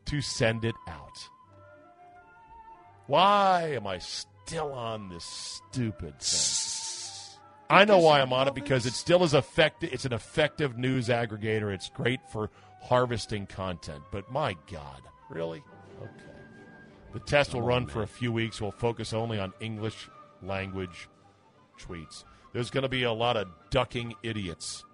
to 0.04 0.20
send 0.20 0.64
it 0.64 0.76
out. 0.86 1.28
Why 3.06 3.72
am 3.74 3.86
I 3.86 3.98
still 3.98 4.72
on 4.72 5.08
this 5.08 5.24
stupid 5.24 6.20
thing? 6.20 6.68
I 7.70 7.84
know 7.84 7.98
why 7.98 8.20
I'm 8.20 8.32
on 8.32 8.48
it 8.48 8.54
because 8.54 8.86
it 8.86 8.94
still 8.94 9.24
is 9.24 9.34
effective. 9.34 9.92
It's 9.92 10.04
an 10.04 10.12
effective 10.12 10.78
news 10.78 11.08
aggregator. 11.08 11.74
It's 11.74 11.90
great 11.90 12.20
for 12.30 12.50
harvesting 12.82 13.46
content. 13.46 14.02
But 14.10 14.30
my 14.30 14.56
God, 14.70 15.02
really? 15.28 15.62
Okay. 16.00 16.27
The 17.18 17.24
test 17.24 17.52
will 17.52 17.62
run 17.62 17.88
for 17.88 18.04
a 18.04 18.06
few 18.06 18.30
weeks. 18.30 18.60
We'll 18.60 18.70
focus 18.70 19.12
only 19.12 19.40
on 19.40 19.52
English 19.58 20.08
language 20.40 21.08
tweets. 21.76 22.22
There's 22.52 22.70
going 22.70 22.82
to 22.82 22.88
be 22.88 23.02
a 23.02 23.12
lot 23.12 23.36
of 23.36 23.48
ducking 23.70 24.14
idiots 24.22 24.84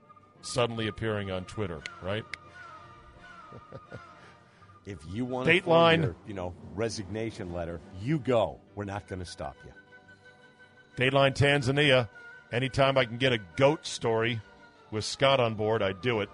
suddenly 0.40 0.86
appearing 0.86 1.30
on 1.30 1.44
Twitter, 1.44 1.82
right? 2.02 2.24
If 4.86 4.98
you 5.10 5.24
want 5.24 5.48
Dateline. 5.48 6.02
your, 6.02 6.16
you 6.26 6.34
know, 6.34 6.54
resignation 6.74 7.54
letter, 7.54 7.80
you 8.02 8.18
go. 8.18 8.60
We're 8.74 8.84
not 8.84 9.08
going 9.08 9.20
to 9.20 9.24
stop 9.24 9.56
you. 9.64 9.72
Dateline 10.98 11.34
Tanzania. 11.34 12.10
Anytime 12.52 12.98
I 12.98 13.06
can 13.06 13.16
get 13.16 13.32
a 13.32 13.38
goat 13.56 13.86
story 13.86 14.42
with 14.90 15.06
Scott 15.06 15.40
on 15.40 15.54
board, 15.54 15.82
I 15.82 15.92
do 15.92 16.20
it. 16.20 16.28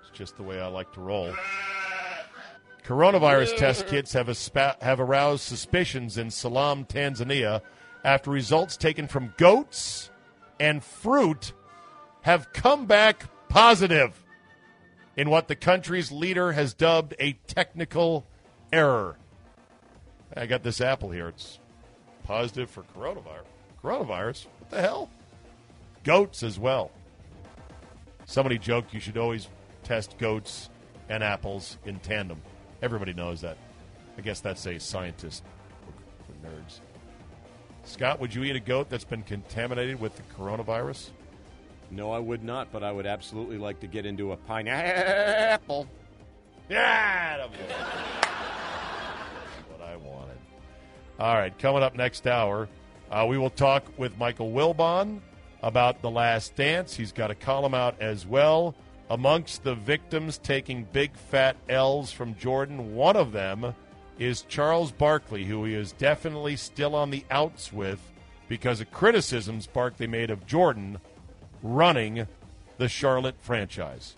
It's 0.00 0.10
just 0.18 0.36
the 0.36 0.42
way 0.42 0.60
I 0.60 0.66
like 0.66 0.92
to 0.94 1.00
roll. 1.00 1.32
Coronavirus 2.86 3.56
test 3.56 3.88
kits 3.88 4.12
have, 4.12 4.28
aspa- 4.28 4.76
have 4.80 5.00
aroused 5.00 5.42
suspicions 5.42 6.16
in 6.16 6.30
Salam, 6.30 6.84
Tanzania, 6.84 7.60
after 8.04 8.30
results 8.30 8.76
taken 8.76 9.08
from 9.08 9.34
goats 9.36 10.10
and 10.60 10.84
fruit 10.84 11.52
have 12.22 12.52
come 12.52 12.86
back 12.86 13.24
positive 13.48 14.22
in 15.16 15.30
what 15.30 15.48
the 15.48 15.56
country's 15.56 16.12
leader 16.12 16.52
has 16.52 16.74
dubbed 16.74 17.14
a 17.18 17.32
technical 17.48 18.24
error. 18.72 19.16
I 20.36 20.46
got 20.46 20.62
this 20.62 20.80
apple 20.80 21.10
here. 21.10 21.28
It's 21.28 21.58
positive 22.22 22.70
for 22.70 22.84
coronavirus. 22.96 23.46
Coronavirus? 23.82 24.46
What 24.60 24.70
the 24.70 24.80
hell? 24.80 25.10
Goats 26.04 26.44
as 26.44 26.56
well. 26.56 26.92
Somebody 28.26 28.58
joked 28.58 28.94
you 28.94 29.00
should 29.00 29.16
always 29.16 29.48
test 29.82 30.18
goats 30.18 30.68
and 31.08 31.24
apples 31.24 31.78
in 31.84 31.98
tandem. 31.98 32.40
Everybody 32.82 33.12
knows 33.12 33.40
that. 33.40 33.56
I 34.18 34.20
guess 34.20 34.40
that's 34.40 34.66
a 34.66 34.78
scientist 34.78 35.42
for 36.26 36.46
nerds. 36.46 36.80
Scott, 37.84 38.20
would 38.20 38.34
you 38.34 38.42
eat 38.44 38.56
a 38.56 38.60
goat 38.60 38.88
that's 38.88 39.04
been 39.04 39.22
contaminated 39.22 40.00
with 40.00 40.16
the 40.16 40.22
coronavirus? 40.36 41.10
No, 41.90 42.10
I 42.10 42.18
would 42.18 42.42
not, 42.42 42.72
but 42.72 42.82
I 42.82 42.90
would 42.90 43.06
absolutely 43.06 43.58
like 43.58 43.78
to 43.80 43.86
get 43.86 44.06
into 44.06 44.32
a 44.32 44.36
pineapple. 44.36 45.86
Yeah, 46.68 47.36
that'll 47.36 47.52
be 47.52 47.58
what 49.70 49.88
I 49.88 49.96
wanted. 49.96 50.38
All 51.20 51.34
right, 51.34 51.56
coming 51.58 51.84
up 51.84 51.94
next 51.94 52.26
hour, 52.26 52.68
uh, 53.10 53.24
we 53.28 53.38
will 53.38 53.50
talk 53.50 53.84
with 53.96 54.18
Michael 54.18 54.50
Wilbon 54.50 55.20
about 55.62 56.02
The 56.02 56.10
Last 56.10 56.56
Dance. 56.56 56.94
He's 56.94 57.12
got 57.12 57.30
a 57.30 57.36
column 57.36 57.74
out 57.74 58.00
as 58.00 58.26
well. 58.26 58.74
Amongst 59.08 59.62
the 59.62 59.74
victims 59.74 60.38
taking 60.38 60.88
big 60.92 61.14
fat 61.14 61.56
L's 61.68 62.10
from 62.10 62.34
Jordan, 62.36 62.94
one 62.94 63.16
of 63.16 63.32
them 63.32 63.74
is 64.18 64.42
Charles 64.42 64.90
Barkley, 64.90 65.44
who 65.44 65.64
he 65.64 65.74
is 65.74 65.92
definitely 65.92 66.56
still 66.56 66.94
on 66.94 67.10
the 67.10 67.24
outs 67.30 67.72
with 67.72 68.00
because 68.48 68.80
of 68.80 68.90
criticisms 68.90 69.66
Barkley 69.66 70.06
made 70.06 70.30
of 70.30 70.46
Jordan 70.46 70.98
running 71.62 72.26
the 72.78 72.88
Charlotte 72.88 73.36
franchise. 73.40 74.16